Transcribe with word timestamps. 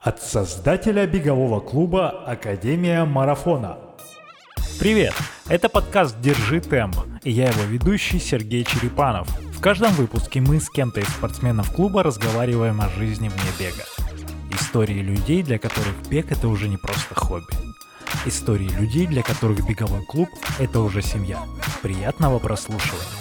От 0.00 0.22
создателя 0.22 1.06
бегового 1.06 1.60
клуба 1.60 2.08
Академия 2.24 3.04
Марафона. 3.04 3.76
Привет! 4.78 5.12
Это 5.46 5.68
подкаст 5.68 6.18
«Держи 6.22 6.62
темп» 6.62 6.96
и 7.22 7.30
я 7.30 7.50
его 7.50 7.64
ведущий 7.64 8.18
Сергей 8.18 8.64
Черепанов. 8.64 9.28
В 9.52 9.60
каждом 9.60 9.92
выпуске 9.92 10.40
мы 10.40 10.58
с 10.58 10.70
кем-то 10.70 11.00
из 11.00 11.08
спортсменов 11.08 11.74
клуба 11.74 12.02
разговариваем 12.02 12.80
о 12.80 12.88
жизни 12.88 13.28
вне 13.28 13.50
бега. 13.58 13.84
Истории 14.58 15.02
людей, 15.02 15.42
для 15.42 15.58
которых 15.58 15.94
бег 16.08 16.32
это 16.32 16.48
уже 16.48 16.68
не 16.68 16.78
просто 16.78 17.14
хобби. 17.14 17.52
Истории 18.24 18.70
людей, 18.70 19.06
для 19.06 19.22
которых 19.22 19.68
беговой 19.68 20.02
клуб 20.06 20.30
это 20.58 20.80
уже 20.80 21.02
семья. 21.02 21.42
Приятного 21.82 22.38
прослушивания. 22.38 23.19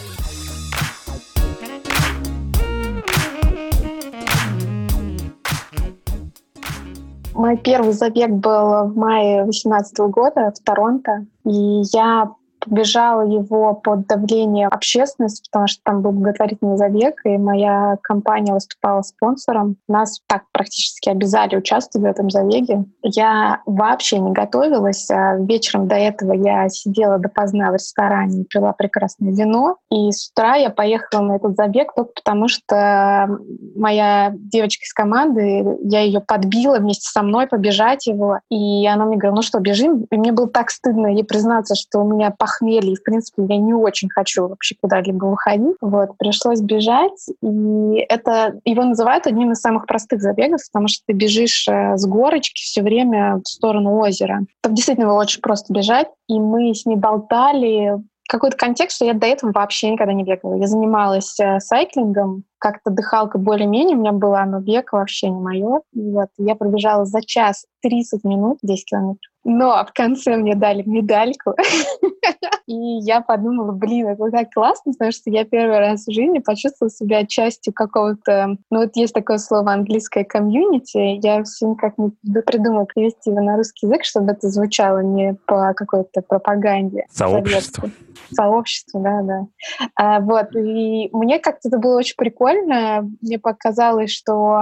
Мой 7.39 7.55
первый 7.55 7.93
забег 7.93 8.31
был 8.31 8.89
в 8.89 8.97
мае 8.97 9.43
2018 9.43 9.97
года 10.11 10.51
в 10.53 10.61
Торонто. 10.61 11.25
И 11.45 11.83
я 11.93 12.33
побежала 12.59 13.21
его 13.21 13.73
под 13.73 14.07
давлением 14.07 14.69
общественности, 14.71 15.49
потому 15.49 15.67
что 15.67 15.81
там 15.83 16.01
был 16.01 16.11
благотворительный 16.11 16.77
забег, 16.77 17.21
и 17.25 17.37
моя 17.37 17.97
компания 18.01 18.53
выступала 18.53 19.01
спонсором. 19.01 19.77
Нас 19.87 20.19
так 20.27 20.43
практически 20.51 21.09
обязали 21.09 21.55
участвовать 21.55 22.07
в 22.07 22.09
этом 22.09 22.29
забеге. 22.29 22.85
Я 23.03 23.61
вообще 23.65 24.19
не 24.19 24.31
готовилась. 24.31 25.09
А 25.11 25.35
вечером 25.37 25.87
до 25.87 25.95
этого 25.95 26.33
я 26.33 26.69
сидела 26.69 27.17
допоздна 27.17 27.71
в 27.71 27.75
ресторане, 27.75 28.45
пила 28.45 28.73
прекрасное 28.73 29.31
вино, 29.31 29.77
и 29.89 30.11
с 30.11 30.31
утра 30.31 30.55
я 30.55 30.69
поехала 30.69 31.21
на 31.21 31.35
этот 31.35 31.55
забег 31.55 31.93
только 31.95 32.11
потому, 32.15 32.47
что 32.47 33.29
моя 33.75 34.31
девочка 34.33 34.83
из 34.83 34.93
команды, 34.93 35.65
я 35.83 36.01
ее 36.01 36.19
подбила 36.19 36.77
вместе 36.77 37.09
со 37.09 37.23
мной 37.23 37.47
побежать 37.47 38.07
его, 38.07 38.39
и 38.49 38.85
она 38.87 39.05
мне 39.05 39.17
говорила, 39.17 39.37
ну 39.37 39.41
что, 39.41 39.59
бежим? 39.59 40.05
И 40.11 40.17
мне 40.17 40.31
было 40.31 40.47
так 40.47 40.69
стыдно 40.69 41.07
ей 41.07 41.23
признаться, 41.23 41.75
что 41.75 41.99
у 41.99 42.07
меня 42.07 42.31
похмелье, 42.49 42.95
в 42.95 43.03
принципе, 43.03 43.43
я 43.47 43.57
не 43.57 43.73
очень 43.73 44.09
хочу 44.09 44.47
вообще 44.47 44.75
куда-либо 44.81 45.25
выходить. 45.25 45.75
Вот, 45.81 46.17
пришлось 46.17 46.61
бежать, 46.61 47.27
и 47.41 48.05
это 48.09 48.59
его 48.65 48.83
называют 48.83 49.27
одним 49.27 49.51
из 49.51 49.59
самых 49.59 49.85
простых 49.85 50.21
забегов, 50.21 50.61
потому 50.71 50.87
что 50.87 51.03
ты 51.05 51.13
бежишь 51.13 51.67
э, 51.67 51.97
с 51.97 52.05
горочки 52.05 52.61
все 52.61 52.81
время 52.81 53.41
в 53.43 53.47
сторону 53.47 53.97
озера. 53.97 54.41
Там 54.61 54.73
действительно 54.73 55.13
очень 55.13 55.41
просто 55.41 55.73
бежать, 55.73 56.07
и 56.27 56.39
мы 56.39 56.73
с 56.73 56.85
ней 56.85 56.95
болтали, 56.95 57.97
какой-то 58.29 58.57
контекст, 58.57 58.97
что 58.97 59.05
я 59.05 59.15
до 59.15 59.25
этого 59.25 59.51
вообще 59.51 59.89
никогда 59.89 60.13
не 60.13 60.23
бегала. 60.23 60.53
Я 60.53 60.67
занималась 60.67 61.39
э, 61.39 61.59
сайклингом, 61.59 62.43
как-то 62.59 62.91
дыхалка 62.91 63.39
более-менее 63.39 63.97
у 63.97 63.99
меня 63.99 64.11
была, 64.11 64.45
но 64.45 64.59
бег 64.59 64.93
вообще 64.93 65.29
не 65.29 65.39
мое. 65.39 65.81
Вот 65.93 66.29
я 66.37 66.55
пробежала 66.55 67.05
за 67.05 67.21
час 67.23 67.65
30 67.81 68.23
минут 68.25 68.59
10 68.61 68.85
километров. 68.85 69.28
Но 69.43 69.85
в 69.85 69.93
конце 69.93 70.35
мне 70.35 70.55
дали 70.55 70.83
медальку. 70.85 71.55
И 72.67 72.99
я 73.01 73.21
подумала, 73.21 73.71
блин, 73.71 74.09
это 74.09 74.29
так 74.29 74.51
классно, 74.53 74.91
потому 74.91 75.11
что 75.11 75.31
я 75.31 75.43
первый 75.43 75.79
раз 75.79 76.05
в 76.05 76.11
жизни 76.11 76.37
почувствовала 76.37 76.91
себя 76.91 77.25
частью 77.25 77.73
какого-то... 77.73 78.57
Ну 78.69 78.79
вот 78.81 78.91
есть 78.95 79.13
такое 79.13 79.39
слово 79.39 79.73
английское 79.73 80.23
комьюнити. 80.23 81.19
Я 81.25 81.43
все 81.43 81.67
никак 81.67 81.97
не 81.97 82.11
придумала 82.41 82.85
привести 82.85 83.31
его 83.31 83.41
на 83.41 83.57
русский 83.57 83.87
язык, 83.87 84.03
чтобы 84.03 84.33
это 84.33 84.49
звучало 84.49 84.99
не 84.99 85.35
по 85.47 85.73
какой-то 85.73 86.21
пропаганде. 86.21 87.05
Сообщество. 87.09 87.89
Сообщество, 88.31 89.01
да, 89.01 89.21
да. 89.23 89.47
А, 89.95 90.19
вот, 90.19 90.55
и 90.55 91.09
мне 91.11 91.39
как-то 91.39 91.69
это 91.69 91.79
было 91.79 91.97
очень 91.97 92.15
прикольно. 92.17 93.09
Мне 93.21 93.39
показалось, 93.39 94.11
что 94.11 94.59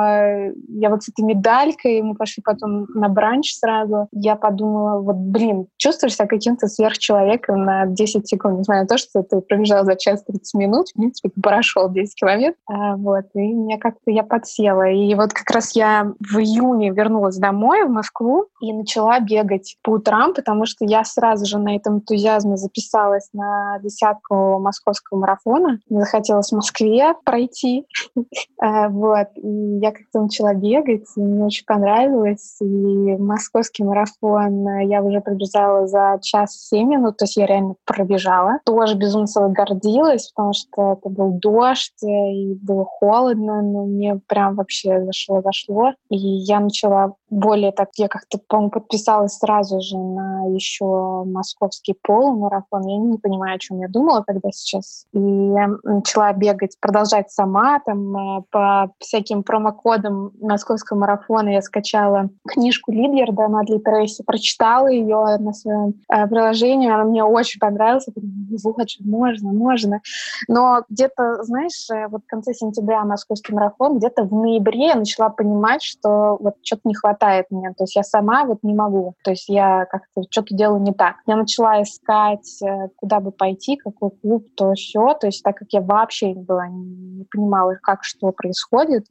я 0.70 0.90
вот 0.90 1.04
с 1.04 1.10
этой 1.10 1.26
медалькой, 1.26 2.02
мы 2.02 2.16
пошли 2.16 2.42
потом 2.42 2.86
на 2.94 3.10
бранч 3.10 3.54
сразу, 3.56 4.08
я 4.12 4.36
подумала, 4.38 4.67
вот, 5.02 5.16
блин, 5.16 5.68
чувствуешь 5.78 6.16
себя 6.16 6.28
каким-то 6.28 6.68
сверхчеловеком 6.68 7.64
на 7.64 7.86
10 7.86 8.28
секунд, 8.28 8.60
несмотря 8.60 8.82
на 8.82 8.88
то, 8.88 8.98
что 8.98 9.24
ты 9.24 9.42
пробежал 9.42 9.86
за 9.86 9.96
час 9.96 10.24
30 10.24 10.54
минут, 10.56 10.90
в 10.90 10.94
принципе, 10.94 11.30
ты 11.30 11.42
прошел 11.42 11.90
10 11.90 12.16
километров. 12.16 12.56
А, 12.68 12.96
вот, 12.96 13.26
и 13.34 13.40
меня 13.40 13.78
как-то 13.78 14.12
я 14.12 14.24
подсела. 14.24 14.90
И 14.90 15.14
вот 15.16 15.34
как 15.34 15.50
раз 15.52 15.76
я 15.76 16.12
в 16.20 16.38
июне 16.38 16.92
вернулась 16.92 17.38
домой, 17.38 17.86
в 17.86 17.90
Москву, 17.90 18.48
и 18.62 18.74
начала 18.74 19.20
бегать 19.20 19.78
по 19.84 19.92
утрам, 19.92 20.34
потому 20.34 20.66
что 20.66 20.86
я 20.86 21.04
сразу 21.04 21.46
же 21.46 21.58
на 21.58 21.76
этом 21.76 21.98
энтузиазме 21.98 22.58
записалась 22.58 23.30
на 23.34 23.80
десятку 23.80 24.60
московского 24.60 25.20
марафона. 25.20 25.80
Мне 25.90 26.02
захотелось 26.02 26.50
в 26.50 26.56
Москве 26.56 27.14
пройти. 27.24 27.86
А, 28.60 28.90
вот, 28.90 29.28
и 29.36 29.78
я 29.80 29.92
как-то 29.92 30.22
начала 30.22 30.54
бегать, 30.56 31.06
и 31.16 31.20
мне 31.20 31.46
очень 31.46 31.66
понравилось. 31.66 32.58
И 32.60 32.66
московский 32.66 33.84
марафон 33.84 34.57
я 34.82 35.02
уже 35.02 35.22
пробежала 35.22 35.88
за 35.88 36.20
час 36.22 36.56
семь 36.68 36.90
минут, 36.90 37.18
то 37.18 37.26
есть 37.26 37.38
я 37.38 37.46
реально 37.46 37.76
пробежала. 37.86 38.60
Тоже 38.66 38.96
безумно 38.96 39.28
собой 39.28 39.52
гордилась, 39.52 40.32
потому 40.32 40.54
что 40.54 40.94
это 40.94 41.10
был 41.10 41.32
дождь, 41.40 42.04
и 42.04 42.56
было 42.56 42.86
холодно, 42.86 43.62
но 43.62 43.86
мне 43.86 44.20
прям 44.28 44.56
вообще 44.56 45.04
зашло-зашло. 45.06 45.94
И 46.10 46.18
я 46.18 46.60
начала 46.60 47.16
более 47.30 47.72
так, 47.72 47.90
я 47.98 48.08
как-то, 48.08 48.40
по-моему, 48.48 48.72
подписалась 48.72 49.38
сразу 49.38 49.82
же 49.82 49.98
на 49.98 50.46
еще 50.48 51.24
московский 51.26 51.96
полумарафон. 52.02 52.88
Я 52.88 52.98
не 52.98 53.18
понимаю, 53.18 53.56
о 53.56 53.60
чем 53.60 53.80
я 53.82 53.90
думала 53.90 54.24
тогда 54.26 54.50
сейчас. 54.52 55.06
И 55.14 55.20
начала 55.20 56.32
бегать, 56.34 56.78
продолжать 56.80 57.32
сама, 57.32 57.80
там, 57.86 58.40
э, 58.40 58.44
по 58.50 58.92
всяким 59.00 59.44
промокодам 59.44 60.32
московского 60.40 61.00
марафона 61.00 61.50
я 61.50 61.62
скачала 61.62 62.30
книжку 62.48 62.92
Лидерда 62.92 63.50
Мадли 63.50 63.78
Трейси, 63.80 64.24
прочитала 64.24 64.88
ее 64.88 65.38
на 65.40 65.54
своем 65.54 65.96
э, 66.10 66.28
приложении, 66.28 66.90
она 66.90 67.04
мне 67.04 67.24
очень 67.24 67.60
понравилась. 67.60 68.06
Я 68.08 68.14
подумала, 68.14 68.58
вот, 68.64 68.88
можно, 69.02 69.52
можно. 69.52 70.02
Но 70.48 70.84
где-то, 70.90 71.44
знаешь, 71.44 71.90
э, 71.92 72.08
вот 72.08 72.24
в 72.24 72.28
конце 72.28 72.54
сентября 72.54 73.04
московский 73.04 73.54
марафон, 73.54 73.98
где-то 73.98 74.24
в 74.24 74.34
ноябре 74.34 74.88
я 74.88 74.96
начала 74.96 75.30
понимать, 75.30 75.84
что 75.84 76.38
вот 76.40 76.56
что-то 76.64 76.82
не 76.86 76.96
хватает 76.96 77.17
хватает 77.18 77.46
мне. 77.50 77.70
То 77.70 77.84
есть 77.84 77.96
я 77.96 78.04
сама 78.04 78.46
вот 78.46 78.60
не 78.64 78.74
могу. 78.74 79.16
То 79.24 79.32
есть 79.32 79.50
я 79.50 79.86
как-то 79.86 80.24
что-то 80.30 80.56
делаю 80.56 80.82
не 80.82 80.94
так. 80.94 81.16
Я 81.26 81.36
начала 81.36 81.82
искать, 81.82 82.62
э, 82.62 82.90
куда 82.96 83.20
бы 83.20 83.32
пойти, 83.32 83.78
какой 83.78 84.12
клуб, 84.12 84.48
то 84.56 84.74
все. 84.74 85.14
То 85.20 85.28
есть 85.28 85.44
так 85.44 85.58
как 85.58 85.68
я 85.72 85.82
вообще 85.82 86.34
была, 86.34 86.68
не 86.68 87.26
понимала, 87.32 87.78
как 87.82 88.04
что 88.04 88.32
происходит, 88.32 89.06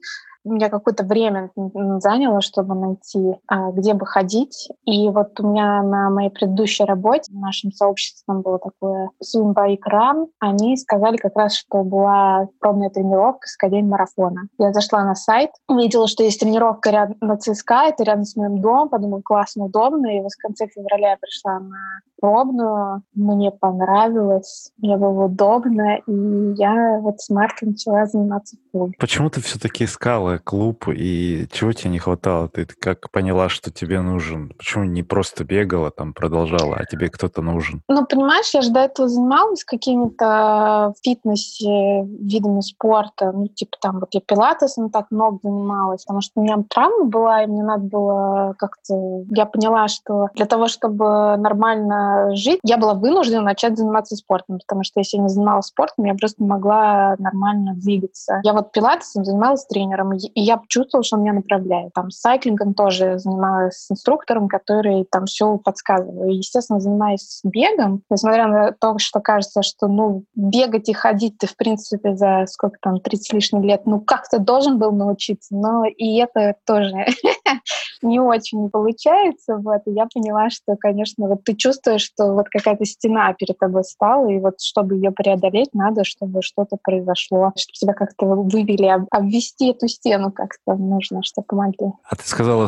меня 0.52 0.68
какое-то 0.68 1.04
время 1.04 1.50
заняло, 1.98 2.40
чтобы 2.40 2.74
найти, 2.74 3.36
а, 3.46 3.70
где 3.72 3.94
бы 3.94 4.06
ходить. 4.06 4.68
И 4.84 5.08
вот 5.08 5.38
у 5.40 5.48
меня 5.48 5.82
на 5.82 6.10
моей 6.10 6.30
предыдущей 6.30 6.84
работе, 6.84 7.32
в 7.32 7.38
нашем 7.38 7.72
сообществе 7.72 8.22
там 8.26 8.42
было 8.42 8.58
такое 8.58 9.10
Bike 9.36 9.78
Run, 9.90 10.26
они 10.38 10.76
сказали 10.76 11.16
как 11.16 11.36
раз, 11.36 11.54
что 11.54 11.82
была 11.82 12.48
пробная 12.60 12.90
тренировка 12.90 13.46
с 13.46 13.56
Академией 13.56 13.88
марафона. 13.88 14.48
Я 14.58 14.72
зашла 14.72 15.04
на 15.04 15.14
сайт, 15.14 15.50
увидела, 15.68 16.08
что 16.08 16.22
есть 16.22 16.40
тренировка 16.40 16.90
рядом 16.90 17.16
на 17.20 17.36
ЦСКА, 17.36 17.88
это 17.88 18.04
рядом 18.04 18.24
с 18.24 18.36
моим 18.36 18.60
домом, 18.60 18.88
подумала, 18.88 19.20
классно, 19.22 19.64
удобно. 19.64 20.06
И 20.16 20.20
вот 20.20 20.32
в 20.32 20.42
конце 20.42 20.66
февраля 20.68 21.10
я 21.10 21.16
пришла 21.16 21.60
на 21.60 21.76
пробную, 22.20 23.02
мне 23.14 23.50
понравилось, 23.50 24.72
мне 24.78 24.96
было 24.96 25.26
удобно, 25.26 25.98
и 26.06 26.54
я 26.56 26.98
вот 27.00 27.20
с 27.20 27.28
марта 27.30 27.66
начала 27.66 28.06
заниматься 28.06 28.56
в. 28.72 28.92
Почему 28.98 29.30
ты 29.30 29.40
все-таки 29.40 29.84
искала 29.84 30.35
клуб, 30.38 30.88
и 30.88 31.46
чего 31.52 31.72
тебе 31.72 31.90
не 31.90 31.98
хватало? 31.98 32.48
Ты 32.48 32.66
как 32.66 33.10
поняла, 33.10 33.48
что 33.48 33.70
тебе 33.70 34.00
нужен? 34.00 34.52
Почему 34.56 34.84
не 34.84 35.02
просто 35.02 35.44
бегала, 35.44 35.90
там, 35.90 36.12
продолжала, 36.12 36.76
а 36.76 36.84
тебе 36.84 37.08
кто-то 37.08 37.42
нужен? 37.42 37.82
Ну, 37.88 38.06
понимаешь, 38.06 38.52
я 38.54 38.62
же 38.62 38.70
до 38.70 38.80
этого 38.80 39.08
занималась 39.08 39.64
какими-то 39.64 40.94
фитнесе, 41.02 42.04
видами 42.04 42.60
спорта, 42.60 43.32
ну, 43.32 43.48
типа 43.48 43.76
там 43.80 44.00
вот 44.00 44.08
я 44.12 44.20
пилатесом 44.20 44.90
так 44.90 45.06
много 45.10 45.38
занималась, 45.42 46.04
потому 46.04 46.20
что 46.20 46.40
у 46.40 46.44
меня 46.44 46.62
травма 46.68 47.04
была, 47.04 47.42
и 47.42 47.46
мне 47.46 47.62
надо 47.62 47.84
было 47.84 48.54
как-то... 48.58 49.24
Я 49.30 49.46
поняла, 49.46 49.88
что 49.88 50.28
для 50.34 50.46
того, 50.46 50.68
чтобы 50.68 51.36
нормально 51.36 52.30
жить, 52.34 52.60
я 52.62 52.78
была 52.78 52.94
вынуждена 52.94 53.42
начать 53.42 53.76
заниматься 53.76 54.16
спортом, 54.16 54.58
потому 54.58 54.82
что 54.84 55.00
если 55.00 55.16
я 55.16 55.22
не 55.22 55.28
занималась 55.28 55.66
спортом, 55.66 56.04
я 56.04 56.14
просто 56.14 56.42
не 56.42 56.48
могла 56.48 57.16
нормально 57.18 57.74
двигаться. 57.74 58.40
Я 58.44 58.52
вот 58.52 58.72
пилатесом 58.72 59.24
занималась 59.24 59.66
тренером, 59.66 60.12
я 60.34 60.60
чувствовала, 60.68 61.04
что 61.04 61.16
он 61.16 61.22
меня 61.22 61.34
направляет. 61.34 61.92
Там 61.92 62.10
сайклингом 62.10 62.74
тоже 62.74 63.18
занималась 63.18 63.86
с 63.86 63.90
инструктором, 63.90 64.48
который 64.48 65.06
там 65.10 65.26
все 65.26 65.58
подсказывал. 65.58 66.28
И, 66.28 66.36
естественно, 66.36 66.80
занимаясь 66.80 67.40
бегом, 67.44 68.02
несмотря 68.10 68.48
на 68.48 68.72
то, 68.72 68.98
что 68.98 69.20
кажется, 69.20 69.62
что 69.62 69.88
ну 69.88 70.24
бегать 70.34 70.88
и 70.88 70.92
ходить 70.92 71.38
ты, 71.38 71.46
в 71.46 71.56
принципе, 71.56 72.16
за 72.16 72.46
сколько 72.48 72.78
там, 72.80 73.00
30 73.00 73.32
лишних 73.34 73.62
лет, 73.62 73.82
ну 73.86 74.00
как-то 74.00 74.38
должен 74.38 74.78
был 74.78 74.92
научиться, 74.92 75.54
но 75.54 75.84
и 75.84 76.16
это 76.16 76.56
тоже 76.66 76.92
не 78.02 78.20
очень 78.20 78.70
получается. 78.70 79.56
Вот, 79.56 79.82
и 79.86 79.92
я 79.92 80.06
поняла, 80.12 80.50
что, 80.50 80.76
конечно, 80.76 81.28
вот 81.28 81.44
ты 81.44 81.54
чувствуешь, 81.54 82.02
что 82.02 82.32
вот 82.32 82.48
какая-то 82.48 82.84
стена 82.84 83.32
перед 83.34 83.58
тобой 83.58 83.84
стала, 83.84 84.28
и 84.28 84.38
вот 84.38 84.60
чтобы 84.60 84.96
ее 84.96 85.10
преодолеть, 85.10 85.70
надо, 85.72 86.04
чтобы 86.04 86.42
что-то 86.42 86.76
произошло, 86.82 87.52
чтобы 87.56 87.74
тебя 87.74 87.92
как-то 87.92 88.26
вывели, 88.26 89.06
обвести 89.10 89.70
эту 89.70 89.88
стену 89.88 90.05
как-то 90.30 90.74
нужно, 90.74 91.22
чтобы 91.22 91.46
помогли. 91.46 91.92
А 92.08 92.16
ты 92.16 92.26
сказала 92.26 92.66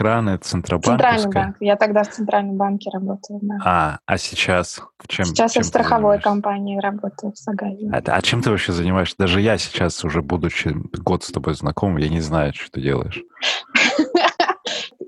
Run, 0.00 0.30
это 0.30 0.44
Центробанк? 0.48 1.00
Центральный 1.00 1.32
банк. 1.32 1.56
Я 1.60 1.76
тогда 1.76 2.02
в 2.02 2.10
Центральном 2.10 2.56
банке 2.56 2.90
работала, 2.90 3.38
да. 3.42 3.58
А, 3.64 3.98
а 4.06 4.18
сейчас 4.18 4.80
в 4.98 5.08
чем? 5.08 5.26
Сейчас 5.26 5.52
чем 5.52 5.60
я 5.60 5.64
в 5.64 5.66
страховой 5.66 6.20
компании 6.20 6.78
работаю 6.78 7.32
в 7.32 7.38
Сагазе. 7.38 7.90
А, 7.92 8.02
а 8.04 8.22
чем 8.22 8.42
ты 8.42 8.50
вообще 8.50 8.72
занимаешься? 8.72 9.16
Даже 9.18 9.40
я 9.40 9.58
сейчас, 9.58 10.04
уже 10.04 10.22
будучи 10.22 10.74
год 10.98 11.24
с 11.24 11.32
тобой 11.32 11.54
знаком, 11.54 11.96
я 11.96 12.08
не 12.08 12.20
знаю, 12.20 12.52
что 12.54 12.70
ты 12.72 12.80
делаешь. 12.80 13.22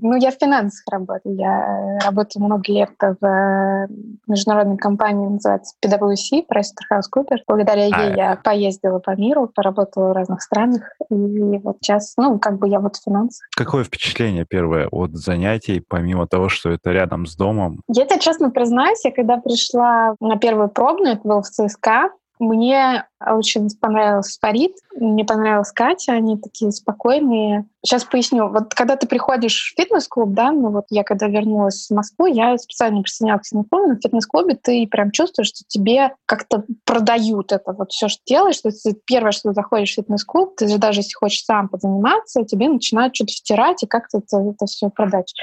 Ну, 0.03 0.17
я 0.17 0.33
в 0.33 0.35
финансах 0.35 0.83
работаю. 0.91 1.37
Я 1.37 1.99
работаю 2.05 2.45
много 2.45 2.65
лет 2.73 2.91
в 3.01 3.25
э, 3.25 3.87
международной 4.27 4.77
компании, 4.77 5.29
называется 5.29 5.77
PwC, 5.85 6.45
PricewaterhouseCoopers. 6.51 7.43
Благодаря 7.47 7.85
ей 7.85 7.93
а... 7.93 8.17
я 8.17 8.37
поездила 8.37 8.99
по 8.99 9.15
миру, 9.15 9.47
поработала 9.47 10.09
в 10.09 10.13
разных 10.13 10.43
странах. 10.43 10.83
И 11.09 11.59
вот 11.59 11.77
сейчас, 11.81 12.15
ну, 12.17 12.39
как 12.41 12.59
бы 12.59 12.69
я 12.69 12.81
вот 12.81 12.97
в 12.97 13.03
финансах. 13.05 13.47
Какое 13.57 13.85
впечатление 13.85 14.45
первое 14.45 14.89
от 14.89 15.15
занятий, 15.15 15.81
помимо 15.87 16.27
того, 16.27 16.49
что 16.49 16.71
это 16.71 16.91
рядом 16.91 17.27
с 17.27 17.37
домом? 17.37 17.81
Я 17.87 18.05
тебе 18.05 18.19
честно 18.19 18.51
признаюсь, 18.51 19.05
я 19.05 19.13
когда 19.13 19.37
пришла 19.37 20.17
на 20.19 20.37
первую 20.37 20.69
пробную, 20.69 21.15
это 21.15 21.29
был 21.29 21.43
в 21.43 21.47
ЦСКА, 21.47 22.11
мне 22.43 23.07
очень 23.25 23.69
понравился 23.81 24.37
Фарид, 24.41 24.73
мне 24.97 25.25
понравилась 25.25 25.71
Катя, 25.71 26.13
они 26.13 26.37
такие 26.37 26.73
спокойные. 26.73 27.67
Сейчас 27.85 28.05
поясню. 28.05 28.49
Вот 28.49 28.75
когда 28.75 28.95
ты 28.95 29.09
приходишь 29.09 29.73
в 29.73 29.81
фитнес-клуб, 29.81 30.31
да, 30.31 30.53
ну 30.53 30.71
вот 30.71 30.85
я 30.91 31.03
когда 31.03 31.27
вернулась 31.27 31.89
в 31.91 31.95
Москву, 31.95 32.27
я 32.27 32.57
специально 32.57 33.03
присоединялась 33.03 33.43
к 33.43 33.47
фитнес-клубу, 33.47 33.87
но 33.89 33.95
в 33.95 34.01
фитнес-клубе 34.01 34.55
ты 34.55 34.87
прям 34.87 35.11
чувствуешь, 35.11 35.49
что 35.49 35.65
тебе 35.67 36.15
как-то 36.27 36.65
продают 36.85 37.51
это 37.51 37.73
вот 37.73 37.91
все, 37.91 38.07
что 38.07 38.21
делаешь. 38.25 38.61
То 38.61 38.69
есть 38.69 38.87
первое, 39.05 39.33
что 39.33 39.49
ты 39.49 39.55
заходишь 39.55 39.91
в 39.91 39.95
фитнес-клуб, 39.97 40.55
ты 40.57 40.69
же 40.69 40.79
даже 40.79 41.01
если 41.01 41.15
хочешь 41.15 41.45
сам 41.45 41.69
позаниматься, 41.69 42.45
тебе 42.45 42.69
начинают 42.69 43.17
что-то 43.17 43.33
втирать 43.33 43.83
и 43.83 43.87
как-то 43.87 44.19
это, 44.19 44.39
это 44.39 44.67
все 44.67 44.89
продать. 44.89 45.35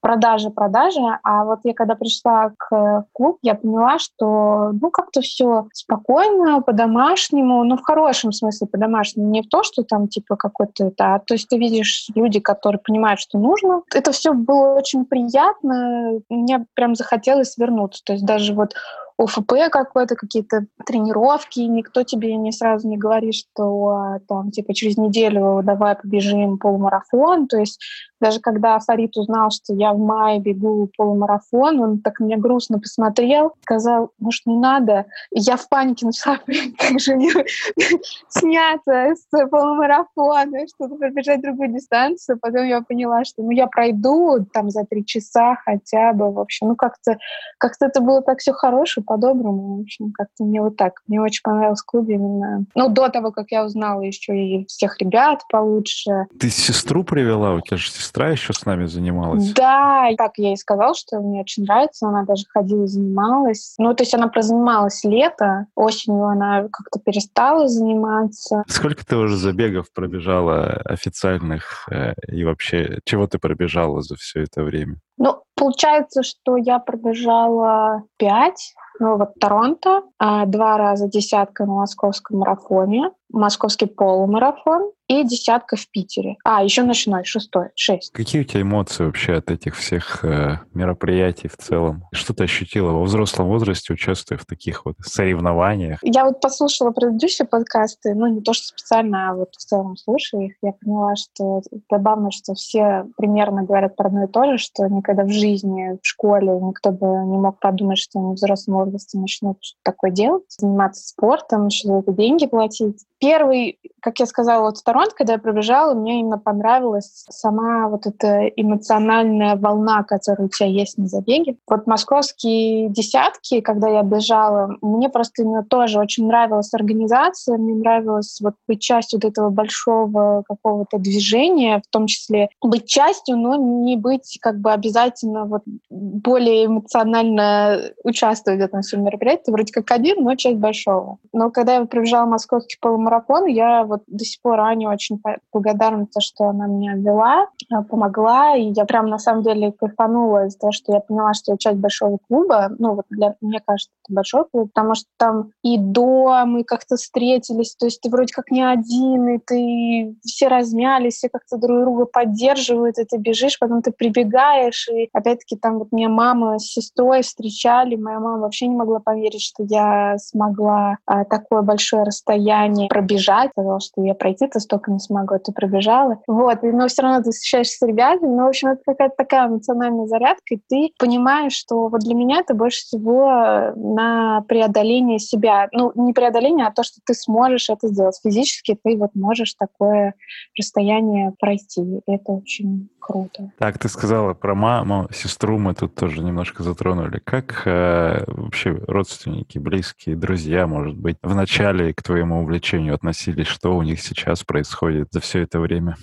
Продажа, 0.00 0.50
продажа. 0.50 1.18
А 1.22 1.44
вот 1.44 1.60
я 1.64 1.72
когда 1.72 1.94
пришла 1.94 2.52
к 2.58 3.06
клуб, 3.12 3.38
я 3.40 3.54
поняла, 3.54 3.98
что 3.98 4.70
ну 4.78 4.90
как-то 4.90 5.22
все 5.22 5.68
спокойно, 5.72 6.60
по-домашнему, 6.60 7.64
ну, 7.64 7.78
в 7.78 7.82
хорошем 7.82 8.32
смысле 8.32 8.66
по-домашнему, 8.66 9.30
не 9.30 9.40
в 9.40 9.48
то, 9.48 9.62
что 9.62 9.82
там, 9.82 10.08
типа, 10.08 10.36
какой-то, 10.36 10.92
да, 10.96 11.20
то 11.20 11.34
есть 11.34 11.48
ты 11.48 11.56
видишь 11.56 11.85
люди, 12.14 12.40
которые 12.40 12.80
понимают, 12.80 13.20
что 13.20 13.38
нужно. 13.38 13.82
Это 13.94 14.12
все 14.12 14.32
было 14.32 14.74
очень 14.74 15.04
приятно, 15.04 16.20
мне 16.28 16.66
прям 16.74 16.94
захотелось 16.94 17.56
вернуться, 17.56 18.02
то 18.04 18.12
есть 18.12 18.24
даже 18.24 18.54
вот 18.54 18.74
ОФП 19.18 19.70
какой-то, 19.70 20.14
какие-то 20.14 20.66
тренировки, 20.84 21.60
никто 21.60 22.02
тебе 22.02 22.36
не 22.36 22.52
сразу 22.52 22.86
не 22.86 22.98
говорит, 22.98 23.34
что 23.34 23.88
а, 23.88 24.20
там, 24.28 24.50
типа, 24.50 24.74
через 24.74 24.98
неделю 24.98 25.62
давай 25.64 25.96
побежим 25.96 26.58
полумарафон, 26.58 27.48
то 27.48 27.58
есть 27.58 27.80
даже 28.20 28.40
когда 28.40 28.78
Фарид 28.78 29.16
узнал, 29.16 29.50
что 29.50 29.74
я 29.74 29.92
в 29.92 29.98
мае 29.98 30.40
бегу 30.40 30.90
полумарафон, 30.96 31.80
он 31.80 32.00
так 32.00 32.20
меня 32.20 32.36
грустно 32.36 32.78
посмотрел, 32.78 33.54
сказал, 33.62 34.10
может, 34.18 34.46
не 34.46 34.56
надо. 34.56 35.06
И 35.30 35.40
я 35.40 35.56
в 35.56 35.68
панике 35.68 36.06
начала, 36.06 36.38
как 36.78 37.00
же 37.00 37.16
мне 37.16 37.30
сняться 38.28 39.14
с 39.14 39.48
полумарафона, 39.48 40.66
чтобы 40.74 40.98
пробежать 40.98 41.42
другую 41.42 41.72
дистанцию. 41.72 42.38
Потом 42.40 42.64
я 42.64 42.80
поняла, 42.80 43.24
что 43.24 43.42
ну, 43.42 43.50
я 43.50 43.66
пройду 43.66 44.46
там 44.52 44.70
за 44.70 44.84
три 44.84 45.04
часа 45.04 45.56
хотя 45.64 46.12
бы. 46.12 46.32
В 46.32 46.40
общем, 46.40 46.68
ну 46.68 46.76
как-то 46.76 47.18
как 47.58 47.72
это 47.80 48.00
было 48.00 48.22
так 48.22 48.38
все 48.38 48.52
хорошо, 48.52 49.02
по-доброму. 49.02 49.78
В 49.78 49.80
общем, 49.82 50.12
как-то 50.12 50.44
мне 50.44 50.60
вот 50.60 50.76
так. 50.76 51.02
Мне 51.06 51.20
очень 51.20 51.42
понравилось 51.42 51.80
в 51.80 51.86
клубе 51.86 52.14
именно. 52.14 52.64
Ну, 52.74 52.88
до 52.88 53.08
того, 53.08 53.32
как 53.32 53.50
я 53.50 53.64
узнала 53.64 54.00
еще 54.00 54.36
и 54.36 54.66
всех 54.66 54.98
ребят 54.98 55.42
получше. 55.50 56.26
Ты 56.38 56.50
сестру 56.50 57.04
привела? 57.04 57.54
У 57.54 57.60
тебя 57.60 57.76
же 57.76 57.90
еще 58.14 58.52
с 58.52 58.64
нами 58.64 58.86
занималась? 58.86 59.52
Да, 59.52 60.08
так 60.16 60.32
я 60.36 60.48
ей 60.48 60.56
сказала, 60.56 60.94
что 60.94 61.20
мне 61.20 61.40
очень 61.40 61.64
нравится. 61.64 62.08
Она 62.08 62.24
даже 62.24 62.44
ходила, 62.48 62.86
занималась. 62.86 63.74
Ну, 63.78 63.94
то 63.94 64.02
есть 64.02 64.14
она 64.14 64.28
прозанималась 64.28 65.04
лето, 65.04 65.66
осенью 65.74 66.24
она 66.26 66.62
как-то 66.62 66.98
перестала 67.00 67.68
заниматься. 67.68 68.64
Сколько 68.68 69.04
ты 69.04 69.16
уже 69.16 69.36
забегов 69.36 69.92
пробежала 69.92 70.80
официальных 70.84 71.88
э, 71.90 72.14
и 72.28 72.44
вообще 72.44 73.00
чего 73.04 73.26
ты 73.26 73.38
пробежала 73.38 74.02
за 74.02 74.16
все 74.16 74.42
это 74.42 74.62
время? 74.62 74.96
Ну, 75.18 75.42
получается, 75.54 76.22
что 76.22 76.56
я 76.56 76.78
пробежала 76.78 78.02
пять 78.18 78.74
ну, 78.98 79.16
вот 79.16 79.34
Торонто, 79.38 80.02
а, 80.18 80.46
два 80.46 80.78
раза 80.78 81.08
десятка 81.08 81.66
на 81.66 81.74
московском 81.74 82.38
марафоне, 82.38 83.10
московский 83.30 83.86
полумарафон 83.86 84.92
и 85.08 85.22
десятка 85.24 85.76
в 85.76 85.88
Питере. 85.90 86.36
А, 86.44 86.62
еще 86.62 86.82
ночной, 86.82 87.24
шестой, 87.24 87.68
шесть. 87.74 88.12
Какие 88.12 88.42
у 88.42 88.44
тебя 88.44 88.62
эмоции 88.62 89.04
вообще 89.04 89.34
от 89.34 89.50
этих 89.50 89.76
всех 89.76 90.24
э, 90.24 90.60
мероприятий 90.74 91.48
в 91.48 91.56
целом? 91.56 92.04
Что 92.12 92.34
ты 92.34 92.44
ощутила 92.44 92.90
во 92.90 93.02
взрослом 93.02 93.48
возрасте, 93.48 93.92
участвуя 93.92 94.38
в 94.38 94.46
таких 94.46 94.84
вот 94.84 94.96
соревнованиях? 95.00 96.00
Я 96.02 96.24
вот 96.24 96.40
послушала 96.40 96.90
предыдущие 96.90 97.46
подкасты, 97.46 98.14
ну, 98.14 98.26
не 98.26 98.40
то, 98.40 98.52
что 98.52 98.66
специально, 98.66 99.30
а 99.30 99.34
вот 99.34 99.54
в 99.54 99.64
целом 99.64 99.96
слушаю 99.96 100.46
их, 100.46 100.54
я 100.62 100.72
поняла, 100.72 101.14
что 101.16 101.62
забавно, 101.90 102.30
что 102.30 102.54
все 102.54 103.06
примерно 103.16 103.62
говорят 103.62 103.96
про 103.96 104.08
одно 104.08 104.24
и 104.24 104.28
то 104.28 104.44
же, 104.44 104.58
что 104.58 104.86
никогда 104.88 105.24
в 105.24 105.30
жизни, 105.30 105.98
в 106.02 106.06
школе 106.06 106.52
никто 106.60 106.90
бы 106.90 107.06
не 107.06 107.38
мог 107.38 107.60
подумать, 107.60 107.98
что 107.98 108.18
они 108.18 108.32
в 108.32 108.34
взрослом 108.34 108.78
возрасте 108.78 109.18
начнут 109.18 109.58
что-то 109.60 109.80
такое 109.84 110.10
делать, 110.10 110.44
заниматься 110.48 111.06
спортом, 111.06 111.66
еще 111.66 111.88
за 111.88 111.94
это 111.98 112.12
деньги 112.12 112.46
платить. 112.46 113.04
Первый, 113.18 113.78
как 114.00 114.18
я 114.20 114.26
сказала, 114.26 114.66
вот 114.66 114.78
в 114.78 114.84
Торонто, 114.96 115.14
когда 115.14 115.34
я 115.34 115.38
пробежала, 115.38 115.94
мне 115.94 116.20
именно 116.20 116.38
понравилась 116.38 117.26
сама 117.28 117.88
вот 117.88 118.06
эта 118.06 118.46
эмоциональная 118.46 119.56
волна, 119.56 120.02
которая 120.04 120.46
у 120.46 120.50
тебя 120.50 120.68
есть 120.68 120.96
на 120.96 121.06
забеге. 121.06 121.58
Вот 121.68 121.86
московские 121.86 122.88
десятки, 122.88 123.60
когда 123.60 123.88
я 123.88 124.02
бежала, 124.02 124.74
мне 124.80 125.10
просто 125.10 125.42
именно 125.42 125.62
тоже 125.64 125.98
очень 125.98 126.26
нравилась 126.26 126.72
организация, 126.72 127.58
мне 127.58 127.74
нравилось 127.74 128.38
вот 128.40 128.54
быть 128.66 128.80
частью 128.80 129.20
вот 129.22 129.30
этого 129.30 129.50
большого 129.50 130.44
какого-то 130.48 130.96
движения, 130.98 131.82
в 131.86 131.90
том 131.92 132.06
числе 132.06 132.48
быть 132.62 132.86
частью, 132.86 133.36
но 133.36 133.56
не 133.56 133.96
быть 133.96 134.38
как 134.40 134.58
бы 134.60 134.72
обязательно 134.72 135.44
вот 135.44 135.62
более 135.90 136.66
эмоционально 136.66 137.82
участвовать 138.02 138.60
в 138.60 138.64
этом 138.64 138.80
всем 138.80 139.04
мероприятии. 139.04 139.50
Вроде 139.50 139.74
как 139.74 139.90
один, 139.90 140.24
но 140.24 140.36
часть 140.36 140.56
большого. 140.56 141.18
Но 141.34 141.50
когда 141.50 141.74
я 141.74 141.84
пробежала 141.84 142.24
московский 142.24 142.78
полумарафон, 142.80 143.26
марафон, 143.26 143.46
я 143.46 143.84
вот 143.84 144.02
до 144.06 144.24
сих 144.24 144.40
пор 144.42 144.60
Ане 144.86 144.96
очень 144.96 145.20
благодарна 145.52 146.04
за 146.04 146.06
то, 146.06 146.20
что 146.20 146.44
она 146.44 146.66
меня 146.66 146.94
вела, 146.94 147.46
э, 147.70 147.82
помогла, 147.82 148.56
и 148.56 148.72
я 148.72 148.84
прям 148.84 149.06
на 149.06 149.18
самом 149.18 149.42
деле 149.42 149.72
кайфанула 149.72 150.46
из-за 150.46 150.58
того, 150.58 150.72
что 150.72 150.92
я 150.92 151.00
поняла, 151.00 151.34
что 151.34 151.52
я 151.52 151.58
часть 151.58 151.78
большого 151.78 152.18
клуба, 152.28 152.70
ну 152.78 152.94
вот 152.94 153.04
для 153.10 153.34
мне 153.40 153.60
кажется, 153.64 153.92
это 154.04 154.14
большой 154.14 154.44
клуб, 154.50 154.70
потому 154.74 154.94
что 154.94 155.06
там 155.18 155.50
и 155.62 155.78
до 155.78 156.44
мы 156.46 156.64
как-то 156.64 156.96
встретились, 156.96 157.76
то 157.76 157.86
есть 157.86 158.00
ты 158.00 158.10
вроде 158.10 158.32
как 158.32 158.50
не 158.50 158.62
один, 158.62 159.28
и 159.28 159.38
ты 159.38 160.16
все 160.24 160.48
размялись, 160.48 161.14
все 161.14 161.28
как-то 161.28 161.58
друг 161.58 161.80
друга 161.80 162.06
поддерживают, 162.06 162.98
и 162.98 163.04
ты 163.04 163.18
бежишь, 163.18 163.58
потом 163.58 163.82
ты 163.82 163.92
прибегаешь, 163.92 164.88
и 164.88 165.08
опять-таки 165.12 165.56
там 165.56 165.78
вот 165.78 165.92
меня 165.92 166.08
мама 166.08 166.58
с 166.58 166.64
сестрой 166.64 167.22
встречали, 167.22 167.96
моя 167.96 168.20
мама 168.20 168.40
вообще 168.40 168.66
не 168.66 168.76
могла 168.76 169.00
поверить, 169.00 169.42
что 169.42 169.64
я 169.64 170.16
смогла 170.18 170.98
а, 171.06 171.24
такое 171.24 171.62
большое 171.62 172.04
расстояние 172.04 172.88
пробежать, 172.88 173.50
сказала, 173.50 173.80
что 173.80 174.02
я 174.02 174.14
пройти-то 174.14 174.60
столько 174.76 174.92
не 174.92 174.98
смогу, 174.98 175.34
а 175.34 175.38
ты 175.38 175.52
пробежала. 175.52 176.18
Вот, 176.26 176.62
но 176.62 176.88
все 176.88 177.02
равно 177.02 177.22
ты 177.22 177.30
встречаешься 177.30 177.78
с 177.78 177.86
ребятами, 177.86 178.34
но, 178.34 178.44
в 178.44 178.48
общем, 178.48 178.68
это 178.68 178.82
какая-то 178.84 179.14
такая 179.16 179.48
эмоциональная 179.48 180.06
зарядка, 180.06 180.54
и 180.54 180.60
ты 180.68 180.92
понимаешь, 180.98 181.52
что 181.52 181.88
вот 181.88 182.00
для 182.00 182.14
меня 182.14 182.40
это 182.40 182.54
больше 182.54 182.80
всего 182.80 183.72
на 183.74 184.42
преодоление 184.48 185.18
себя. 185.18 185.68
Ну, 185.72 185.92
не 185.94 186.12
преодоление, 186.12 186.66
а 186.66 186.72
то, 186.72 186.82
что 186.82 187.00
ты 187.04 187.14
сможешь 187.14 187.70
это 187.70 187.88
сделать. 187.88 188.20
Физически 188.22 188.78
ты 188.82 188.96
вот 188.96 189.10
можешь 189.14 189.54
такое 189.54 190.14
расстояние 190.58 191.32
пройти. 191.38 192.00
Это 192.06 192.32
очень 192.32 192.88
круто. 193.06 193.52
Так, 193.58 193.78
ты 193.78 193.88
сказала 193.88 194.34
про 194.34 194.54
маму, 194.54 195.08
сестру 195.12 195.58
мы 195.58 195.74
тут 195.74 195.94
тоже 195.94 196.22
немножко 196.22 196.62
затронули. 196.62 197.20
Как 197.24 197.62
э, 197.64 198.24
вообще 198.26 198.72
родственники, 198.86 199.58
близкие, 199.58 200.16
друзья, 200.16 200.66
может 200.66 200.96
быть, 200.96 201.16
в 201.22 201.34
начале 201.34 201.94
к 201.94 202.02
твоему 202.02 202.42
увлечению 202.42 202.94
относились? 202.94 203.46
Что 203.46 203.76
у 203.76 203.82
них 203.82 204.00
сейчас 204.00 204.42
происходит 204.42 204.65
за 205.12 205.20
все 205.20 205.42
это 205.42 205.60
время? 205.60 205.96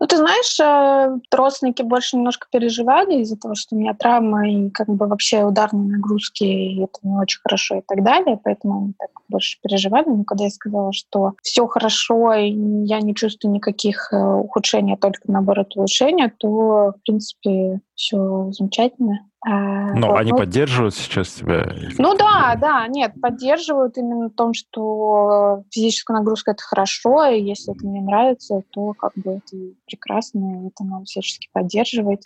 Ну, 0.00 0.06
ты 0.06 0.16
знаешь, 0.16 0.58
э, 0.60 1.18
родственники 1.30 1.82
больше 1.82 2.16
немножко 2.16 2.46
переживали 2.50 3.20
из-за 3.20 3.36
того, 3.36 3.54
что 3.54 3.74
у 3.74 3.78
меня 3.78 3.94
травма 3.94 4.48
и 4.48 4.70
как 4.70 4.88
бы 4.88 5.06
вообще 5.06 5.44
ударные 5.44 5.96
нагрузки, 5.96 6.44
и 6.44 6.82
это 6.82 6.98
не 7.02 7.16
очень 7.16 7.40
хорошо 7.42 7.76
и 7.76 7.82
так 7.86 8.02
далее, 8.02 8.38
поэтому 8.42 8.78
они 8.78 8.92
так 8.98 9.10
больше 9.28 9.58
переживали. 9.62 10.04
Но 10.08 10.24
когда 10.24 10.44
я 10.44 10.50
сказала, 10.50 10.92
что 10.92 11.32
все 11.42 11.66
хорошо, 11.66 12.32
и 12.34 12.50
я 12.84 13.00
не 13.00 13.14
чувствую 13.14 13.54
никаких 13.54 14.12
э, 14.12 14.16
ухудшений, 14.16 14.94
а 14.94 14.98
только 14.98 15.20
наоборот 15.26 15.76
улучшения, 15.76 16.32
то, 16.36 16.48
в 16.92 16.96
принципе, 17.04 17.80
все 18.02 18.50
замечательно. 18.50 19.28
А, 19.44 19.94
Но 19.94 20.08
вот, 20.08 20.18
они 20.18 20.32
ну, 20.32 20.38
поддерживают 20.38 20.94
сейчас 20.94 21.34
тебя? 21.34 21.72
Ну 21.98 22.16
да, 22.16 22.56
да, 22.60 22.86
нет, 22.88 23.12
поддерживают 23.20 23.96
именно 23.96 24.28
в 24.28 24.34
том, 24.34 24.54
что 24.54 25.62
физическая 25.70 26.16
нагрузка 26.18 26.50
это 26.50 26.62
хорошо, 26.62 27.24
и 27.26 27.40
если 27.40 27.74
это 27.74 27.86
мне 27.86 28.00
нравится, 28.00 28.62
то 28.70 28.92
как 28.94 29.12
бы 29.14 29.34
это 29.34 29.56
прекрасно, 29.86 30.64
и 30.64 30.68
это 30.68 30.84
надо 30.84 31.04
всячески 31.04 31.48
поддерживать. 31.52 32.22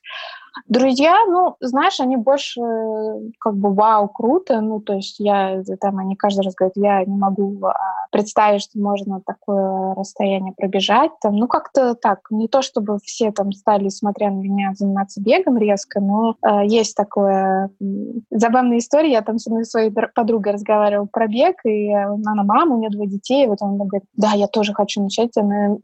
Друзья, 0.66 1.14
ну, 1.28 1.56
знаешь, 1.60 2.00
они 2.00 2.16
больше 2.16 2.60
как 3.38 3.56
бы 3.56 3.74
вау, 3.74 4.08
круто, 4.08 4.60
ну, 4.60 4.80
то 4.80 4.94
есть 4.94 5.20
я 5.20 5.62
там, 5.80 5.98
они 5.98 6.16
каждый 6.16 6.44
раз 6.44 6.54
говорят, 6.54 6.76
я 6.76 7.04
не 7.04 7.16
могу 7.16 7.58
а, 7.64 7.74
представить, 8.10 8.62
что 8.62 8.78
можно 8.78 9.20
такое 9.24 9.94
расстояние 9.94 10.54
пробежать, 10.56 11.10
там, 11.20 11.36
ну, 11.36 11.46
как-то 11.46 11.94
так, 11.94 12.20
не 12.30 12.48
то 12.48 12.62
чтобы 12.62 12.98
все 13.04 13.32
там 13.32 13.52
стали, 13.52 13.88
смотря 13.88 14.30
на 14.30 14.40
меня, 14.40 14.72
заниматься 14.74 15.20
бегом 15.20 15.58
резко, 15.58 16.00
но 16.00 16.36
э, 16.42 16.66
есть 16.66 16.96
такое 16.96 17.70
забавная 18.30 18.78
история, 18.78 19.12
я 19.12 19.22
там 19.22 19.38
с 19.38 19.46
одной 19.46 19.64
своей 19.64 19.90
подругой 19.90 20.52
разговаривала 20.54 21.06
про 21.06 21.26
бег, 21.26 21.56
и 21.64 21.92
она 21.92 22.42
мама, 22.42 22.76
у 22.76 22.78
нее 22.78 22.90
двое 22.90 23.08
детей, 23.08 23.44
и 23.44 23.48
вот 23.48 23.60
она 23.60 23.84
говорит, 23.84 24.04
да, 24.14 24.32
я 24.32 24.46
тоже 24.46 24.72
хочу 24.72 25.02
начать, 25.02 25.36
она, 25.36 25.76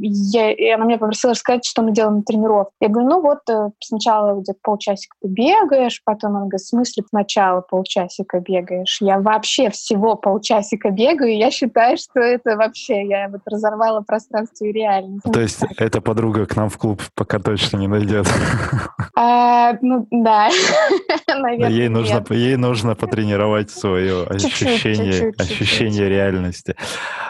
я, 0.00 0.52
и 0.52 0.68
она 0.70 0.84
меня 0.84 0.98
попросила 0.98 1.32
рассказать, 1.32 1.64
что 1.64 1.82
мы 1.82 1.92
делаем 1.92 2.18
на 2.18 2.22
тренировке. 2.22 2.72
Я 2.80 2.88
говорю, 2.88 3.08
ну 3.08 3.20
вот, 3.20 3.38
э, 3.50 3.70
сначала 3.80 4.11
сначала 4.12 4.40
где-то 4.40 4.58
полчасика 4.62 5.16
ты 5.22 5.28
бегаешь, 5.28 6.02
потом 6.04 6.32
он 6.32 6.42
говорит, 6.42 6.60
в 6.60 6.68
смысле 6.68 7.04
сначала 7.08 7.60
полчасика 7.60 8.40
бегаешь? 8.40 8.98
Я 9.00 9.18
вообще 9.20 9.70
всего 9.70 10.16
полчасика 10.16 10.90
бегаю, 10.90 11.32
и 11.32 11.36
я 11.36 11.50
считаю, 11.50 11.96
что 11.96 12.20
это 12.20 12.56
вообще, 12.56 13.06
я 13.06 13.28
вот 13.28 13.40
разорвала 13.46 14.02
пространство 14.02 14.64
и 14.64 14.72
реальность. 14.72 15.24
То 15.32 15.40
есть 15.40 15.60
эта 15.78 16.00
подруга 16.00 16.46
к 16.46 16.56
нам 16.56 16.68
в 16.68 16.78
клуб 16.78 17.02
пока 17.14 17.38
точно 17.38 17.78
не 17.78 17.88
найдет? 17.88 18.26
А, 19.14 19.76
ну, 19.82 20.06
да, 20.10 20.48
наверное, 21.28 21.68
ей 21.68 21.88
нужно, 21.88 22.24
ей 22.30 22.56
нужно 22.56 22.94
потренировать 22.94 23.70
свое 23.70 24.24
ощущение, 24.24 25.34
ощущение 25.38 26.08
реальности. 26.08 26.76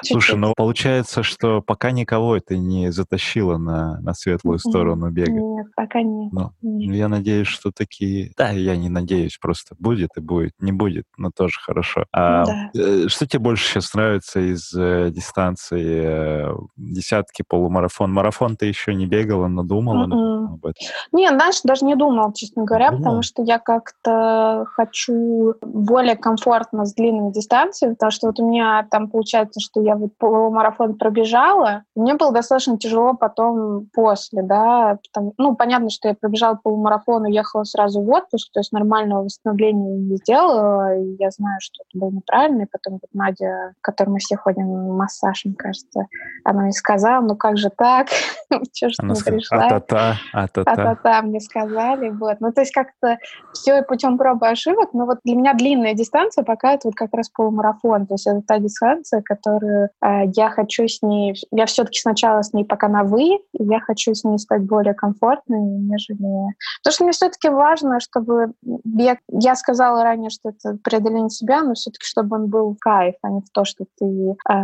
Слушай, 0.02 0.36
ну 0.36 0.54
получается, 0.56 1.22
что 1.22 1.60
пока 1.62 1.90
никого 1.90 2.36
это 2.36 2.56
не 2.56 2.90
затащило 2.92 3.56
на, 3.58 4.00
на 4.00 4.14
светлую 4.14 4.58
сторону 4.58 5.10
бега. 5.10 5.32
Нет, 5.32 5.66
пока 5.74 6.02
нет. 6.02 6.32
Ну, 6.32 6.50
ну, 6.62 6.92
я 6.92 7.08
надеюсь, 7.08 7.46
что 7.46 7.70
такие... 7.72 8.32
Да, 8.36 8.50
я 8.50 8.76
не 8.76 8.88
надеюсь, 8.88 9.38
просто 9.38 9.74
будет 9.78 10.10
и 10.16 10.20
будет. 10.20 10.52
Не 10.60 10.72
будет, 10.72 11.06
но 11.16 11.30
тоже 11.30 11.58
хорошо. 11.60 12.06
А 12.12 12.44
да. 12.44 12.70
Э, 12.74 13.08
что 13.08 13.26
тебе 13.26 13.40
больше 13.40 13.66
сейчас 13.66 13.94
нравится 13.94 14.40
из 14.40 14.72
э, 14.74 15.10
дистанции? 15.10 16.02
Э, 16.04 16.54
десятки, 16.76 17.44
полумарафон? 17.46 18.12
Марафон 18.12 18.56
ты 18.56 18.66
еще 18.66 18.94
не 18.94 19.06
бегала, 19.06 19.48
но 19.48 19.62
думала 19.62 20.06
mm-hmm. 20.06 20.44
об 20.54 20.66
этом? 20.66 20.86
Не, 21.12 21.28
знаешь, 21.28 21.60
даже 21.62 21.84
не 21.84 21.96
думала, 21.96 22.32
честно 22.34 22.64
говоря, 22.64 22.90
думала? 22.90 23.02
потому 23.02 23.22
что 23.22 23.42
я 23.42 23.58
как-то 23.58 24.66
хочу 24.72 25.54
более 25.62 26.16
комфортно 26.16 26.84
с 26.84 26.94
длинными 26.94 27.32
дистанциями, 27.32 27.94
потому 27.94 28.10
что 28.10 28.26
вот 28.28 28.40
у 28.40 28.48
меня 28.48 28.86
там 28.90 29.08
получается, 29.08 29.60
что 29.60 29.80
я 29.80 29.91
вот 29.96 30.16
полумарафон 30.18 30.96
пробежала, 30.96 31.84
мне 31.94 32.14
было 32.14 32.32
достаточно 32.32 32.78
тяжело 32.78 33.14
потом 33.14 33.88
после, 33.92 34.42
да, 34.42 34.98
потому, 35.08 35.34
ну, 35.38 35.54
понятно, 35.54 35.90
что 35.90 36.08
я 36.08 36.14
пробежала 36.14 36.58
полумарафон, 36.62 37.22
уехала 37.22 37.64
сразу 37.64 38.00
в 38.00 38.10
отпуск, 38.10 38.50
то 38.52 38.60
есть 38.60 38.72
нормального 38.72 39.24
восстановления 39.24 39.96
не 39.98 40.16
сделала. 40.16 40.96
И 40.96 41.16
я 41.18 41.30
знаю, 41.30 41.58
что 41.60 41.82
это 41.82 41.98
было 41.98 42.10
неправильно. 42.10 42.62
И 42.62 42.66
потом 42.70 42.94
вот 42.94 43.10
Надя, 43.12 43.74
к 43.80 43.84
которой 43.84 44.10
мы 44.10 44.18
все 44.18 44.36
ходим 44.36 44.66
массаж, 44.96 45.44
мне 45.44 45.54
кажется, 45.54 46.06
она 46.44 46.62
мне 46.62 46.72
сказала, 46.72 47.22
ну 47.24 47.36
как 47.36 47.56
же 47.56 47.70
так? 47.70 48.08
Чего 48.72 48.90
ж 48.90 48.94
ты 48.96 49.06
не 49.06 49.14
пришла? 49.14 49.66
А-та-та, 49.66 50.16
а-та-та. 50.32 51.22
Мне 51.22 51.40
сказали. 51.40 52.10
Вот. 52.10 52.40
Ну 52.40 52.52
то 52.52 52.60
есть 52.60 52.72
как-то 52.72 53.18
все 53.52 53.82
путем 53.82 54.18
проб 54.18 54.42
и 54.42 54.46
ошибок. 54.46 54.90
Но 54.92 55.06
вот 55.06 55.18
для 55.24 55.36
меня 55.36 55.54
длинная 55.54 55.94
дистанция 55.94 56.44
пока 56.44 56.74
это 56.74 56.88
вот 56.88 56.94
как 56.94 57.12
раз 57.12 57.28
полумарафон. 57.30 58.06
То 58.06 58.14
есть 58.14 58.26
это 58.26 58.42
та 58.42 58.58
дистанция, 58.58 59.22
которую 59.22 59.81
э, 59.81 59.81
я 60.02 60.50
хочу 60.50 60.86
с 60.88 61.02
ней... 61.02 61.34
Я 61.50 61.66
все-таки 61.66 61.98
сначала 62.00 62.42
с 62.42 62.52
ней 62.52 62.64
пока 62.64 62.88
на 62.88 63.04
«вы», 63.04 63.38
я 63.52 63.80
хочу 63.80 64.14
с 64.14 64.24
ней 64.24 64.38
стать 64.38 64.62
более 64.62 64.94
комфортной, 64.94 65.60
нежели 65.60 66.52
Потому 66.82 66.94
что 66.94 67.04
мне 67.04 67.12
все-таки 67.12 67.48
важно, 67.48 68.00
чтобы 68.00 68.52
бег... 68.62 69.18
Я 69.28 69.54
сказала 69.54 70.02
ранее, 70.02 70.30
что 70.30 70.50
это 70.50 70.76
преодоление 70.82 71.30
себя, 71.30 71.62
но 71.62 71.74
все-таки 71.74 72.04
чтобы 72.04 72.36
он 72.36 72.48
был 72.48 72.76
кайф, 72.80 73.14
а 73.22 73.30
не 73.30 73.40
в 73.40 73.50
то, 73.52 73.64
что 73.64 73.84
ты 73.98 74.04
э, 74.04 74.54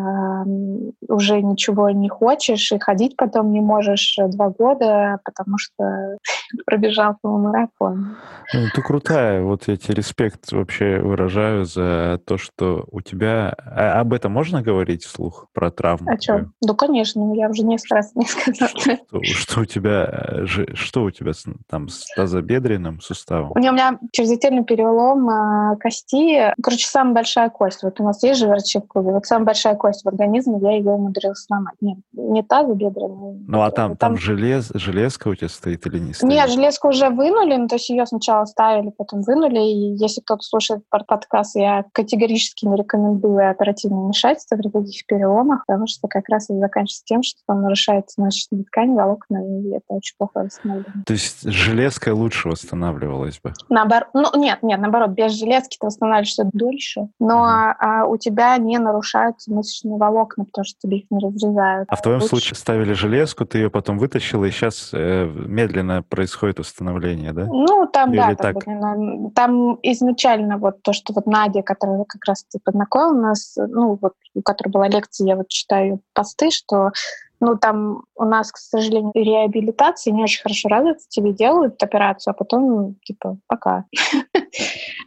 уже 1.08 1.42
ничего 1.42 1.90
не 1.90 2.08
хочешь 2.08 2.72
и 2.72 2.78
ходить 2.78 3.16
потом 3.16 3.52
не 3.52 3.60
можешь 3.60 4.16
два 4.28 4.50
года, 4.50 5.20
потому 5.24 5.58
что 5.58 6.16
пробежал 6.66 7.16
полумарафон. 7.20 8.16
Ну, 8.54 8.60
ты 8.74 8.82
крутая. 8.82 9.42
Вот 9.42 9.68
я 9.68 9.76
тебе 9.76 9.94
респект 9.94 10.52
вообще 10.52 10.98
выражаю 10.98 11.64
за 11.64 12.20
то, 12.24 12.38
что 12.38 12.84
у 12.90 13.00
тебя... 13.00 13.54
А 13.64 14.00
об 14.00 14.12
этом 14.12 14.32
можно 14.32 14.62
говорить 14.62 15.04
вслух, 15.08 15.46
про 15.52 15.70
травму? 15.70 16.10
А 16.10 16.20
что? 16.20 16.50
Ну, 16.60 16.74
конечно. 16.74 17.34
Я 17.34 17.48
уже 17.50 17.62
несколько 17.62 17.96
раз 17.96 18.14
не 18.14 18.24
сказала. 18.26 18.70
Что, 18.70 19.22
что 19.22 19.60
у 19.60 19.64
тебя... 19.64 20.46
Что 20.74 21.02
у 21.02 21.10
тебя 21.10 21.32
там 21.68 21.88
с 21.88 22.06
тазобедренным 22.14 23.00
суставом? 23.00 23.52
У 23.54 23.58
меня, 23.58 23.70
у 23.70 23.74
меня 23.74 23.98
чрезвычайный 24.12 24.64
перелом 24.64 25.28
э, 25.28 25.76
кости. 25.78 26.52
Короче, 26.62 26.86
самая 26.86 27.14
большая 27.14 27.50
кость. 27.50 27.82
Вот 27.82 28.00
у 28.00 28.04
нас 28.04 28.22
есть 28.22 28.40
же 28.40 28.46
врачи 28.46 28.78
в 28.78 28.86
клубе. 28.86 29.12
Вот 29.12 29.26
самая 29.26 29.46
большая 29.46 29.74
кость 29.74 30.04
в 30.04 30.08
организме, 30.08 30.58
я 30.60 30.76
ее 30.76 30.90
умудрилась 30.90 31.44
сломать. 31.44 31.74
Нет, 31.80 31.98
не 32.12 32.42
тазобедренный. 32.42 33.44
Ну, 33.46 33.62
а 33.62 33.70
там, 33.70 33.96
там, 33.96 34.14
там 34.14 34.16
желез, 34.18 34.70
железка 34.74 35.28
у 35.28 35.34
тебя 35.34 35.48
стоит 35.48 35.86
или 35.86 35.98
не 35.98 36.12
стоит? 36.12 36.30
Нет, 36.30 36.50
железку 36.50 36.88
уже 36.88 37.08
вынули, 37.10 37.56
ну, 37.56 37.68
то 37.68 37.76
есть 37.76 37.88
ее 37.88 38.06
сначала 38.06 38.44
ставили, 38.44 38.90
потом 38.90 39.22
вынули. 39.22 39.60
И 39.60 39.96
если 39.96 40.20
кто-то 40.20 40.42
слушает 40.42 40.82
подкаст, 40.90 41.56
я 41.56 41.84
категорически 41.92 42.66
не 42.66 42.76
рекомендую 42.76 43.50
оперативное 43.50 44.04
вмешательство 44.04 44.56
при 44.56 44.68
таких 44.98 45.06
переломах, 45.06 45.64
потому 45.66 45.86
что 45.86 46.08
как 46.08 46.28
раз 46.28 46.44
это 46.44 46.58
заканчивается 46.58 47.04
тем, 47.04 47.22
что 47.22 47.40
там 47.46 47.62
нарушается 47.62 48.20
мышечная 48.20 48.64
ткань, 48.64 48.94
волокна, 48.94 49.38
и 49.38 49.70
это 49.70 49.84
очень 49.88 50.14
плохо 50.16 50.44
восстанавливается. 50.44 51.02
То 51.06 51.12
есть 51.12 51.42
железка 51.42 52.14
лучше 52.14 52.48
восстанавливалась 52.48 53.40
бы? 53.40 53.52
Наоборот, 53.68 54.08
ну 54.14 54.30
нет, 54.36 54.62
нет, 54.62 54.80
наоборот, 54.80 55.10
без 55.10 55.32
железки 55.32 55.76
ты 55.80 55.86
восстанавливаешься 55.86 56.48
дольше, 56.52 57.08
но 57.18 57.44
а, 57.44 58.04
у 58.06 58.16
тебя 58.16 58.56
не 58.58 58.78
нарушаются 58.78 59.52
мышечные 59.52 59.96
волокна, 59.96 60.44
потому 60.44 60.64
что 60.64 60.78
тебе 60.80 60.98
их 60.98 61.04
не 61.10 61.18
разрезают. 61.18 61.88
А 61.90 61.96
в 61.96 62.02
твоем 62.02 62.20
лучше. 62.20 62.28
случае 62.28 62.56
ставили 62.56 62.92
железку, 62.92 63.44
ты 63.44 63.58
ее 63.58 63.70
потом 63.70 63.98
вытащила, 63.98 64.44
и 64.44 64.50
сейчас 64.50 64.90
э, 64.92 65.26
медленно 65.26 66.02
происходит 66.02 66.58
восстановление, 66.58 67.32
да? 67.32 67.46
Ну, 67.46 67.86
там, 67.86 68.12
Или 68.12 68.18
да, 68.18 68.34
так? 68.34 68.64
Там, 68.64 69.30
там 69.30 69.78
изначально 69.82 70.58
вот 70.58 70.82
то, 70.82 70.92
что 70.92 71.12
вот 71.12 71.26
Надя, 71.26 71.62
которая 71.62 72.04
как 72.04 72.24
раз 72.26 72.44
ты 72.44 72.58
познакомила 72.62 73.12
нас, 73.12 73.56
ну, 73.56 73.98
вот 74.00 74.14
у 74.34 74.42
которой 74.42 74.70
была 74.78 74.88
лекция, 74.88 75.26
я 75.26 75.36
вот 75.36 75.48
читаю 75.48 76.00
посты, 76.12 76.50
что 76.50 76.90
ну, 77.40 77.56
там 77.56 78.02
у 78.16 78.24
нас, 78.24 78.50
к 78.52 78.56
сожалению, 78.56 79.12
реабилитация 79.14 80.12
не 80.12 80.22
очень 80.22 80.42
хорошо 80.42 80.68
развита, 80.68 81.00
тебе 81.08 81.32
делают 81.32 81.82
операцию, 81.82 82.32
а 82.32 82.34
потом, 82.34 82.96
типа, 83.04 83.38
пока. 83.46 83.84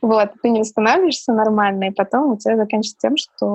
Вот, 0.01 0.31
ты 0.41 0.49
не 0.49 0.61
восстанавливаешься 0.61 1.31
нормально, 1.31 1.85
и 1.85 1.91
потом 1.91 2.31
у 2.31 2.37
тебя 2.37 2.57
заканчивается 2.57 2.97
тем, 2.99 3.17
что 3.17 3.45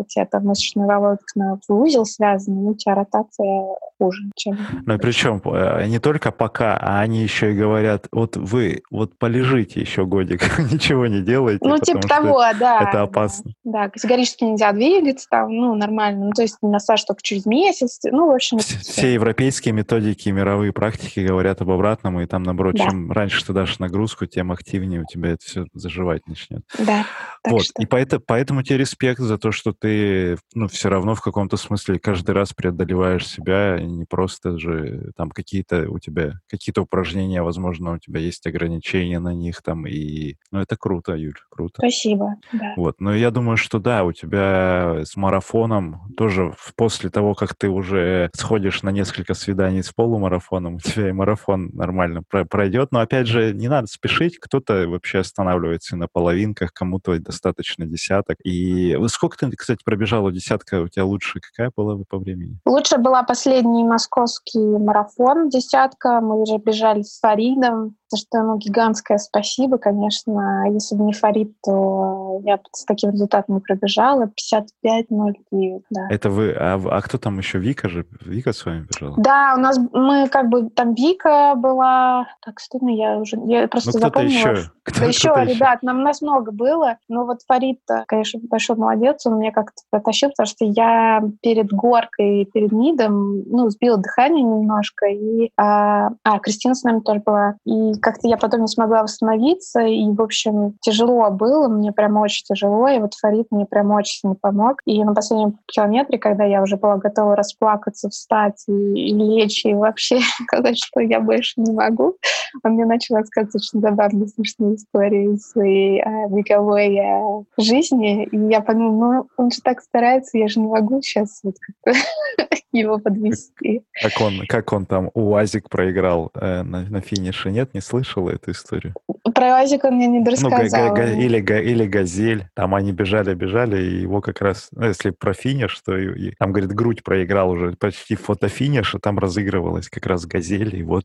у 0.00 0.04
тебя 0.04 0.26
там 0.26 0.44
мышечная 0.44 0.86
волокна 0.86 1.58
в 1.66 1.74
узел 1.74 2.04
связаны, 2.04 2.66
и 2.66 2.70
у 2.70 2.74
тебя 2.74 2.94
ротация 2.94 3.66
хуже, 3.98 4.22
чем... 4.36 4.56
Ну 4.86 4.94
и 4.94 4.98
причем 4.98 5.42
э, 5.44 5.86
не 5.86 5.98
только 5.98 6.30
пока, 6.30 6.76
а 6.76 7.00
они 7.00 7.22
еще 7.22 7.52
и 7.52 7.56
говорят, 7.56 8.06
вот 8.12 8.36
вы 8.36 8.82
вот 8.90 9.18
полежите 9.18 9.80
еще 9.80 10.06
годик, 10.06 10.40
ничего 10.72 11.06
не 11.06 11.20
делайте, 11.20 11.66
Ну, 11.66 11.78
типа 11.78 12.06
того, 12.06 12.42
да. 12.58 12.88
Это 12.88 13.02
опасно. 13.02 13.52
Да, 13.64 13.88
категорически 13.88 14.44
нельзя 14.44 14.72
двигаться 14.72 15.26
там, 15.30 15.52
ну, 15.54 15.74
нормально. 15.74 16.26
Ну, 16.26 16.32
то 16.32 16.42
есть 16.42 16.58
массаж 16.62 17.02
только 17.04 17.22
через 17.22 17.44
месяц, 17.46 18.00
ну, 18.18 18.26
в 18.26 18.34
общем... 18.34 18.58
Все, 18.58 18.78
все 18.78 19.14
европейские 19.14 19.72
методики, 19.72 20.28
мировые 20.30 20.72
практики 20.72 21.20
говорят 21.20 21.60
об 21.60 21.70
обратном, 21.70 22.20
и 22.20 22.26
там, 22.26 22.42
наоборот, 22.42 22.74
да. 22.74 22.86
чем 22.86 23.12
раньше 23.12 23.46
ты 23.46 23.52
дашь 23.52 23.78
нагрузку, 23.78 24.26
тем 24.26 24.50
активнее 24.50 25.02
у 25.02 25.04
тебя 25.04 25.30
это 25.30 25.44
все 25.44 25.66
заживать 25.72 26.26
начнет. 26.26 26.62
Да. 26.84 27.06
Вот, 27.44 27.62
что... 27.62 27.80
и 27.80 27.86
поэтому, 27.86 28.22
поэтому 28.26 28.62
тебе 28.64 28.78
респект 28.78 29.20
за 29.20 29.38
то, 29.38 29.52
что 29.52 29.72
ты, 29.72 30.36
ну, 30.52 30.66
все 30.66 30.88
равно 30.88 31.14
в 31.14 31.20
каком-то 31.20 31.56
смысле 31.56 32.00
каждый 32.00 32.32
раз 32.32 32.52
преодолеваешь 32.52 33.24
себя, 33.24 33.78
и 33.78 33.86
не 33.86 34.04
просто 34.04 34.58
же 34.58 35.12
там 35.16 35.30
какие-то 35.30 35.88
у 35.88 36.00
тебя, 36.00 36.40
какие-то 36.48 36.82
упражнения, 36.82 37.42
возможно, 37.42 37.92
у 37.92 37.98
тебя 37.98 38.18
есть 38.18 38.44
ограничения 38.48 39.20
на 39.20 39.32
них 39.32 39.62
там, 39.62 39.86
и, 39.86 40.34
ну, 40.50 40.58
это 40.58 40.76
круто, 40.76 41.14
Юль, 41.14 41.38
круто. 41.50 41.74
Спасибо, 41.78 42.34
да. 42.52 42.74
Вот, 42.76 42.96
но 42.98 43.14
я 43.14 43.30
думаю, 43.30 43.56
что 43.56 43.78
да, 43.78 44.02
у 44.02 44.10
тебя 44.10 45.02
с 45.04 45.14
марафоном 45.14 46.00
тоже 46.16 46.52
после 46.74 47.10
того, 47.10 47.34
как 47.34 47.54
ты 47.54 47.68
уже 47.68 48.07
сходишь 48.34 48.82
на 48.82 48.90
несколько 48.90 49.34
свиданий 49.34 49.82
с 49.82 49.92
полумарафоном, 49.92 50.76
у 50.76 50.80
тебя 50.80 51.08
и 51.08 51.12
марафон 51.12 51.70
нормально 51.72 52.22
пройдет, 52.48 52.92
но 52.92 53.00
опять 53.00 53.26
же, 53.26 53.52
не 53.52 53.68
надо 53.68 53.86
спешить, 53.86 54.38
кто-то 54.38 54.88
вообще 54.88 55.18
останавливается 55.18 55.96
на 55.96 56.08
половинках, 56.08 56.72
кому-то 56.72 57.18
достаточно 57.18 57.86
десяток. 57.86 58.36
И 58.44 58.96
сколько 59.08 59.36
ты, 59.38 59.56
кстати, 59.56 59.82
пробежала 59.84 60.32
десятка? 60.32 60.82
У 60.82 60.88
тебя 60.88 61.04
лучше 61.04 61.40
какая 61.40 61.70
была 61.76 61.96
по 62.08 62.18
времени? 62.18 62.58
Лучше 62.64 62.98
была 62.98 63.22
последний 63.22 63.84
московский 63.84 64.58
марафон 64.58 65.48
десятка. 65.48 66.20
Мы 66.20 66.40
уже 66.40 66.58
бежали 66.58 67.02
с 67.02 67.18
Фаридом. 67.20 67.96
За 68.10 68.16
что 68.16 68.38
ему 68.38 68.56
гигантское 68.56 69.18
спасибо, 69.18 69.76
конечно. 69.76 70.64
Если 70.70 70.94
бы 70.94 71.04
не 71.04 71.12
Фарид, 71.12 71.52
то 71.62 72.40
я 72.44 72.56
бы 72.56 72.62
с 72.72 72.84
таким 72.84 73.10
результатом 73.10 73.56
не 73.56 73.60
пробежала. 73.60 74.30
55.09, 74.54 75.82
да. 75.90 76.08
Это 76.08 76.30
вы... 76.30 76.52
А, 76.52 76.80
а 76.90 77.00
кто 77.02 77.18
там 77.18 77.38
еще? 77.38 77.58
Вика 77.58 77.90
же? 77.90 78.06
Вика 78.24 78.54
с 78.54 78.64
вами 78.64 78.86
бежала? 78.88 79.14
Да, 79.18 79.54
у 79.56 79.60
нас... 79.60 79.78
Мы 79.92 80.28
как 80.28 80.48
бы... 80.48 80.70
Там 80.70 80.94
Вика 80.94 81.54
была... 81.54 82.26
Так, 82.44 82.60
стыдно, 82.60 82.88
я 82.88 83.18
уже... 83.18 83.36
Я 83.44 83.68
просто 83.68 83.90
ну, 83.92 83.98
запомнила. 83.98 84.52
Еще. 84.52 84.70
Кто, 84.84 85.00
да 85.00 85.06
еще, 85.06 85.28
еще, 85.28 85.52
ребят, 85.52 85.82
нам 85.82 86.02
нас 86.02 86.22
много 86.22 86.50
было. 86.50 86.96
Но 87.10 87.26
вот 87.26 87.40
Фарид, 87.46 87.80
конечно, 88.06 88.40
большой 88.44 88.76
молодец. 88.76 89.26
Он 89.26 89.38
меня 89.38 89.52
как-то 89.52 89.82
протащил, 89.90 90.30
потому 90.30 90.46
что 90.46 90.64
я 90.64 91.22
перед 91.42 91.70
горкой, 91.70 92.48
перед 92.54 92.72
МИДом, 92.72 93.42
ну, 93.50 93.68
сбила 93.68 93.98
дыхание 93.98 94.42
немножко. 94.42 95.06
И... 95.08 95.50
А, 95.58 96.08
а 96.24 96.38
Кристина 96.38 96.74
с 96.74 96.84
нами 96.84 97.00
тоже 97.00 97.20
была. 97.20 97.56
И 97.66 97.97
как-то 98.00 98.28
я 98.28 98.36
потом 98.36 98.62
не 98.62 98.68
смогла 98.68 99.02
восстановиться, 99.02 99.80
и, 99.80 100.04
в 100.10 100.20
общем, 100.20 100.76
тяжело 100.80 101.30
было, 101.30 101.68
мне 101.68 101.92
прям 101.92 102.16
очень 102.16 102.44
тяжело, 102.44 102.88
и 102.88 102.98
вот 102.98 103.14
Фарид 103.14 103.46
мне 103.50 103.66
прям 103.66 103.90
очень 103.90 104.20
сильно 104.20 104.34
помог. 104.34 104.80
И 104.84 105.02
на 105.04 105.14
последнем 105.14 105.58
километре, 105.66 106.18
когда 106.18 106.44
я 106.44 106.62
уже 106.62 106.76
была 106.76 106.96
готова 106.96 107.36
расплакаться, 107.36 108.08
встать 108.08 108.62
и, 108.68 108.72
и 108.72 109.14
лечь, 109.14 109.64
и 109.64 109.74
вообще 109.74 110.20
сказать, 110.46 110.78
что 110.78 111.00
я 111.00 111.20
больше 111.20 111.60
не 111.60 111.72
могу, 111.72 112.16
он 112.64 112.72
мне 112.72 112.84
начал 112.84 113.16
рассказывать 113.16 113.56
очень 113.56 113.80
забавные, 113.80 114.28
смешные 114.28 114.76
истории 114.76 115.34
из 115.34 115.48
своей 115.50 116.00
э, 116.00 116.28
вековой 116.30 116.96
э, 116.96 117.44
жизни, 117.58 118.24
и 118.24 118.36
я 118.50 118.60
подумала, 118.60 119.12
ну, 119.12 119.28
он 119.36 119.50
же 119.50 119.60
так 119.62 119.80
старается, 119.80 120.38
я 120.38 120.48
же 120.48 120.60
не 120.60 120.66
могу 120.66 121.00
сейчас 121.02 121.40
вот 121.42 121.54
как-то 121.60 121.98
его 122.72 122.98
подвести. 122.98 123.82
Как 124.00 124.20
он, 124.20 124.46
как 124.46 124.72
он 124.72 124.86
там 124.86 125.10
УАЗик 125.14 125.68
проиграл 125.68 126.30
э, 126.34 126.62
на, 126.62 126.82
на 126.82 127.00
финише, 127.00 127.50
нет? 127.50 127.74
Не 127.74 127.80
слышала 127.88 128.30
эту 128.30 128.50
историю? 128.50 128.94
Про 129.38 129.52
УАЗик 129.54 129.84
он 129.84 129.94
мне 129.94 130.06
не 130.08 130.20
дорассказал. 130.20 130.50
Ну, 130.58 130.68
га- 130.68 130.90
га- 130.90 131.12
или, 131.12 131.38
га- 131.40 131.60
или 131.60 131.86
«Газель». 131.86 132.48
Там 132.54 132.74
они 132.74 132.90
бежали, 132.90 133.34
бежали, 133.34 133.80
и 133.80 134.00
его 134.00 134.20
как 134.20 134.40
раз, 134.40 134.68
ну, 134.72 134.86
если 134.86 135.10
про 135.10 135.32
финиш, 135.32 135.80
то 135.84 135.96
и, 135.96 136.30
и, 136.30 136.34
там, 136.38 136.50
говорит, 136.52 136.72
грудь 136.72 137.04
проиграл 137.04 137.50
уже 137.50 137.76
почти 137.78 138.16
фотофиниш, 138.16 138.96
а 138.96 138.98
там 138.98 139.18
разыгрывалась 139.18 139.88
как 139.88 140.06
раз 140.06 140.26
«Газель», 140.26 140.74
и 140.76 140.82
вот 140.82 141.04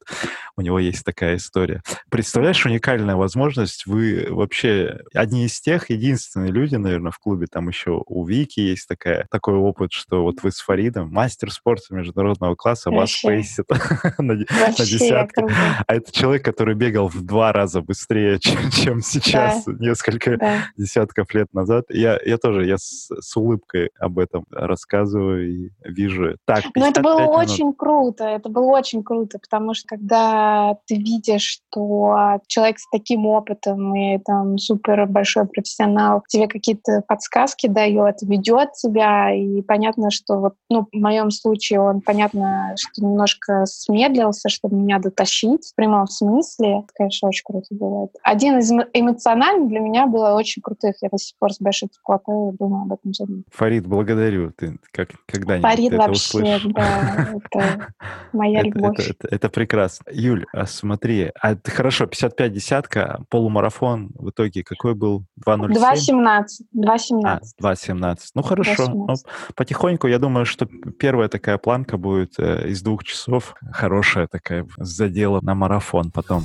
у 0.58 0.62
него 0.62 0.80
есть 0.80 1.06
такая 1.06 1.36
история. 1.36 1.84
Представляешь, 2.10 2.66
уникальная 2.66 3.16
возможность. 3.16 3.86
Вы 3.86 4.26
вообще 4.30 5.02
одни 5.14 5.46
из 5.46 5.62
тех, 5.62 5.92
единственные 5.92 6.52
люди, 6.52 6.76
наверное, 6.76 7.12
в 7.12 7.20
клубе, 7.20 7.46
там 7.46 7.68
еще 7.68 8.02
у 8.08 8.26
Вики 8.26 8.62
есть 8.62 8.88
такая, 8.88 9.28
такой 9.30 9.56
опыт, 9.56 9.92
что 9.92 10.24
вот 10.24 10.42
вы 10.42 10.52
с 10.52 10.60
Фаридом, 10.60 11.10
мастер 11.12 11.52
спорта 11.52 11.94
международного 11.94 12.56
класса, 12.56 12.90
вас 12.90 13.10
пейсит 13.36 13.66
на, 14.18 14.34
на 14.34 14.36
десятку. 14.78 15.50
А 15.86 15.94
это 15.96 16.12
человек, 16.12 16.44
который 16.44 16.74
бегал 16.74 17.10
в 17.10 17.22
два 17.22 17.52
раза 17.52 17.82
быстрее, 17.82 18.23
чем, 18.40 18.70
чем 18.72 19.02
сейчас, 19.02 19.66
да. 19.66 19.74
несколько 19.80 20.38
да. 20.38 20.58
десятков 20.78 21.34
лет 21.34 21.54
назад. 21.54 21.86
Я, 21.90 22.20
я 22.26 22.38
тоже, 22.38 22.66
я 22.66 22.78
с, 22.78 23.10
с 23.10 23.38
улыбкой 23.38 23.92
об 24.00 24.20
этом 24.20 24.46
рассказываю 24.52 25.50
и 25.50 25.72
вижу. 25.84 26.38
Так, 26.46 26.64
Но 26.76 26.88
это 26.88 27.02
было 27.02 27.22
минут. 27.22 27.36
очень 27.36 27.74
круто, 27.74 28.26
это 28.26 28.50
было 28.50 28.78
очень 28.78 29.04
круто, 29.04 29.40
потому 29.40 29.74
что 29.74 29.88
когда 29.88 30.78
ты 30.86 30.96
видишь, 30.96 31.60
что 31.72 32.40
человек 32.48 32.80
с 32.80 32.90
таким 32.92 33.26
опытом 33.26 33.96
и 33.96 34.20
там 34.20 34.58
супер 34.58 35.06
большой 35.08 35.46
профессионал 35.46 36.24
тебе 36.28 36.48
какие-то 36.48 37.04
подсказки 37.08 37.68
дает, 37.68 38.22
ведет 38.22 38.74
тебя, 38.74 39.34
и 39.34 39.62
понятно, 39.62 40.12
что 40.12 40.40
вот, 40.40 40.54
ну, 40.70 40.88
в 40.92 40.98
моем 40.98 41.32
случае 41.32 41.82
он, 41.82 42.02
понятно, 42.02 42.76
что 42.78 43.04
немножко 43.04 43.66
смедлился, 43.66 44.50
чтобы 44.50 44.76
меня 44.76 45.00
дотащить 45.00 45.68
в 45.68 45.76
прямом 45.76 46.08
смысле. 46.08 46.80
Это, 46.80 46.88
конечно, 46.96 47.28
очень 47.28 47.44
круто 47.46 47.68
бывает. 47.72 48.12
Один 48.22 48.60
из 48.60 48.72
эмоциональных 48.72 49.70
для 49.70 49.80
меня 49.80 50.06
было 50.06 50.34
очень 50.34 50.62
крутых. 50.62 50.96
Я 51.02 51.10
до 51.10 51.18
сих 51.18 51.38
пор 51.38 51.54
с 51.54 51.60
большой 51.60 51.90
теплотой 51.90 52.54
думаю 52.58 52.84
об 52.84 52.94
этом 52.94 53.14
же. 53.14 53.44
Фарид, 53.52 53.88
благодарю. 53.88 54.52
Ты 54.52 54.78
как, 54.92 55.10
когда-нибудь 55.26 55.70
Фарид 55.70 55.92
ты 55.92 55.98
вообще, 55.98 56.38
это 56.40 56.56
услышишь. 56.58 56.74
да, 56.74 57.34
это 57.34 57.88
моя 58.34 58.62
любовь. 58.62 59.00
Это, 59.00 59.12
это, 59.12 59.36
это 59.36 59.50
прекрасно. 59.50 60.06
Юль, 60.12 60.46
а 60.54 60.66
смотри, 60.66 61.32
а 61.40 61.56
ты 61.56 61.72
хорошо, 61.72 62.06
55 62.06 62.54
десятка, 62.54 63.24
полумарафон 63.30 64.12
в 64.16 64.30
итоге 64.30 64.64
какой 64.64 64.96
был? 64.96 65.26
2.07? 65.46 65.74
2.17. 65.74 66.46
2.17. 66.76 67.22
А, 67.26 67.40
2.17. 67.62 68.18
Ну, 68.36 68.42
хорошо. 68.42 68.86
2.17. 68.86 68.92
Ну, 69.08 69.16
потихоньку, 69.56 70.08
я 70.08 70.20
думаю, 70.20 70.46
что 70.46 70.66
первая 70.66 71.28
такая 71.30 71.58
планка 71.58 71.98
будет 71.98 72.36
э, 72.38 72.70
из 72.70 72.82
двух 72.82 73.04
часов. 73.04 73.56
Хорошая 73.72 74.28
такая 74.28 74.66
задела 74.78 75.40
на 75.42 75.56
марафон 75.56 76.12
потом. 76.12 76.44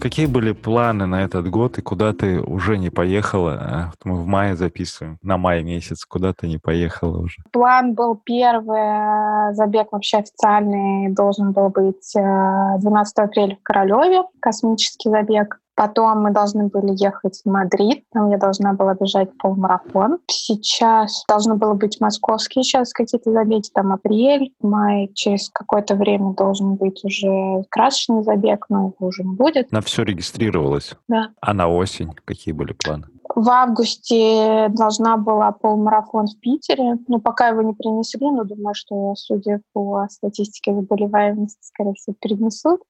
Какие 0.00 0.26
были 0.26 0.52
планы 0.52 1.06
на 1.06 1.22
этот 1.22 1.50
год 1.50 1.78
и 1.78 1.82
куда 1.82 2.12
ты 2.12 2.40
уже 2.40 2.78
не 2.78 2.88
поехала? 2.88 3.52
А, 3.60 3.90
мы 4.04 4.22
в 4.22 4.26
мае 4.26 4.54
записываем, 4.54 5.18
на 5.22 5.38
май 5.38 5.64
месяц, 5.64 6.04
куда 6.04 6.32
ты 6.32 6.46
не 6.46 6.58
поехала 6.58 7.18
уже? 7.18 7.42
План 7.52 7.94
был 7.94 8.14
первый, 8.14 9.50
э, 9.50 9.54
забег 9.54 9.88
вообще 9.90 10.18
официальный 10.18 11.12
должен 11.12 11.52
был 11.52 11.68
быть 11.70 12.12
12 12.14 13.18
э, 13.18 13.22
апреля 13.22 13.56
в 13.56 13.62
Королеве, 13.62 14.22
космический 14.40 15.10
забег. 15.10 15.58
Потом 15.78 16.22
мы 16.22 16.32
должны 16.32 16.66
были 16.66 16.92
ехать 17.00 17.40
в 17.44 17.48
Мадрид, 17.48 18.02
там 18.12 18.30
я 18.30 18.36
должна 18.36 18.72
была 18.72 18.94
бежать 18.94 19.30
полумарафон. 19.38 20.18
Сейчас 20.26 21.22
должно 21.28 21.54
было 21.54 21.74
быть 21.74 22.00
московский, 22.00 22.64
сейчас 22.64 22.92
какие-то 22.92 23.30
забеги, 23.30 23.68
там 23.72 23.92
апрель, 23.92 24.52
май, 24.60 25.08
через 25.14 25.50
какое-то 25.50 25.94
время 25.94 26.34
должен 26.34 26.74
быть 26.74 27.04
уже 27.04 27.62
красочный 27.70 28.24
забег, 28.24 28.66
но 28.68 28.92
его 28.98 29.06
уже 29.06 29.22
не 29.22 29.36
будет. 29.36 29.70
На 29.70 29.80
все 29.80 30.02
регистрировалось? 30.02 30.96
Да. 31.06 31.28
А 31.40 31.54
на 31.54 31.68
осень 31.68 32.10
какие 32.24 32.52
были 32.52 32.72
планы? 32.72 33.04
В 33.34 33.48
августе 33.48 34.68
должна 34.70 35.16
была 35.16 35.52
полумарафон 35.52 36.26
в 36.26 36.38
Питере, 36.40 36.96
но 37.08 37.18
пока 37.18 37.48
его 37.48 37.62
не 37.62 37.72
принесли, 37.72 38.30
но 38.30 38.44
думаю, 38.44 38.74
что, 38.74 39.14
судя 39.16 39.60
по 39.72 40.06
статистике 40.10 40.74
заболеваемости, 40.74 41.58
скорее 41.60 41.94
всего, 41.94 42.16
перенесут. 42.20 42.80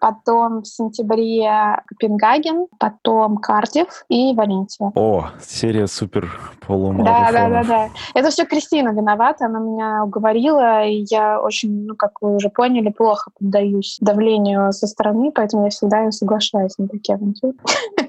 Потом 0.00 0.62
в 0.62 0.66
сентябре 0.66 1.82
Копенгаген, 1.86 2.66
потом 2.78 3.38
Кардив 3.38 4.04
и 4.08 4.34
Валенсия. 4.34 4.92
О, 4.94 5.30
серия 5.40 5.86
супер 5.86 6.38
полумарафонов. 6.66 7.32
Да, 7.32 7.48
да, 7.48 7.48
да, 7.48 7.68
да. 7.68 7.88
Это 8.14 8.30
все 8.30 8.44
Кристина 8.44 8.90
виновата, 8.90 9.46
она 9.46 9.58
меня 9.58 10.04
уговорила, 10.04 10.84
и 10.84 11.04
я 11.10 11.40
очень, 11.40 11.86
ну, 11.86 11.96
как 11.96 12.20
вы 12.20 12.36
уже 12.36 12.50
поняли, 12.50 12.90
плохо 12.90 13.30
поддаюсь 13.38 13.98
давлению 14.00 14.72
со 14.72 14.86
стороны, 14.86 15.32
поэтому 15.34 15.64
я 15.64 15.70
всегда 15.70 16.10
соглашаюсь 16.10 16.76
на 16.78 16.88
такие 16.88 17.16
авантюры. 17.16 17.54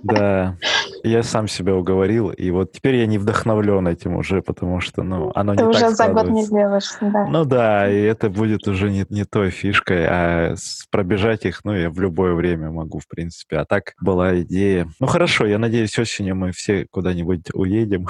Да, 0.04 0.56
я 1.04 1.24
сам 1.24 1.48
себя 1.48 1.69
уговорил, 1.74 2.30
и 2.30 2.52
вот 2.52 2.72
теперь 2.72 2.96
я 2.96 3.06
не 3.06 3.18
вдохновлен 3.18 3.88
этим 3.88 4.16
уже, 4.16 4.42
потому 4.42 4.80
что, 4.82 5.04
ну, 5.04 5.32
оно 5.36 5.56
Ты 5.56 5.64
не 5.64 5.70
уже 5.70 5.80
так 5.80 5.96
за 5.96 6.08
год 6.10 6.30
не 6.30 6.44
сделаешь, 6.44 6.92
да. 7.02 7.26
Ну 7.26 7.46
да, 7.46 7.90
и 7.90 8.02
это 8.02 8.30
будет 8.30 8.68
уже 8.68 8.90
не, 8.90 9.06
не 9.10 9.26
той 9.26 9.50
фишкой, 9.50 10.06
а 10.08 10.56
пробежать 10.92 11.46
их, 11.46 11.62
ну, 11.64 11.74
я 11.74 11.90
в 11.90 12.00
любое 12.00 12.34
время 12.34 12.72
могу, 12.72 13.00
в 13.00 13.08
принципе. 13.08 13.58
А 13.58 13.66
так 13.66 13.94
была 14.02 14.42
идея. 14.42 14.88
Ну 15.00 15.08
хорошо, 15.08 15.46
я 15.46 15.58
надеюсь, 15.58 15.98
осенью 16.00 16.36
мы 16.36 16.52
все 16.52 16.86
куда-нибудь 16.92 17.54
уедем. 17.54 18.08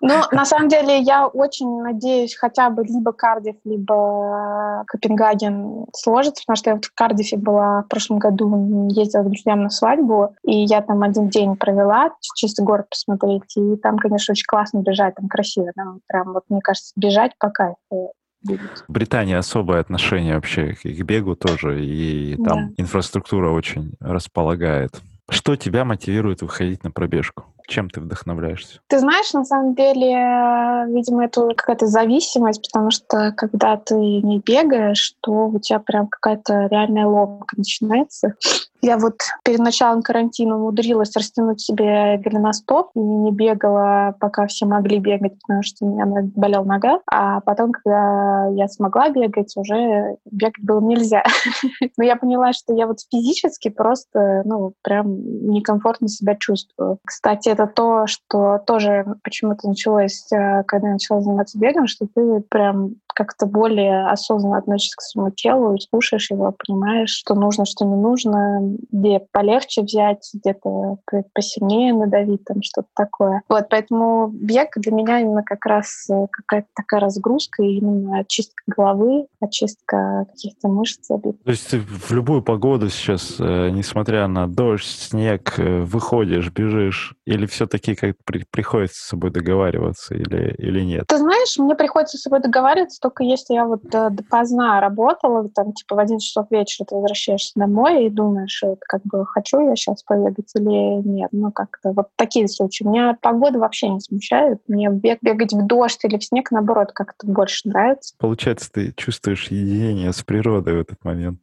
Ну, 0.00 0.14
на 0.32 0.44
самом 0.44 0.68
деле, 0.68 1.00
я 1.00 1.26
очень 1.26 1.82
надеюсь, 1.82 2.36
хотя 2.36 2.70
бы 2.70 2.84
либо 2.84 3.12
Кардив, 3.12 3.56
либо 3.64 4.84
Копенгаген 4.86 5.86
сложится, 5.94 6.42
потому 6.46 6.56
что 6.56 6.70
я 6.70 6.74
вот 6.76 6.84
в 6.84 6.94
Кардифе 6.94 7.36
была 7.36 7.82
в 7.82 7.88
прошлом 7.88 8.18
году, 8.18 8.88
ездила 8.90 9.22
к 9.22 9.26
друзьям 9.26 9.62
на 9.62 9.70
свадьбу, 9.70 10.34
и 10.44 10.64
я 10.64 10.82
там 10.82 11.02
один 11.02 11.28
день 11.28 11.56
провела, 11.56 12.10
чисто 12.34 12.62
город 12.62 12.75
посмотреть. 12.84 13.56
И 13.56 13.76
там, 13.76 13.98
конечно, 13.98 14.32
очень 14.32 14.46
классно 14.46 14.82
бежать, 14.82 15.14
там 15.14 15.28
красиво. 15.28 15.70
Там 15.74 16.00
прям, 16.06 16.32
вот, 16.32 16.44
мне 16.48 16.60
кажется, 16.60 16.92
бежать 16.96 17.32
по 17.38 17.50
кайфу. 17.50 18.12
будет. 18.42 18.84
Британия 18.88 19.38
особое 19.38 19.80
отношение 19.80 20.34
вообще 20.34 20.74
к 20.74 21.02
бегу 21.02 21.36
тоже, 21.36 21.84
и 21.84 22.36
там 22.36 22.68
да. 22.68 22.82
инфраструктура 22.82 23.50
очень 23.50 23.94
располагает. 24.00 25.00
Что 25.28 25.56
тебя 25.56 25.84
мотивирует 25.84 26.42
выходить 26.42 26.84
на 26.84 26.90
пробежку? 26.90 27.44
Чем 27.66 27.90
ты 27.90 28.00
вдохновляешься? 28.00 28.80
Ты 28.86 28.98
знаешь, 28.98 29.32
на 29.32 29.44
самом 29.44 29.74
деле, 29.74 30.86
видимо, 30.94 31.24
это 31.24 31.48
какая-то 31.54 31.86
зависимость, 31.86 32.68
потому 32.70 32.90
что 32.90 33.32
когда 33.36 33.76
ты 33.76 33.94
не 33.96 34.38
бегаешь, 34.38 35.14
то 35.20 35.48
у 35.48 35.58
тебя 35.58 35.80
прям 35.80 36.06
какая-то 36.06 36.68
реальная 36.70 37.06
ломка 37.06 37.56
начинается. 37.56 38.34
Я 38.82 38.98
вот 38.98 39.16
перед 39.44 39.58
началом 39.58 40.02
карантина 40.02 40.56
умудрилась 40.56 41.16
растянуть 41.16 41.60
себе 41.60 42.18
голеностоп 42.18 42.90
и 42.94 43.00
не 43.00 43.32
бегала, 43.32 44.14
пока 44.20 44.46
все 44.46 44.64
могли 44.66 45.00
бегать, 45.00 45.32
потому 45.40 45.62
что 45.64 45.84
у 45.84 45.92
меня 45.92 46.06
болела 46.36 46.62
нога. 46.62 47.00
А 47.10 47.40
потом, 47.40 47.72
когда 47.72 48.48
я 48.54 48.68
смогла 48.68 49.08
бегать, 49.08 49.56
уже 49.56 50.16
бегать 50.30 50.62
было 50.62 50.80
нельзя. 50.80 51.24
Но 51.96 52.04
я 52.04 52.14
поняла, 52.14 52.52
что 52.52 52.74
я 52.74 52.86
вот 52.86 52.98
физически 53.10 53.70
просто, 53.70 54.42
ну, 54.44 54.74
прям 54.82 55.50
некомфортно 55.50 56.06
себя 56.06 56.36
чувствую. 56.36 56.98
Кстати, 57.04 57.48
это 57.56 57.66
то, 57.66 58.06
что 58.06 58.58
тоже 58.58 59.16
почему-то 59.22 59.68
началось, 59.68 60.30
э, 60.30 60.62
когда 60.64 60.88
я 60.88 60.92
начала 60.94 61.20
заниматься 61.20 61.58
бегом, 61.58 61.86
что 61.86 62.06
ты 62.06 62.40
прям 62.40 62.96
как-то 63.16 63.46
более 63.46 64.08
осознанно 64.08 64.58
относишься 64.58 64.96
к 64.96 65.00
своему 65.00 65.30
телу, 65.30 65.74
и 65.74 65.80
слушаешь 65.80 66.30
его, 66.30 66.54
понимаешь, 66.66 67.10
что 67.10 67.34
нужно, 67.34 67.64
что 67.64 67.86
не 67.86 67.96
нужно, 67.96 68.60
где 68.92 69.20
полегче 69.32 69.82
взять, 69.82 70.28
где-то 70.34 70.98
посильнее 71.32 71.94
надавить, 71.94 72.44
там 72.44 72.62
что-то 72.62 72.88
такое. 72.94 73.42
Вот, 73.48 73.68
поэтому 73.70 74.28
бег 74.28 74.68
для 74.76 74.92
меня 74.92 75.20
именно 75.20 75.42
как 75.42 75.64
раз 75.64 76.06
э, 76.10 76.26
какая-то 76.30 76.68
такая 76.74 77.00
разгрузка, 77.00 77.62
именно 77.62 78.18
очистка 78.18 78.62
головы, 78.66 79.26
очистка 79.40 80.26
каких-то 80.28 80.68
мышц. 80.68 81.08
То 81.08 81.32
есть 81.46 81.70
ты 81.70 81.80
в 81.80 82.10
любую 82.12 82.42
погоду 82.42 82.90
сейчас, 82.90 83.36
э, 83.38 83.70
несмотря 83.70 84.26
на 84.26 84.46
дождь, 84.46 84.84
снег, 84.86 85.54
выходишь, 85.56 86.50
бежишь, 86.50 87.14
или 87.24 87.46
все-таки 87.46 87.94
как 87.94 88.16
при, 88.26 88.44
приходится 88.50 89.00
с 89.00 89.08
собой 89.08 89.30
договариваться 89.30 90.14
или, 90.14 90.54
или 90.58 90.80
нет? 90.82 91.06
Ты 91.06 91.16
знаешь, 91.16 91.56
мне 91.58 91.74
приходится 91.74 92.18
с 92.18 92.22
собой 92.22 92.40
договариваться 92.40 93.00
только 93.06 93.22
если 93.22 93.54
я 93.54 93.66
вот 93.66 93.82
э, 93.94 94.10
допоздна 94.10 94.80
работала, 94.80 95.48
там 95.48 95.72
типа 95.72 95.94
в 95.94 95.98
11 96.00 96.26
часов 96.26 96.50
вечера 96.50 96.86
ты 96.86 96.96
возвращаешься 96.96 97.52
домой 97.54 98.06
и 98.06 98.10
думаешь, 98.10 98.60
вот, 98.66 98.80
как 98.80 99.02
бы 99.04 99.24
хочу 99.24 99.60
я 99.60 99.76
сейчас 99.76 100.02
побегать 100.02 100.50
или 100.56 101.06
нет. 101.08 101.28
Ну 101.30 101.52
как-то 101.52 101.92
вот 101.92 102.08
такие 102.16 102.48
случаи. 102.48 102.82
Меня 102.82 103.16
погода 103.22 103.60
вообще 103.60 103.90
не 103.90 104.00
смущает. 104.00 104.60
Мне 104.66 104.90
бег, 104.90 105.18
бегать 105.22 105.52
в 105.52 105.64
дождь 105.66 106.00
или 106.02 106.18
в 106.18 106.24
снег, 106.24 106.50
наоборот, 106.50 106.90
как-то 106.92 107.28
больше 107.28 107.68
нравится. 107.68 108.16
Получается, 108.18 108.72
ты 108.72 108.92
чувствуешь 108.96 109.52
единение 109.52 110.12
с 110.12 110.20
природой 110.24 110.74
в 110.74 110.80
этот 110.80 111.04
момент. 111.04 111.38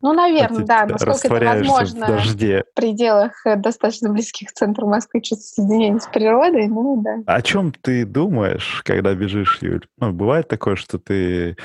Ну, 0.00 0.12
наверное, 0.12 0.64
да. 0.64 0.86
Насколько 0.86 1.36
это 1.36 1.46
возможно 1.46 2.06
в, 2.06 2.36
в 2.36 2.64
пределах 2.74 3.32
э, 3.46 3.56
достаточно 3.56 4.10
близких 4.10 4.48
к 4.48 4.52
центру 4.52 4.86
Москвы 4.86 5.20
чувствовать 5.20 5.70
единение 5.70 6.00
с 6.00 6.06
природой, 6.06 6.68
ну 6.68 7.02
да. 7.02 7.22
О 7.26 7.42
чем 7.42 7.72
ты 7.72 8.04
думаешь, 8.04 8.82
когда 8.84 9.14
бежишь, 9.14 9.58
Юль? 9.60 9.86
Ну, 9.98 10.12
бывает 10.12 10.48
такое, 10.48 10.76
что 10.76 10.98
ты 10.98 11.56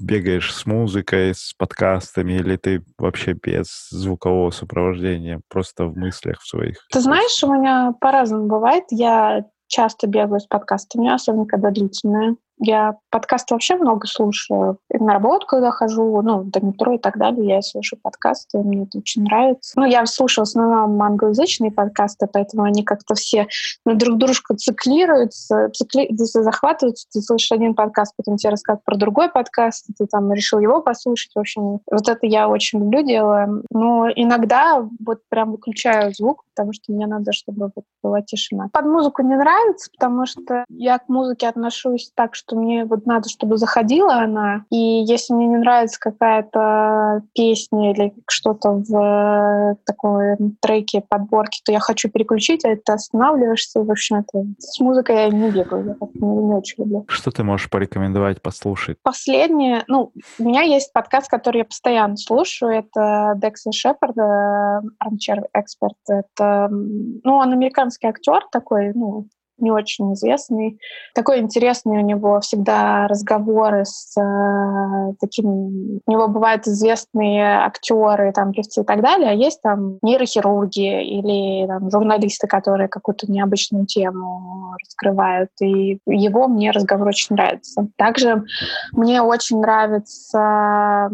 бегаешь 0.00 0.54
с 0.54 0.64
музыкой, 0.66 1.34
с 1.34 1.52
подкастами, 1.56 2.34
или 2.34 2.56
ты 2.56 2.82
вообще 2.98 3.34
без 3.34 3.88
звукового 3.90 4.50
сопровождения, 4.50 5.40
просто 5.48 5.86
в 5.86 5.96
мыслях 5.96 6.40
в 6.40 6.48
своих? 6.48 6.78
Ты 6.90 7.00
знаешь, 7.00 7.42
у 7.44 7.52
меня 7.52 7.92
по-разному 8.00 8.46
бывает. 8.46 8.84
Я 8.90 9.44
часто 9.66 10.06
бегаю 10.06 10.40
с 10.40 10.46
подкастами, 10.46 11.12
особенно 11.12 11.46
когда 11.46 11.70
длительные. 11.70 12.36
Я 12.64 12.94
подкасты 13.10 13.54
вообще 13.54 13.74
много 13.74 14.06
слушаю. 14.06 14.78
И 14.88 14.96
на 14.96 15.14
работу, 15.14 15.46
когда 15.48 15.72
хожу, 15.72 16.22
ну, 16.22 16.44
до 16.44 16.64
метро 16.64 16.92
и 16.92 16.98
так 16.98 17.18
далее, 17.18 17.56
я 17.56 17.60
слушаю 17.60 17.98
подкасты, 18.00 18.58
мне 18.58 18.84
это 18.84 18.98
очень 18.98 19.24
нравится. 19.24 19.72
Ну, 19.74 19.84
я 19.84 20.06
слушаю 20.06 20.44
в 20.44 20.48
основном 20.48 21.02
англоязычные 21.02 21.72
подкасты, 21.72 22.28
поэтому 22.32 22.62
они 22.62 22.84
как-то 22.84 23.16
все 23.16 23.48
ну, 23.84 23.94
друг 23.94 24.16
дружку 24.16 24.54
циклируются, 24.54 25.70
цикли... 25.74 26.08
захватываются. 26.14 27.08
Ты 27.12 27.20
слышишь 27.20 27.50
один 27.50 27.74
подкаст, 27.74 28.14
потом 28.16 28.36
тебе 28.36 28.50
рассказывают 28.50 28.84
про 28.84 28.96
другой 28.96 29.28
подкаст, 29.28 29.86
ты 29.98 30.06
там 30.06 30.32
решил 30.32 30.60
его 30.60 30.80
послушать. 30.82 31.32
В 31.34 31.40
общем, 31.40 31.80
вот 31.90 32.08
это 32.08 32.26
я 32.26 32.48
очень 32.48 32.78
люблю 32.78 33.02
делаю. 33.02 33.64
Но 33.70 34.08
иногда 34.14 34.88
вот 35.04 35.18
прям 35.28 35.50
выключаю 35.50 36.14
звук, 36.14 36.44
потому 36.54 36.72
что 36.72 36.92
мне 36.92 37.08
надо, 37.08 37.32
чтобы 37.32 37.72
вот 37.74 37.84
была 38.02 38.22
тишина. 38.22 38.68
Под 38.72 38.84
музыку 38.84 39.22
не 39.22 39.34
нравится, 39.36 39.90
потому 39.90 40.26
что 40.26 40.64
я 40.68 40.98
к 40.98 41.08
музыке 41.08 41.48
отношусь 41.48 42.12
так, 42.14 42.36
что 42.36 42.51
что 42.52 42.60
мне 42.60 42.84
вот 42.84 43.06
надо, 43.06 43.28
чтобы 43.28 43.56
заходила 43.56 44.16
она. 44.16 44.64
И 44.70 44.76
если 44.76 45.34
мне 45.34 45.46
не 45.46 45.56
нравится 45.56 45.98
какая-то 45.98 47.22
песня 47.34 47.92
или 47.92 48.12
что-то 48.28 48.72
в 48.72 48.94
э, 48.94 49.76
такой 49.86 50.36
треке, 50.60 51.02
подборке, 51.08 51.60
то 51.64 51.72
я 51.72 51.80
хочу 51.80 52.10
переключить, 52.10 52.64
а 52.64 52.70
это 52.70 52.94
останавливаешься. 52.94 53.80
В 53.80 53.90
общем, 53.90 54.16
это 54.16 54.44
с 54.58 54.78
музыкой 54.80 55.16
я 55.16 55.28
не 55.28 55.50
бегаю, 55.50 55.96
я 56.00 56.08
не, 56.14 56.26
не 56.26 56.54
очень 56.54 56.84
люблю. 56.84 57.04
Что 57.08 57.30
ты 57.30 57.42
можешь 57.42 57.70
порекомендовать 57.70 58.42
послушать? 58.42 58.98
Последнее, 59.02 59.84
ну, 59.88 60.12
у 60.38 60.42
меня 60.42 60.62
есть 60.62 60.92
подкаст, 60.92 61.30
который 61.30 61.58
я 61.58 61.64
постоянно 61.64 62.16
слушаю, 62.16 62.72
это 62.72 63.34
Декса 63.36 63.72
Шепард, 63.72 64.16
Armchair 64.16 65.44
Expert. 65.56 65.96
Это, 66.08 66.68
ну, 66.70 67.36
он 67.36 67.52
американский 67.52 68.08
актер 68.08 68.42
такой, 68.50 68.92
ну, 68.94 69.28
не 69.62 69.70
очень 69.70 70.12
известный. 70.14 70.78
Такой 71.14 71.38
интересный 71.40 71.98
у 71.98 72.04
него 72.04 72.40
всегда 72.40 73.06
разговоры 73.08 73.84
с 73.84 74.14
э, 74.20 75.14
такими... 75.20 76.00
У 76.04 76.10
него 76.10 76.28
бывают 76.28 76.66
известные 76.66 77.58
актеры, 77.58 78.32
там, 78.32 78.52
певцы 78.52 78.82
и 78.82 78.84
так 78.84 79.00
далее, 79.02 79.30
а 79.30 79.34
есть 79.34 79.62
там 79.62 79.98
нейрохирурги 80.02 81.02
или 81.02 81.66
там, 81.66 81.90
журналисты, 81.90 82.46
которые 82.46 82.88
какую-то 82.88 83.30
необычную 83.30 83.86
тему 83.86 84.74
раскрывают. 84.84 85.50
И 85.60 85.98
его 86.06 86.48
мне 86.48 86.70
разговор 86.70 87.08
очень 87.08 87.36
нравится. 87.36 87.88
Также 87.96 88.44
мне 88.92 89.22
очень 89.22 89.60
нравится 89.60 91.10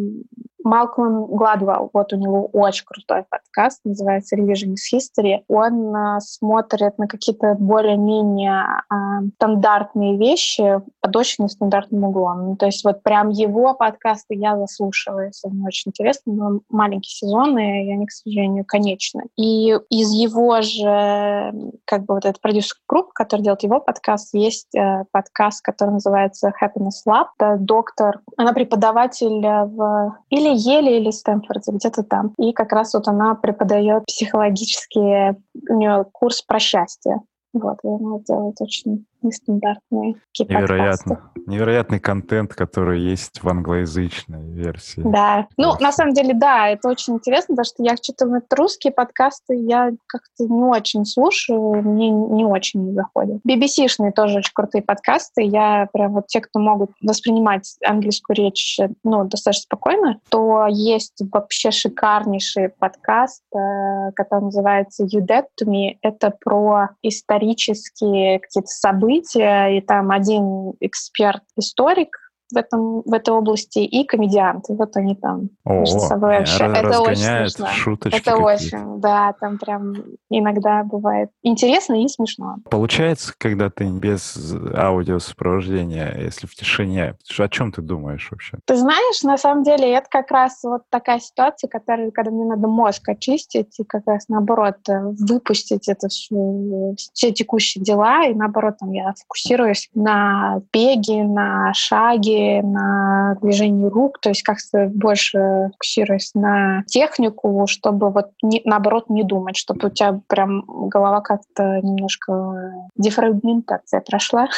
Малкольм 0.65 1.27
Гладвелл, 1.27 1.91
вот 1.93 2.13
у 2.13 2.17
него 2.17 2.47
очень 2.53 2.85
крутой 2.85 3.25
подкаст, 3.29 3.81
называется 3.85 4.37
Revisionist 4.37 4.93
History. 4.93 5.43
Он 5.49 5.95
а, 5.95 6.21
смотрит 6.21 6.99
на 6.99 7.07
какие-то 7.07 7.55
более-менее 7.59 8.65
а, 8.89 9.23
стандартные 9.37 10.17
вещи 10.17 10.81
под 11.01 11.17
очень 11.17 11.45
нестандартным 11.45 12.05
углом. 12.05 12.47
Ну, 12.47 12.57
то 12.57 12.67
есть 12.67 12.85
вот 12.85 13.03
прям 13.03 13.31
его 13.31 13.75
подкасты 13.75 14.35
я 14.35 14.57
заслушиваюсь, 14.57 15.41
они 15.45 15.65
очень 15.65 15.91
интересны, 15.91 16.33
но 16.33 16.61
маленькие 16.69 17.11
сезоны, 17.11 17.87
и 17.87 17.93
они, 17.93 18.07
к 18.07 18.11
сожалению, 18.11 18.65
конечны. 18.67 19.25
И 19.37 19.77
из 19.91 20.13
его 20.13 20.61
же, 20.63 21.53
как 21.85 22.05
бы 22.05 22.15
вот 22.15 22.25
этот 22.25 22.41
продюсер 22.41 22.77
группа, 22.89 23.13
который 23.15 23.43
делает 23.43 23.63
его 23.63 23.81
подкаст, 23.81 24.35
есть 24.35 24.75
э, 24.75 25.05
подкаст, 25.13 25.63
который 25.63 25.91
называется 25.91 26.53
Happiness 26.61 27.07
Lab. 27.07 27.27
Это 27.39 27.57
доктор, 27.59 28.21
она 28.37 28.53
преподаватель 28.53 29.41
в 29.41 30.17
или 30.31 30.49
или 30.49 30.57
Еле, 30.59 30.99
или 30.99 31.11
Стэнфорде, 31.11 31.73
где-то 31.73 32.03
там. 32.03 32.35
И 32.39 32.53
как 32.53 32.73
раз 32.73 32.95
вот 32.95 33.07
она 33.07 33.35
преподает 33.35 34.05
психологические, 34.07 35.41
у 35.69 35.75
нее 35.75 36.05
курс 36.13 36.43
про 36.43 36.59
счастье. 36.59 37.21
Вот, 37.53 37.79
и 37.83 37.89
она 37.89 38.19
делает 38.27 38.61
очень 38.61 39.07
нестандартные 39.23 40.15
Невероятно. 40.39 41.15
Подкасты. 41.15 41.41
Невероятный 41.47 42.01
контент, 42.01 42.55
который 42.55 43.01
есть 43.01 43.43
в 43.43 43.49
англоязычной 43.49 44.53
версии. 44.53 45.01
Да. 45.05 45.47
Ну, 45.57 45.75
на 45.81 45.93
самом 45.93 46.15
деле, 46.15 46.35
да, 46.35 46.69
это 46.69 46.89
очень 46.89 47.15
интересно, 47.15 47.55
потому 47.55 47.65
что 47.65 47.83
я 47.83 47.97
что-то 47.97 48.27
вот 48.27 48.45
русские 48.53 48.93
подкасты 48.93 49.55
я 49.55 49.91
как-то 50.07 50.45
не 50.45 50.63
очень 50.65 51.05
слушаю, 51.05 51.83
мне 51.83 52.11
не 52.11 52.45
очень 52.45 52.85
не 52.85 52.93
заходят. 52.93 53.41
BBC-шные 53.49 54.13
тоже 54.13 54.39
очень 54.39 54.53
крутые 54.55 54.83
подкасты. 54.83 55.43
Я 55.43 55.89
прям 55.93 56.13
вот 56.13 56.27
те, 56.27 56.41
кто 56.41 56.61
могут 56.61 56.91
воспринимать 57.03 57.77
английскую 57.85 58.37
речь, 58.37 58.79
ну, 59.03 59.25
достаточно 59.25 59.63
спокойно, 59.63 60.21
то 60.29 60.67
есть 60.69 61.21
вообще 61.33 61.71
шикарнейший 61.71 62.69
подкаст, 62.69 63.43
э, 63.55 64.13
который 64.15 64.45
называется 64.45 65.05
You 65.05 65.27
Dead 65.27 65.45
to 65.61 65.67
Me. 65.67 65.97
Это 66.03 66.31
про 66.31 66.91
исторические 67.03 68.41
какие-то 68.41 68.69
события, 68.69 69.08
события, 69.09 69.77
и 69.77 69.81
там 69.81 70.11
один 70.11 70.73
эксперт-историк 70.81 72.28
в, 72.51 72.57
этом, 72.57 73.03
в 73.03 73.13
этой 73.13 73.31
области 73.31 73.81
и 73.81 74.05
комедианты. 74.05 74.75
Вот 74.75 74.97
они 74.97 75.15
там 75.15 75.51
О, 75.65 75.81
между 75.81 76.01
собой 76.01 76.39
общаются. 76.39 76.87
Это 76.87 77.01
очень 77.01 77.17
смешно. 77.17 77.67
Шуточки 77.69 78.19
это 78.19 78.37
очень, 78.37 79.01
да, 79.01 79.35
там 79.41 79.59
прям 79.59 79.95
иногда 80.31 80.83
бывает 80.85 81.31
интересно 81.43 82.03
и 82.03 82.09
смешно. 82.09 82.57
Получается, 82.71 83.33
когда 83.37 83.71
ты 83.71 83.85
без 83.89 84.55
аудиосопровождения, 84.75 86.17
если 86.19 86.47
в 86.47 86.55
тишине, 86.55 87.17
о 87.39 87.49
чем 87.49 87.73
ты 87.73 87.83
думаешь 87.83 88.29
вообще? 88.31 88.59
Ты 88.65 88.77
знаешь, 88.77 89.23
на 89.23 89.37
самом 89.37 89.63
деле 89.63 89.93
это 89.93 90.07
как 90.11 90.31
раз 90.31 90.61
вот 90.63 90.83
такая 90.91 91.21
ситуация, 91.21 91.69
которая, 91.69 92.11
когда 92.11 92.31
мне 92.31 92.45
надо 92.45 92.69
мозг 92.69 93.09
очистить 93.09 93.79
и 93.79 93.85
как 93.85 94.03
раз 94.07 94.29
наоборот 94.29 94.77
э, 94.89 95.01
выпустить 95.03 95.89
это 95.89 96.09
все, 96.09 96.95
все 97.13 97.33
текущие 97.33 97.83
дела, 97.83 98.27
и 98.27 98.35
наоборот 98.35 98.77
там 98.79 98.93
я 98.93 99.15
фокусируюсь 99.21 99.89
на 99.95 100.61
беге, 100.73 101.25
на 101.25 101.73
шаге, 101.75 102.38
на 102.63 103.37
движение 103.43 103.89
рук, 103.89 104.21
то 104.21 104.29
есть 104.31 104.43
как-то 104.43 104.91
больше 104.93 105.71
фокусируясь 105.73 106.31
на 106.35 106.83
технику, 106.87 107.67
чтобы 107.69 108.11
вот 108.11 108.31
не, 108.43 108.63
наоборот 108.65 109.09
не 109.09 109.25
думать, 109.25 109.57
чтобы 109.57 109.89
у 109.89 109.91
тебя 109.91 110.21
прям 110.29 110.65
голова 110.67 111.21
как-то 111.21 111.81
немножко 111.83 112.73
дефрагментация 112.97 114.01
прошла. 114.01 114.49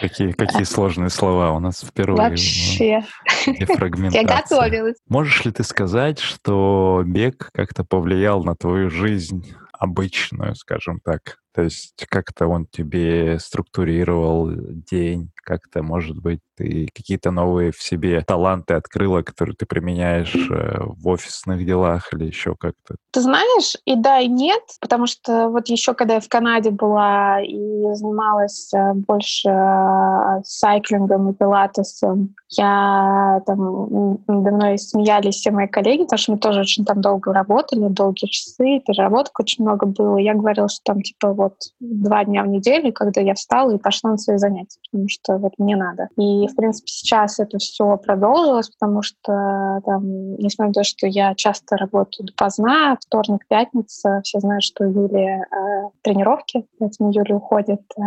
Какие, 0.00 0.32
какие 0.32 0.64
сложные 0.64 1.10
слова 1.10 1.52
у 1.52 1.60
нас 1.60 1.82
впервые. 1.82 2.30
Вообще. 2.30 3.04
Я 3.46 4.24
готовилась. 4.24 4.96
Можешь 5.08 5.44
ли 5.44 5.52
ты 5.52 5.62
сказать, 5.62 6.18
что 6.18 7.02
бег 7.06 7.50
как-то 7.52 7.84
повлиял 7.84 8.42
на 8.42 8.56
твою 8.56 8.90
жизнь 8.90 9.54
обычную, 9.72 10.56
скажем 10.56 10.98
так? 11.04 11.38
То 11.54 11.62
есть 11.62 12.06
как-то 12.08 12.46
он 12.46 12.66
тебе 12.66 13.38
структурировал 13.38 14.50
день, 14.90 15.30
как-то, 15.42 15.82
может 15.82 16.16
быть, 16.18 16.40
ты 16.56 16.88
какие-то 16.94 17.30
новые 17.30 17.72
в 17.72 17.82
себе 17.82 18.22
таланты 18.22 18.74
открыла, 18.74 19.22
которые 19.22 19.56
ты 19.56 19.66
применяешь 19.66 20.34
э, 20.34 20.78
в 20.84 21.08
офисных 21.08 21.64
делах 21.66 22.12
или 22.12 22.26
еще 22.26 22.54
как-то? 22.58 22.96
Ты 23.10 23.20
знаешь, 23.20 23.76
и 23.84 23.96
да, 23.96 24.20
и 24.20 24.28
нет, 24.28 24.62
потому 24.80 25.06
что 25.06 25.48
вот 25.48 25.68
еще 25.68 25.94
когда 25.94 26.14
я 26.14 26.20
в 26.20 26.28
Канаде 26.28 26.70
была 26.70 27.40
и 27.40 27.94
занималась 27.94 28.72
э, 28.74 28.94
больше 28.94 29.48
э, 29.48 30.42
сайклингом 30.44 31.30
и 31.30 31.34
пилатесом, 31.34 32.34
я 32.50 33.42
там 33.46 34.18
надо 34.26 34.50
мной 34.50 34.78
смеялись 34.78 35.36
все 35.36 35.50
мои 35.50 35.66
коллеги, 35.66 36.02
потому 36.02 36.18
что 36.18 36.32
мы 36.32 36.38
тоже 36.38 36.60
очень 36.60 36.84
там 36.84 37.00
долго 37.00 37.32
работали, 37.32 37.88
долгие 37.88 38.26
часы, 38.26 38.80
переработок 38.86 39.38
очень 39.40 39.64
много 39.64 39.86
было. 39.86 40.18
Я 40.18 40.34
говорила, 40.34 40.68
что 40.68 40.80
там 40.84 41.02
типа 41.02 41.32
вот 41.42 41.56
два 41.80 42.24
дня 42.24 42.42
в 42.42 42.48
неделю, 42.48 42.92
когда 42.92 43.20
я 43.20 43.34
встала 43.34 43.72
и 43.74 43.78
пошла 43.78 44.10
на 44.10 44.18
свои 44.18 44.36
занятия, 44.36 44.78
потому 44.90 45.08
что 45.08 45.38
вот 45.38 45.52
мне 45.58 45.76
надо. 45.76 46.08
И, 46.16 46.46
в 46.46 46.56
принципе, 46.56 46.88
сейчас 46.88 47.38
это 47.38 47.58
все 47.58 47.96
продолжилось, 47.96 48.70
потому 48.70 49.02
что 49.02 49.80
там, 49.84 50.34
несмотря 50.36 50.68
на 50.68 50.74
то, 50.74 50.84
что 50.84 51.06
я 51.06 51.34
часто 51.34 51.76
работаю 51.76 52.26
допоздна, 52.26 52.96
вторник, 53.00 53.46
пятница, 53.48 54.20
все 54.24 54.40
знают, 54.40 54.62
что 54.62 54.84
Юлия 54.84 55.44
э, 55.44 55.90
тренировки, 56.02 56.66
поэтому 56.78 57.12
Юля 57.12 57.36
уходит 57.36 57.82
э, 57.98 58.02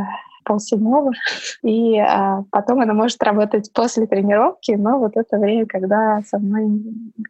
полседьмого, 0.45 1.11
и 1.63 1.97
а, 1.97 2.43
потом 2.51 2.81
она 2.81 2.93
может 2.93 3.21
работать 3.23 3.71
после 3.73 4.07
тренировки, 4.07 4.71
но 4.71 4.99
вот 4.99 5.17
это 5.17 5.37
время, 5.37 5.65
когда 5.65 6.21
со 6.25 6.39
мной 6.39 6.67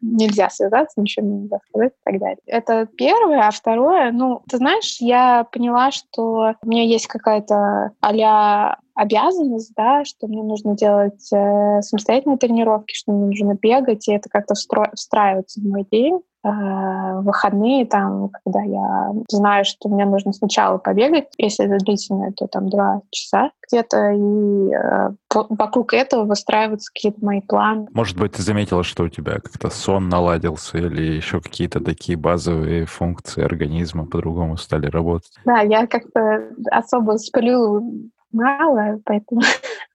нельзя 0.02 0.50
связаться, 0.50 1.00
ничего 1.00 1.26
нельзя 1.26 1.58
сказать 1.68 1.92
и 1.92 2.00
так 2.04 2.20
далее. 2.20 2.38
Это 2.46 2.86
первое. 2.96 3.46
А 3.46 3.50
второе, 3.50 4.12
ну, 4.12 4.42
ты 4.48 4.58
знаешь, 4.58 4.98
я 5.00 5.44
поняла, 5.50 5.90
что 5.90 6.54
у 6.62 6.68
меня 6.68 6.84
есть 6.84 7.06
какая-то 7.06 7.92
а 8.00 8.76
обязанность, 8.96 9.72
да, 9.76 10.04
что 10.04 10.26
мне 10.26 10.42
нужно 10.42 10.74
делать 10.74 11.30
э, 11.32 11.82
самостоятельные 11.82 12.38
тренировки, 12.38 12.94
что 12.94 13.12
мне 13.12 13.26
нужно 13.26 13.54
бегать, 13.54 14.08
и 14.08 14.12
это 14.12 14.30
как-то 14.30 14.54
встро- 14.54 14.90
встраивается 14.94 15.60
в 15.60 15.64
мой 15.64 15.86
день. 15.90 16.20
Э, 16.46 17.20
выходные, 17.22 17.86
там, 17.86 18.30
когда 18.44 18.62
я 18.62 19.12
знаю, 19.28 19.64
что 19.64 19.88
мне 19.88 20.04
нужно 20.04 20.32
сначала 20.32 20.78
побегать, 20.78 21.26
если 21.38 21.66
это 21.66 21.84
длительное, 21.84 22.32
то 22.36 22.46
там 22.46 22.68
два 22.68 23.00
часа 23.10 23.50
где-то, 23.66 24.12
и 24.12 24.72
э, 24.72 25.10
вокруг 25.50 25.92
этого 25.92 26.24
выстраиваются 26.24 26.92
какие-то 26.92 27.24
мои 27.24 27.40
планы. 27.40 27.88
Может 27.92 28.16
быть, 28.16 28.32
ты 28.32 28.42
заметила, 28.42 28.84
что 28.84 29.04
у 29.04 29.08
тебя 29.08 29.34
как-то 29.34 29.70
сон 29.70 30.08
наладился 30.08 30.78
или 30.78 31.16
еще 31.16 31.40
какие-то 31.40 31.80
такие 31.80 32.16
базовые 32.16 32.86
функции 32.86 33.42
организма 33.42 34.06
по-другому 34.06 34.56
стали 34.56 34.86
работать? 34.86 35.32
Да, 35.44 35.62
я 35.62 35.88
как-то 35.88 36.50
особо 36.70 37.16
сплю 37.16 37.82
мало, 38.30 39.00
поэтому 39.04 39.40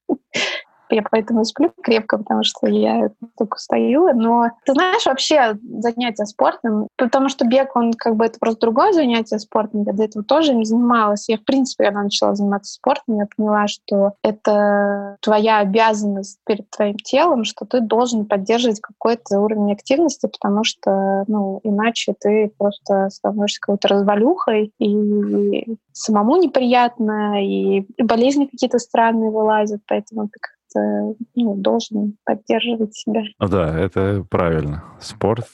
я 0.96 1.04
поэтому 1.10 1.44
сплю 1.46 1.72
крепко, 1.82 2.18
потому 2.18 2.44
что 2.44 2.68
я 2.68 3.10
только 3.38 3.56
устаю. 3.56 4.08
Но 4.14 4.50
ты 4.66 4.74
знаешь, 4.74 5.06
вообще 5.06 5.58
занятия 5.80 6.26
спортом, 6.26 6.88
потому 6.98 7.30
что 7.30 7.46
бег, 7.46 7.76
он 7.76 7.94
как 7.94 8.16
бы 8.16 8.26
это 8.26 8.40
просто 8.40 8.62
другое 8.62 8.94
занятие 8.94 9.40
спортом, 9.40 9.84
я 9.84 9.94
до 9.94 10.04
этого 10.04 10.24
тоже 10.24 10.54
не 10.54 10.66
занималась. 10.66 11.30
Я, 11.30 11.38
в 11.38 11.44
принципе, 11.44 11.86
когда 11.86 12.04
начала 12.04 12.36
заниматься 12.36 12.74
спортом, 12.74 13.18
я 13.18 13.28
поняла, 13.36 13.68
что 13.68 14.14
это 14.24 15.18
твоя 15.22 15.60
обязанность 15.60 16.40
перед 16.46 16.70
твоим 16.70 16.98
телом, 16.98 17.44
что 17.44 17.66
ты 17.66 17.82
должен 17.82 18.26
поддерживать 18.26 18.80
какой-то 18.82 19.40
уровень 19.40 19.72
активности, 19.72 20.28
потому 20.28 20.64
что, 20.64 21.24
ну, 21.28 21.60
иначе 21.64 22.14
ты 22.20 22.52
просто 22.58 23.10
становишься 23.10 23.60
какой-то 23.62 23.88
развалюхой, 23.88 24.72
и 24.80 25.78
самому 25.92 26.38
неприятно, 26.38 27.44
и 27.46 27.86
болезни 28.02 28.46
какие-то 28.46 28.80
странные 28.80 29.30
вылазят, 29.30 29.82
поэтому 29.88 30.28
ты 30.28 30.40
ну, 30.76 31.56
должен 31.56 32.18
поддерживать 32.26 32.96
себя. 32.96 33.24
Да, 33.40 33.78
это 33.78 34.26
правильно. 34.30 34.84
Спорт 35.00 35.48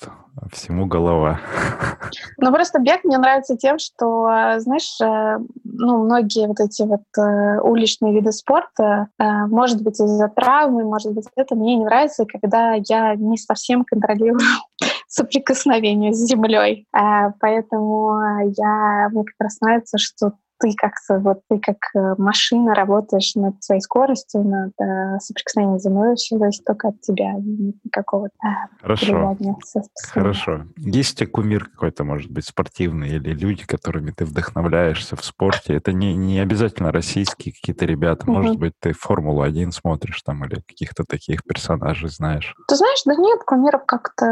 всему 0.51 0.85
голова. 0.85 1.39
Ну, 2.39 2.53
просто 2.53 2.79
бег 2.79 3.03
мне 3.03 3.17
нравится 3.17 3.57
тем, 3.57 3.79
что, 3.79 4.29
знаешь, 4.59 4.95
э, 5.01 5.39
ну, 5.63 6.03
многие 6.05 6.47
вот 6.47 6.59
эти 6.59 6.83
вот 6.83 7.01
э, 7.17 7.59
уличные 7.61 8.13
виды 8.13 8.31
спорта, 8.31 9.07
э, 9.19 9.23
может 9.47 9.81
быть, 9.81 9.99
из-за 9.99 10.29
травмы, 10.29 10.83
может 10.83 11.13
быть, 11.13 11.25
это 11.35 11.55
мне 11.55 11.75
не 11.75 11.83
нравится, 11.83 12.25
когда 12.25 12.75
я 12.87 13.15
не 13.15 13.37
совсем 13.37 13.83
контролирую 13.83 14.39
соприкосновение 15.07 16.13
с 16.13 16.17
землей. 16.17 16.87
Поэтому 17.41 18.41
я, 18.55 19.09
мне 19.11 19.23
как 19.25 19.35
раз 19.39 19.59
нравится, 19.59 19.97
что 19.97 20.33
ты 20.59 20.73
как-то 20.75 21.19
вот 21.19 21.41
ты 21.49 21.59
как 21.59 21.77
э, 21.95 22.15
машина 22.17 22.73
работаешь 22.73 23.35
над 23.35 23.63
своей 23.63 23.81
скоростью, 23.81 24.43
над 24.43 24.73
э, 24.79 25.19
соприкосновением 25.19 25.79
с 25.79 25.83
землей, 25.83 26.15
все 26.15 26.37
зависит 26.37 26.65
только 26.65 26.89
от 26.89 27.01
тебя, 27.01 27.33
никакого 27.33 28.29
Хорошо. 28.81 29.37
Хорошо. 30.11 30.65
Есть 30.77 31.13
у 31.13 31.17
тебя 31.17 31.29
кумир 31.29 31.65
какой-то, 31.65 32.03
может 32.03 32.31
быть, 32.31 32.45
спортивный, 32.45 33.09
или 33.09 33.33
люди, 33.33 33.65
которыми 33.65 34.11
ты 34.11 34.25
вдохновляешься 34.25 35.15
в 35.15 35.23
спорте? 35.23 35.75
Это 35.75 35.93
не, 35.93 36.15
не 36.15 36.39
обязательно 36.39 36.91
российские 36.91 37.53
какие-то 37.53 37.85
ребята. 37.85 38.23
Угу. 38.23 38.31
Может 38.31 38.57
быть, 38.57 38.73
ты 38.79 38.93
Формулу-1 38.93 39.71
смотришь 39.71 40.21
там 40.23 40.45
или 40.45 40.61
каких-то 40.61 41.03
таких 41.07 41.43
персонажей 41.43 42.09
знаешь? 42.09 42.55
Ты 42.67 42.75
знаешь, 42.75 43.01
да 43.05 43.15
нет, 43.15 43.41
кумиров 43.45 43.85
как-то 43.85 44.25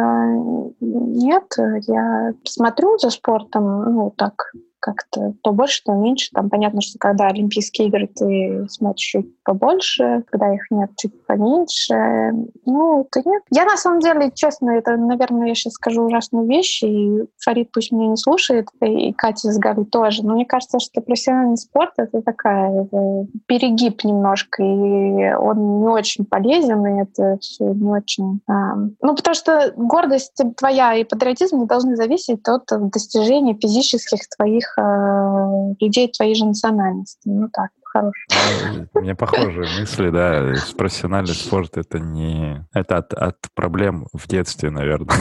нет. 0.79 1.45
Я 1.87 2.33
смотрю 2.43 2.97
за 2.97 3.09
спортом, 3.09 3.93
ну, 3.93 4.13
так, 4.15 4.51
как-то 4.85 5.33
то 5.41 5.51
больше, 5.51 5.81
то 5.83 5.93
меньше. 5.93 6.29
Там 6.31 6.49
понятно, 6.49 6.81
что 6.81 6.99
когда 6.99 7.27
Олимпийские 7.27 7.87
игры, 7.87 8.07
ты 8.07 8.67
смотришь 8.69 9.05
чуть 9.05 9.43
побольше, 9.43 10.23
когда 10.29 10.53
их 10.53 10.61
нет, 10.69 10.91
чуть 10.95 11.25
поменьше. 11.25 12.31
Ну, 12.65 13.07
то 13.11 13.21
нет. 13.25 13.41
Я 13.51 13.65
на 13.65 13.77
самом 13.77 13.99
деле, 13.99 14.31
честно, 14.33 14.71
это, 14.71 14.95
наверное, 14.95 15.47
я 15.47 15.55
сейчас 15.55 15.73
скажу 15.73 16.03
ужасную 16.03 16.47
вещь, 16.47 16.83
и 16.83 17.23
Фарид 17.43 17.71
пусть 17.71 17.91
меня 17.91 18.09
не 18.09 18.17
слушает, 18.17 18.67
и 18.81 19.11
Катя 19.13 19.51
с 19.51 19.57
Галей 19.57 19.85
тоже. 19.85 20.23
Но 20.23 20.35
мне 20.35 20.45
кажется, 20.45 20.79
что 20.79 21.01
профессиональный 21.01 21.57
спорт— 21.57 21.93
это 21.97 22.21
такая 22.21 22.83
это 22.83 23.27
перегиб 23.47 24.03
немножко, 24.03 24.61
и 24.61 25.33
он 25.33 25.81
не 25.81 25.87
очень 25.87 26.25
полезен, 26.25 26.85
и 26.85 27.01
это 27.01 27.37
все 27.39 27.65
не 27.65 27.89
очень... 27.89 28.41
А, 28.47 28.75
ну, 29.01 29.15
потому 29.15 29.33
что 29.33 29.73
гордость 29.75 30.39
твоя 30.57 30.93
и 30.95 31.03
патриотизм 31.03 31.59
не 31.59 31.65
должны 31.65 31.95
зависеть 31.95 32.47
от 32.47 32.65
достижений 32.91 33.57
физических 33.59 34.21
твоих 34.35 34.74
э, 34.74 34.74
людей 34.77 36.11
твоей 36.11 36.35
же 36.35 36.45
национальности. 36.45 37.21
Ну 37.25 37.49
так, 37.51 37.69
хороший. 37.83 38.27
Ну, 38.75 38.87
у 38.93 39.01
меня 39.01 39.15
похожие 39.15 39.67
мысли, 39.79 40.09
да. 40.09 40.53
Профессиональный 40.77 41.33
спорт— 41.33 41.77
это 41.77 41.99
не... 41.99 42.65
Это 42.73 42.97
от 42.97 43.37
проблем 43.53 44.07
в 44.13 44.27
детстве, 44.27 44.69
наверное. 44.69 45.17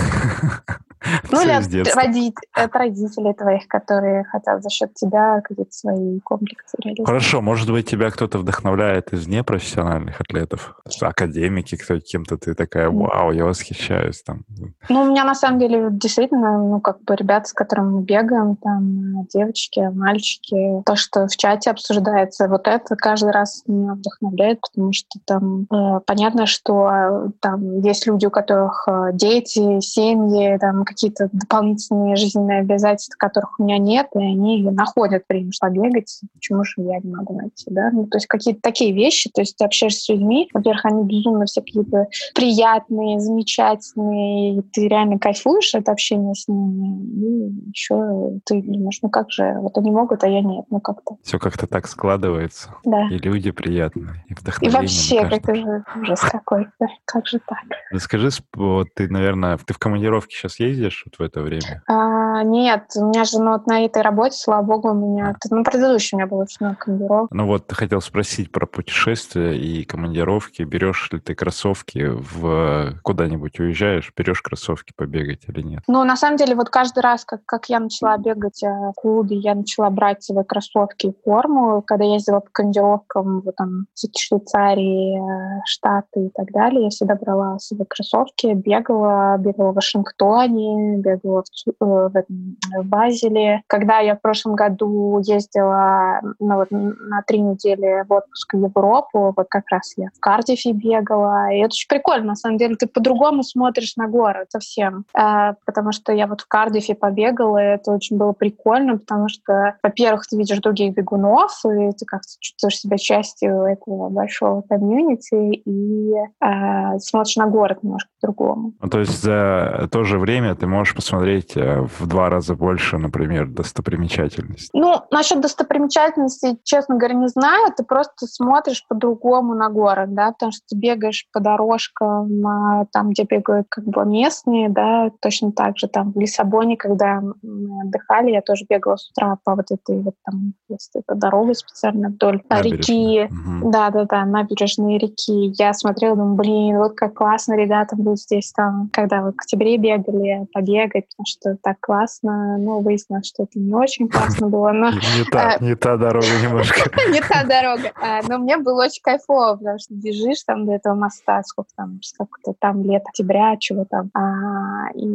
Ну, 1.30 1.42
или 1.42 1.50
от, 1.50 1.94
родить, 1.94 2.36
от 2.52 2.74
родителей 2.74 3.34
твоих, 3.34 3.68
которые 3.68 4.24
хотят 4.24 4.62
за 4.62 4.70
счет 4.70 4.94
тебя 4.94 5.40
какие-то 5.40 5.72
свои 5.72 6.20
комплексы 6.20 6.76
реализовать. 6.82 7.06
Хорошо, 7.06 7.40
может 7.40 7.70
быть, 7.70 7.88
тебя 7.88 8.10
кто-то 8.10 8.38
вдохновляет 8.38 9.12
из 9.12 9.26
непрофессиональных 9.26 10.20
атлетов? 10.20 10.80
Академики, 11.00 11.76
кто 11.76 11.98
кем-то 12.00 12.36
ты 12.38 12.54
такая, 12.54 12.88
вау, 12.90 13.32
я 13.32 13.44
восхищаюсь 13.44 14.22
там. 14.22 14.44
Ну, 14.88 15.02
у 15.02 15.06
меня 15.06 15.24
на 15.24 15.34
самом 15.34 15.58
деле 15.58 15.88
действительно, 15.90 16.58
ну, 16.58 16.80
как 16.80 17.02
бы 17.02 17.16
ребята, 17.16 17.48
с 17.48 17.52
которыми 17.52 17.96
мы 17.96 18.02
бегаем, 18.02 18.56
там, 18.56 19.26
девочки, 19.26 19.80
мальчики, 19.92 20.82
то, 20.84 20.96
что 20.96 21.26
в 21.26 21.36
чате 21.36 21.70
обсуждается, 21.70 22.48
вот 22.48 22.66
это 22.68 22.96
каждый 22.96 23.32
раз 23.32 23.62
меня 23.66 23.94
вдохновляет, 23.94 24.60
потому 24.60 24.92
что 24.92 25.18
там 25.26 25.66
э, 25.72 26.00
понятно, 26.06 26.46
что 26.46 26.90
э, 26.90 27.30
там 27.40 27.80
есть 27.80 28.06
люди, 28.06 28.26
у 28.26 28.30
которых 28.30 28.86
э, 28.88 29.10
дети, 29.12 29.80
семьи, 29.80 30.56
там 30.58 30.84
какие-то 30.94 31.28
дополнительные 31.32 32.16
жизненные 32.16 32.60
обязательства, 32.60 33.16
которых 33.18 33.58
у 33.58 33.64
меня 33.64 33.78
нет, 33.78 34.06
и 34.14 34.18
они 34.18 34.62
находят 34.62 35.24
время 35.28 35.50
бегать, 35.70 36.20
почему 36.34 36.64
же 36.64 36.74
я 36.78 37.00
не 37.00 37.10
могу 37.10 37.36
найти, 37.36 37.66
да? 37.70 37.90
Ну, 37.92 38.06
то 38.06 38.16
есть 38.16 38.26
какие-то 38.26 38.60
такие 38.62 38.92
вещи, 38.92 39.30
то 39.30 39.40
есть 39.40 39.56
ты 39.56 39.64
общаешься 39.64 40.00
с 40.00 40.08
людьми, 40.08 40.48
во-первых, 40.52 40.84
они 40.84 41.04
безумно 41.04 41.46
все 41.46 41.60
какие-то 41.60 42.06
приятные, 42.34 43.18
замечательные, 43.20 44.58
и 44.58 44.62
ты 44.62 44.88
реально 44.88 45.18
кайфуешь 45.18 45.74
от 45.74 45.88
общения 45.88 46.34
с 46.34 46.46
ними, 46.48 47.04
и 47.04 47.70
еще 47.70 48.38
ты 48.44 48.62
думаешь, 48.62 48.98
ну 49.02 49.08
как 49.08 49.30
же, 49.30 49.56
вот 49.60 49.76
они 49.78 49.90
могут, 49.90 50.22
а 50.22 50.28
я 50.28 50.40
нет, 50.40 50.64
ну 50.70 50.80
как-то. 50.80 51.16
Все 51.22 51.38
как-то 51.38 51.66
так 51.66 51.88
складывается. 51.88 52.70
Да. 52.84 53.08
И 53.08 53.18
люди 53.18 53.50
приятные, 53.50 54.24
и 54.28 54.34
И 54.64 54.68
вообще, 54.68 55.16
это 55.16 55.54
же 55.54 55.84
ужас 56.00 56.20
какой-то. 56.20 56.86
Как 57.04 57.26
же 57.26 57.40
так? 57.46 57.58
Расскажи, 57.90 58.30
вот 58.54 58.88
ты, 58.94 59.08
наверное, 59.08 59.58
ты 59.58 59.74
в 59.74 59.78
командировке 59.78 60.36
сейчас 60.36 60.60
ездишь 60.74 61.04
вот 61.06 61.18
в 61.18 61.22
это 61.22 61.42
время? 61.42 61.82
А, 61.86 62.42
нет, 62.42 62.84
у 62.96 63.06
меня 63.06 63.24
же 63.24 63.38
ну, 63.38 63.52
вот 63.52 63.66
на 63.66 63.84
этой 63.84 64.02
работе, 64.02 64.36
слава 64.36 64.62
богу, 64.62 64.90
у 64.90 64.94
меня... 64.94 65.34
Ну, 65.50 65.64
предыдущий 65.64 66.16
у 66.16 66.18
меня 66.18 66.26
был 66.26 66.38
очень 66.38 66.56
много 66.60 66.76
командировок. 66.76 67.30
Ну 67.30 67.46
вот, 67.46 67.66
ты 67.66 67.74
хотел 67.74 68.00
спросить 68.00 68.52
про 68.52 68.66
путешествия 68.66 69.56
и 69.56 69.84
командировки. 69.84 70.62
Берешь 70.62 71.10
ли 71.12 71.20
ты 71.20 71.34
кроссовки 71.34 72.08
в 72.08 72.94
куда-нибудь 73.02 73.58
уезжаешь, 73.60 74.12
берешь 74.16 74.42
кроссовки 74.42 74.92
побегать 74.96 75.42
или 75.48 75.62
нет? 75.62 75.82
Ну, 75.86 76.04
на 76.04 76.16
самом 76.16 76.36
деле, 76.36 76.54
вот 76.54 76.70
каждый 76.70 77.00
раз, 77.00 77.24
как, 77.24 77.44
как 77.46 77.68
я 77.68 77.80
начала 77.80 78.16
бегать 78.18 78.62
э, 78.62 78.68
в 78.68 78.92
клубе, 78.96 79.36
я 79.36 79.54
начала 79.54 79.90
брать 79.90 80.22
свои 80.22 80.44
кроссовки 80.44 81.06
и 81.08 81.14
форму. 81.24 81.82
Когда 81.82 82.04
я 82.04 82.14
ездила 82.14 82.40
по 82.40 82.50
командировкам 82.52 83.40
в 83.40 83.52
там, 83.52 83.86
Швейцарии, 83.94 85.18
э, 85.18 85.60
Штаты 85.66 86.26
и 86.26 86.30
так 86.30 86.50
далее, 86.52 86.84
я 86.84 86.90
всегда 86.90 87.14
брала 87.14 87.58
себе 87.58 87.84
кроссовки, 87.84 88.52
бегала, 88.54 89.36
бегала 89.38 89.72
в 89.72 89.74
Вашингтоне, 89.74 90.63
бегала 90.98 91.42
в, 91.42 91.68
э, 91.68 92.08
в, 92.08 92.16
этом, 92.16 92.56
в 92.78 92.84
Базеле. 92.86 93.62
Когда 93.66 93.98
я 94.00 94.16
в 94.16 94.20
прошлом 94.20 94.54
году 94.54 95.20
ездила 95.20 96.20
ну, 96.38 96.56
вот, 96.56 96.70
на 96.70 97.22
три 97.26 97.40
недели 97.40 98.04
в 98.06 98.12
отпуск 98.12 98.54
в 98.54 98.58
Европу, 98.58 99.34
вот 99.36 99.46
как 99.48 99.64
раз 99.70 99.94
я 99.96 100.08
в 100.14 100.20
Кардифе 100.20 100.72
бегала, 100.72 101.52
и 101.52 101.58
это 101.58 101.66
очень 101.66 101.88
прикольно, 101.88 102.28
на 102.28 102.36
самом 102.36 102.58
деле, 102.58 102.76
ты 102.76 102.86
по-другому 102.86 103.42
смотришь 103.42 103.96
на 103.96 104.08
город 104.08 104.46
совсем, 104.50 105.04
э, 105.18 105.54
потому 105.64 105.92
что 105.92 106.12
я 106.12 106.26
вот 106.26 106.40
в 106.40 106.48
Кардифе 106.48 106.94
побегала, 106.94 107.58
и 107.58 107.74
это 107.74 107.92
очень 107.92 108.16
было 108.16 108.32
прикольно, 108.32 108.98
потому 108.98 109.28
что, 109.28 109.76
во-первых, 109.82 110.26
ты 110.26 110.36
видишь 110.36 110.58
других 110.58 110.94
бегунов, 110.94 111.52
и 111.64 111.92
ты 111.92 112.04
как-то 112.06 112.28
чувствуешь 112.40 112.78
себя 112.78 112.98
частью 112.98 113.62
этого 113.62 114.08
большого 114.08 114.62
комьюнити, 114.62 115.62
и 115.64 116.12
э, 116.14 116.98
смотришь 116.98 117.36
на 117.36 117.46
город 117.46 117.82
немножко 117.82 118.10
по-другому. 118.20 118.72
Ну, 118.80 118.88
то 118.88 119.00
есть 119.00 119.22
за 119.22 119.88
то 119.90 120.04
же 120.04 120.18
время 120.18 120.53
ты 120.54 120.66
можешь 120.66 120.94
посмотреть 120.94 121.56
э, 121.56 121.86
в 121.98 122.06
два 122.06 122.28
раза 122.30 122.54
больше, 122.54 122.98
например, 122.98 123.48
достопримечательностей? 123.48 124.70
Ну, 124.72 125.02
насчет 125.10 125.40
достопримечательностей, 125.40 126.58
честно 126.64 126.96
говоря, 126.96 127.14
не 127.14 127.28
знаю. 127.28 127.72
Ты 127.76 127.84
просто 127.84 128.26
смотришь 128.26 128.84
по-другому 128.88 129.54
на 129.54 129.68
город, 129.68 130.14
да, 130.14 130.32
потому 130.32 130.52
что 130.52 130.62
ты 130.68 130.76
бегаешь 130.76 131.26
по 131.32 131.40
дорожкам, 131.40 132.46
а, 132.46 132.86
там, 132.92 133.10
где 133.10 133.24
бегают 133.24 133.66
как 133.68 133.84
бы 133.84 134.04
местные, 134.04 134.68
да, 134.68 135.10
точно 135.20 135.52
так 135.52 135.78
же 135.78 135.88
там 135.88 136.12
в 136.12 136.18
Лиссабоне, 136.18 136.76
когда 136.76 137.20
мы 137.20 137.82
отдыхали, 137.82 138.30
я 138.30 138.42
тоже 138.42 138.64
бегала 138.68 138.96
с 138.96 139.10
утра 139.10 139.38
по 139.44 139.54
вот 139.54 139.70
этой 139.70 140.00
вот 140.00 140.14
там, 140.24 140.54
если 140.68 141.00
это 141.00 141.14
дорога 141.14 141.54
специально 141.54 142.08
вдоль 142.08 142.42
реки. 142.50 143.28
Да-да-да, 143.62 144.24
набережные 144.24 144.98
реки. 144.98 145.52
Я 145.58 145.72
смотрела, 145.72 146.16
думаю, 146.16 146.34
блин, 146.34 146.78
вот 146.78 146.94
как 146.94 147.14
классно 147.14 147.54
ребята 147.54 147.96
будут 147.96 148.20
здесь 148.20 148.52
там, 148.52 148.88
когда 148.92 149.22
в 149.22 149.28
октябре 149.28 149.76
бегали, 149.76 150.43
побегать, 150.52 151.06
потому 151.08 151.26
что 151.26 151.56
так 151.62 151.76
классно. 151.80 152.58
Ну, 152.58 152.80
выяснилось, 152.80 153.26
что 153.26 153.44
это 153.44 153.58
не 153.58 153.72
очень 153.74 154.08
классно 154.08 154.48
было, 154.48 154.72
но... 154.72 154.90
Не 155.14 155.24
та, 155.30 155.56
не 155.60 155.74
та 155.76 155.96
дорога 155.96 156.26
немножко. 156.42 156.90
Не 157.10 157.20
та 157.20 157.44
дорога. 157.44 157.92
А, 158.00 158.20
но 158.28 158.38
мне 158.38 158.56
было 158.56 158.84
очень 158.84 159.02
кайфово, 159.02 159.56
потому 159.56 159.78
что 159.78 159.94
бежишь 159.94 160.42
там 160.44 160.66
до 160.66 160.72
этого 160.72 160.94
моста, 160.94 161.42
сколько 161.44 161.70
там, 161.76 162.00
сколько-то 162.02 162.54
там 162.58 162.82
лет, 162.82 163.02
октября, 163.06 163.56
чего 163.58 163.84
там. 163.88 164.10
А, 164.14 164.90
и, 164.94 165.06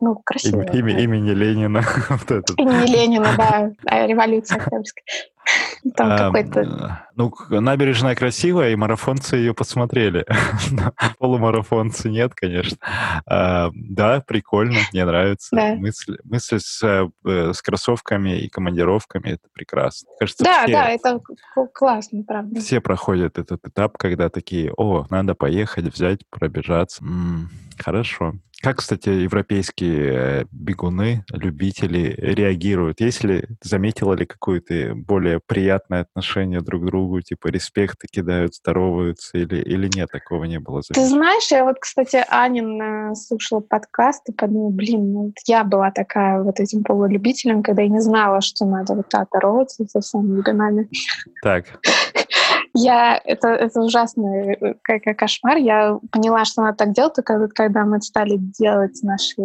ну, 0.00 0.20
красиво. 0.24 0.62
Имени 0.62 1.30
Ленина. 1.30 1.78
Имени 2.56 2.90
Ленина, 2.90 3.28
да. 3.36 4.06
Революция 4.06 4.58
Октябрьская. 4.58 5.04
Там 5.96 6.12
а, 6.12 6.18
какой-то... 6.18 7.06
Ну, 7.14 7.32
набережная 7.48 8.14
красивая, 8.14 8.70
и 8.70 8.76
марафонцы 8.76 9.36
ее 9.36 9.54
посмотрели. 9.54 10.26
Полумарафонцы 11.18 12.10
нет, 12.10 12.34
конечно. 12.34 12.78
А, 13.26 13.70
да, 13.74 14.22
прикольно, 14.26 14.78
мне 14.92 15.04
нравится. 15.04 15.54
Да. 15.54 15.74
Мысль, 15.74 16.18
мысль 16.24 16.58
с, 16.60 16.82
э, 16.82 17.52
с 17.52 17.62
кроссовками 17.62 18.38
и 18.38 18.48
командировками— 18.48 19.28
это 19.30 19.48
прекрасно. 19.52 20.08
Кажется, 20.18 20.44
да, 20.44 20.64
все, 20.64 20.72
да, 20.72 20.90
это 20.90 21.20
классно, 21.72 22.22
правда. 22.24 22.60
Все 22.60 22.80
проходят 22.80 23.38
этот 23.38 23.66
этап, 23.66 23.96
когда 23.98 24.28
такие, 24.28 24.72
о, 24.76 25.06
надо 25.10 25.34
поехать, 25.34 25.86
взять, 25.86 26.20
пробежаться. 26.30 27.02
М-м, 27.02 27.50
хорошо. 27.78 28.34
Как, 28.60 28.78
кстати, 28.78 29.08
европейские 29.08 30.12
э, 30.12 30.44
бегуны, 30.50 31.24
любители 31.30 32.14
реагируют? 32.18 33.00
Если 33.00 33.48
заметила 33.62 34.14
ли 34.14 34.26
какое-то 34.26 34.94
более 34.96 35.40
приятное 35.44 36.00
отношение 36.02 36.60
друг 36.60 36.82
к 36.82 36.86
другу, 36.86 37.20
типа 37.20 37.48
респекты 37.48 38.08
кидают, 38.10 38.56
здороваются, 38.56 39.38
или, 39.38 39.62
или 39.62 39.88
нет, 39.94 40.10
такого 40.10 40.44
не 40.44 40.58
было? 40.58 40.82
Заметить? 40.82 40.94
Ты 40.94 41.06
знаешь, 41.06 41.50
я 41.52 41.64
вот, 41.64 41.76
кстати, 41.78 42.24
Анин 42.28 43.14
слушала 43.14 43.60
подкаст 43.60 44.28
и 44.28 44.32
подумала, 44.32 44.70
блин, 44.70 45.12
ну 45.12 45.22
вот 45.26 45.34
я 45.46 45.62
была 45.62 45.92
такая 45.92 46.42
вот 46.42 46.58
этим 46.58 46.82
полулюбителем, 46.82 47.62
когда 47.62 47.82
я 47.82 47.88
не 47.88 48.00
знала, 48.00 48.40
что 48.40 48.64
надо 48.64 48.94
вот 48.94 49.08
так 49.08 49.28
здороваться 49.28 49.86
со 49.86 50.00
всеми 50.00 50.36
бегунами. 50.36 50.88
Так. 51.42 51.66
Я, 52.80 53.20
это, 53.24 53.48
это 53.48 53.80
ужасный 53.80 54.54
э, 54.54 54.74
как, 54.82 55.16
кошмар. 55.16 55.56
Я 55.56 55.98
поняла, 56.12 56.44
что 56.44 56.62
надо 56.62 56.76
так 56.76 56.92
делать, 56.92 57.14
только 57.14 57.48
когда 57.48 57.84
мы 57.84 58.00
стали 58.00 58.36
делать 58.36 58.98
наши 59.02 59.42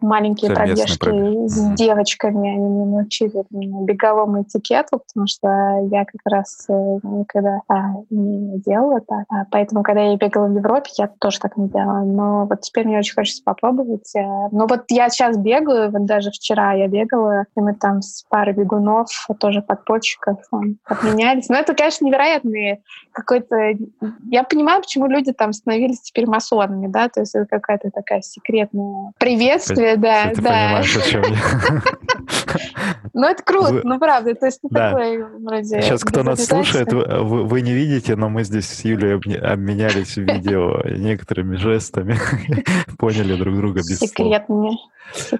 маленькие 0.00 0.52
пробежки 0.52 0.98
пробег. 0.98 1.50
с 1.50 1.74
девочками. 1.74 2.54
Они 2.54 2.68
меня 2.68 2.84
научили 2.84 3.44
беговому 3.50 4.42
этикету, 4.42 5.00
потому 5.06 5.26
что 5.26 5.48
я 5.90 6.04
как 6.04 6.20
раз 6.24 6.66
э, 6.68 6.72
никогда 7.02 7.60
а, 7.68 7.94
не 8.10 8.58
делала 8.60 9.00
так. 9.00 9.24
А, 9.28 9.44
поэтому, 9.50 9.82
когда 9.82 10.02
я 10.02 10.16
бегала 10.16 10.46
в 10.46 10.54
Европе, 10.54 10.90
я 10.98 11.08
тоже 11.18 11.38
так 11.40 11.56
не 11.56 11.68
делала. 11.68 12.04
Но 12.04 12.46
вот 12.46 12.60
теперь 12.60 12.86
мне 12.86 12.98
очень 12.98 13.14
хочется 13.14 13.42
попробовать. 13.44 14.14
Э, 14.14 14.48
но 14.52 14.66
вот 14.66 14.84
я 14.88 15.08
сейчас 15.08 15.36
бегаю, 15.36 15.90
вот 15.90 16.04
даже 16.06 16.30
вчера 16.30 16.72
я 16.74 16.88
бегала, 16.88 17.44
и 17.56 17.60
мы 17.60 17.74
там 17.74 18.02
с 18.02 18.24
парой 18.28 18.54
бегунов, 18.54 19.08
тоже 19.40 19.62
подпольщиков, 19.62 20.38
обменялись. 20.84 21.48
Но 21.48 21.56
это, 21.56 21.74
конечно, 21.74 22.06
невероятные 22.26 22.82
какой-то... 23.12 23.74
Я 24.30 24.44
понимаю, 24.44 24.82
почему 24.82 25.06
люди 25.06 25.32
там 25.32 25.52
становились 25.52 26.00
теперь 26.00 26.26
масонами, 26.26 26.86
да, 26.88 27.08
то 27.08 27.20
есть 27.20 27.34
это 27.34 27.46
какая-то 27.46 27.90
такая 27.90 28.22
секретная 28.22 29.12
приветствие, 29.18 29.96
да, 29.96 30.30
ты 30.34 30.42
да. 30.42 30.50
понимаешь, 30.50 30.96
о 30.96 31.00
чем 31.02 31.22
я. 31.22 31.82
Ну, 33.12 33.26
это 33.26 33.42
круто, 33.42 33.80
ну, 33.82 33.98
правда, 33.98 34.34
то 34.34 34.46
есть 34.46 34.60
такой 34.70 35.24
вроде... 35.40 35.80
Сейчас 35.80 36.04
кто 36.04 36.22
нас 36.22 36.44
слушает, 36.44 36.92
вы 36.92 37.60
не 37.62 37.72
видите, 37.72 38.14
но 38.16 38.28
мы 38.28 38.44
здесь 38.44 38.68
с 38.68 38.84
Юлей 38.84 39.14
обменялись 39.14 40.16
видео 40.16 40.82
некоторыми 40.84 41.56
жестами, 41.56 42.18
поняли 42.98 43.36
друг 43.36 43.56
друга 43.56 43.80
без 43.80 43.98
Секретными. 44.00 44.76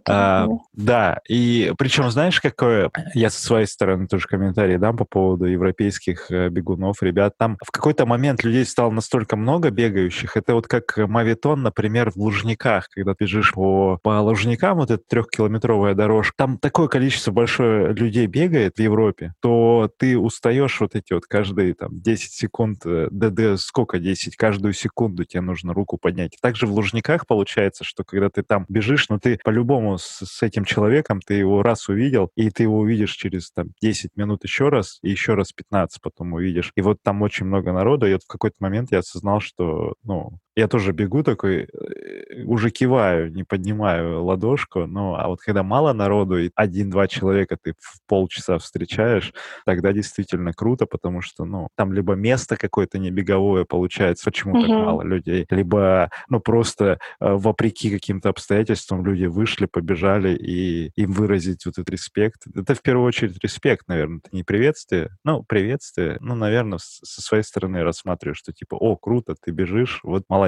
А, 0.09 0.47
да, 0.75 1.21
и 1.29 1.73
причем, 1.77 2.09
знаешь, 2.11 2.41
какое... 2.41 2.91
Я 3.15 3.31
со 3.31 3.45
своей 3.45 3.67
стороны 3.67 4.07
тоже 4.07 4.27
комментарий 4.29 4.79
дам 4.79 4.97
по 4.97 5.05
поводу 5.05 5.47
европейских 5.47 6.31
э, 6.31 6.49
бегунов, 6.49 7.03
ребят. 7.03 7.35
Там 7.37 7.59
в 7.63 7.73
какой-то 7.73 8.07
момент 8.07 8.45
людей 8.45 8.65
стало 8.65 8.91
настолько 8.93 9.37
много 9.37 9.71
бегающих. 9.71 10.37
Это 10.37 10.55
вот 10.55 10.69
как 10.69 10.97
мавитон, 10.97 11.63
например, 11.63 12.13
в 12.13 12.17
Лужниках, 12.17 12.89
когда 12.91 13.15
ты 13.15 13.25
бежишь 13.25 13.53
по, 13.53 13.99
по 14.03 14.21
Лужникам, 14.21 14.79
вот 14.79 14.91
эта 14.91 15.03
трехкилометровая 15.07 15.95
дорожка. 15.95 16.35
Там 16.37 16.59
такое 16.59 16.89
количество 16.89 17.06
большое 17.33 17.93
людей 17.93 18.27
бегает 18.27 18.77
в 18.77 18.81
Европе, 18.81 19.35
то 19.41 19.91
ты 19.99 20.17
устаешь 20.17 20.81
вот 20.81 20.95
эти 20.95 21.13
вот 21.13 21.27
каждые 21.27 21.75
там 21.75 22.01
10 22.01 22.33
секунд, 22.33 22.83
да, 22.85 23.31
да 23.31 23.57
сколько 23.57 23.99
10, 23.99 24.37
каждую 24.37 24.73
секунду 24.73 25.25
тебе 25.25 25.41
нужно 25.41 25.75
руку 25.75 25.99
поднять. 25.99 26.37
Также 26.41 26.67
в 26.67 26.73
Лужниках 26.73 27.27
получается, 27.27 27.83
что 27.83 28.05
когда 28.05 28.31
ты 28.31 28.43
там 28.43 28.65
бежишь, 28.69 29.09
ну 29.09 29.19
ты 29.19 29.39
по 29.43 29.53
по-любому 29.57 29.97
с, 29.97 30.21
с 30.23 30.43
этим 30.43 30.67
человеком 30.67 31.21
ты 31.27 31.35
его 31.35 31.63
раз 31.63 31.89
увидел, 31.89 32.31
и 32.37 32.51
ты 32.51 32.65
его 32.65 32.79
увидишь 32.79 33.13
через 33.13 33.51
там 33.51 33.69
10 33.81 34.11
минут 34.15 34.45
еще 34.45 34.69
раз, 34.69 34.99
и 35.03 35.09
еще 35.09 35.33
раз 35.33 35.53
15 35.53 36.03
потом 36.03 36.35
увидишь. 36.35 36.73
И 36.77 36.83
вот 36.83 36.99
там 37.03 37.23
очень 37.23 37.47
много 37.47 37.73
народа, 37.73 38.07
и 38.07 38.13
вот 38.13 38.25
в 38.25 38.27
какой-то 38.27 38.57
момент 38.61 38.93
я 38.93 38.99
осознал, 38.99 39.41
что, 39.41 39.95
ну, 40.03 40.39
я 40.57 40.69
тоже 40.69 40.93
бегу 40.93 41.23
такой, 41.23 41.69
э, 41.73 42.43
уже 42.45 42.71
киваю, 42.71 43.31
не 43.31 43.45
поднимаю 43.45 44.25
ладошку, 44.25 44.87
ну, 44.87 45.15
а 45.15 45.29
вот 45.29 45.41
когда 45.41 45.63
мало 45.63 45.93
народу, 45.93 46.39
и 46.39 46.51
один-два 46.55 47.09
человека 47.09 47.59
ты 47.63 47.75
в 47.79 48.01
полчаса 48.07 48.59
встречаешь, 48.59 49.35
тогда 49.67 49.93
действительно 49.93 50.53
круто, 50.55 50.87
потому 50.87 51.21
что, 51.21 51.45
ну, 51.45 51.69
там 51.77 51.93
либо 51.93 52.15
место 52.15 52.57
какое-то 52.57 52.99
не 52.99 53.11
беговое 53.11 53.65
получается, 53.65 54.25
почему 54.25 54.61
так 54.61 54.71
мало 54.71 55.03
людей, 55.03 55.47
либо, 55.51 56.11
ну, 56.31 56.41
просто 56.41 56.99
э, 57.21 57.33
вопреки 57.35 57.91
каким-то 57.91 58.31
обстоятельствам 58.31 59.05
люди 59.05 59.27
вышли, 59.27 59.67
побежали, 59.67 60.35
и 60.35 60.91
им 60.97 61.13
выразить 61.13 61.67
вот 61.67 61.75
этот 61.79 61.91
респект. 61.91 62.45
Это 62.55 62.75
в 62.75 62.81
первую 62.81 63.07
очередь 63.07 63.39
респект, 63.43 63.89
наверное, 63.89 64.21
это 64.25 64.35
не 64.35 64.43
приветствие, 64.43 65.11
ну, 65.23 65.43
приветствие, 65.43 66.17
ну, 66.21 66.35
наверное, 66.35 66.79
со 66.81 67.21
своей 67.21 67.45
стороны 67.45 67.83
рассматриваю, 67.83 68.35
что 68.35 68.53
типа, 68.53 68.75
о, 68.77 68.97
круто, 68.97 69.35
ты 69.35 69.51
бежишь, 69.51 70.01
вот 70.03 70.25
молодец, 70.29 70.46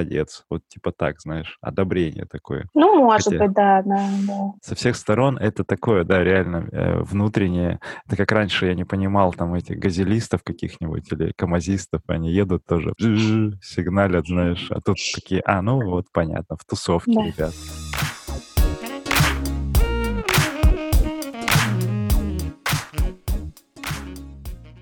вот 0.49 0.61
типа 0.67 0.91
так, 0.91 1.19
знаешь, 1.21 1.57
одобрение 1.61 2.25
такое. 2.25 2.67
Ну, 2.73 3.03
может 3.03 3.27
Хотя 3.27 3.45
быть, 3.45 3.53
да, 3.53 3.81
да, 3.83 4.09
да. 4.27 4.51
Со 4.61 4.75
всех 4.75 4.95
сторон 4.95 5.37
это 5.37 5.63
такое, 5.63 6.03
да, 6.03 6.23
реально 6.23 6.67
э, 6.71 6.99
внутреннее. 7.01 7.79
Это 8.05 8.15
как 8.15 8.31
раньше 8.31 8.67
я 8.67 8.75
не 8.75 8.85
понимал 8.85 9.33
там 9.33 9.53
этих 9.53 9.77
газелистов 9.77 10.43
каких-нибудь 10.43 11.11
или 11.11 11.33
камазистов, 11.35 12.01
они 12.07 12.31
едут 12.31 12.65
тоже, 12.65 12.93
сигналят, 13.61 14.27
знаешь, 14.27 14.67
а 14.71 14.81
тут 14.81 14.97
такие, 15.15 15.41
а, 15.45 15.61
ну 15.61 15.81
вот 15.83 16.05
понятно, 16.11 16.57
в 16.57 16.65
тусовке, 16.65 17.13
да. 17.13 17.25
ребят. 17.25 17.53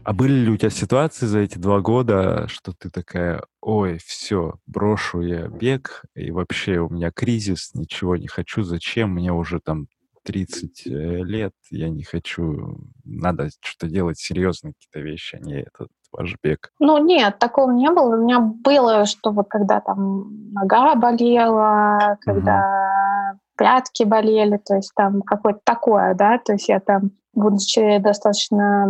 А 0.07 0.13
были 0.13 0.35
ли 0.35 0.49
у 0.49 0.55
тебя 0.55 0.69
ситуации 0.69 1.25
за 1.25 1.39
эти 1.39 1.57
два 1.57 1.81
года, 1.81 2.47
что 2.47 2.71
ты 2.71 2.89
такая, 2.89 3.43
ой, 3.59 3.99
все, 4.05 4.53
брошу 4.65 5.19
я 5.19 5.49
бег, 5.49 6.05
и 6.15 6.31
вообще 6.31 6.79
у 6.79 6.87
меня 6.87 7.11
кризис, 7.11 7.71
ничего 7.73 8.15
не 8.15 8.27
хочу, 8.27 8.63
зачем, 8.63 9.09
мне 9.09 9.33
уже 9.33 9.59
там 9.59 9.87
30 10.23 10.87
э, 10.87 10.89
лет, 11.23 11.51
я 11.71 11.89
не 11.89 12.03
хочу, 12.03 12.77
надо 13.03 13.49
что-то 13.59 13.91
делать 13.91 14.17
серьезные 14.17 14.75
какие-то 14.75 15.05
вещи, 15.05 15.35
а 15.35 15.39
не 15.39 15.63
этот 15.63 15.89
ваш 16.13 16.37
бег? 16.41 16.71
Ну, 16.79 17.03
нет, 17.03 17.37
такого 17.37 17.71
не 17.71 17.91
было. 17.91 18.15
У 18.15 18.23
меня 18.23 18.39
было, 18.39 19.05
что 19.05 19.31
вот 19.31 19.47
когда 19.49 19.81
там 19.81 20.53
нога 20.53 20.95
болела, 20.95 22.17
когда 22.21 23.33
угу. 23.33 23.39
пятки 23.57 24.03
болели, 24.03 24.55
то 24.55 24.75
есть 24.75 24.93
там 24.95 25.21
какое-то 25.21 25.59
такое, 25.65 26.15
да, 26.15 26.37
то 26.37 26.53
есть 26.53 26.69
я 26.69 26.79
там, 26.79 27.11
будучи 27.37 27.99
достаточно 27.99 28.85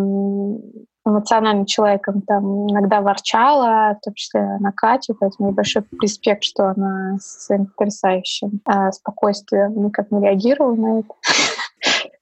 эмоциональным 1.05 1.65
человеком, 1.65 2.21
там 2.21 2.69
иногда 2.69 3.01
ворчала, 3.01 3.97
в 3.99 4.03
том 4.03 4.13
числе 4.13 4.57
на 4.59 4.71
Катю, 4.71 5.15
поэтому 5.19 5.51
большой 5.51 5.83
респект, 6.01 6.43
что 6.43 6.69
она 6.69 7.17
с 7.19 7.45
своим 7.45 7.67
потрясающим 7.67 8.61
э, 8.65 8.91
спокойствием 8.91 9.85
никак 9.85 10.11
не 10.11 10.21
реагировала 10.21 10.75
на 10.75 10.99
это 10.99 11.09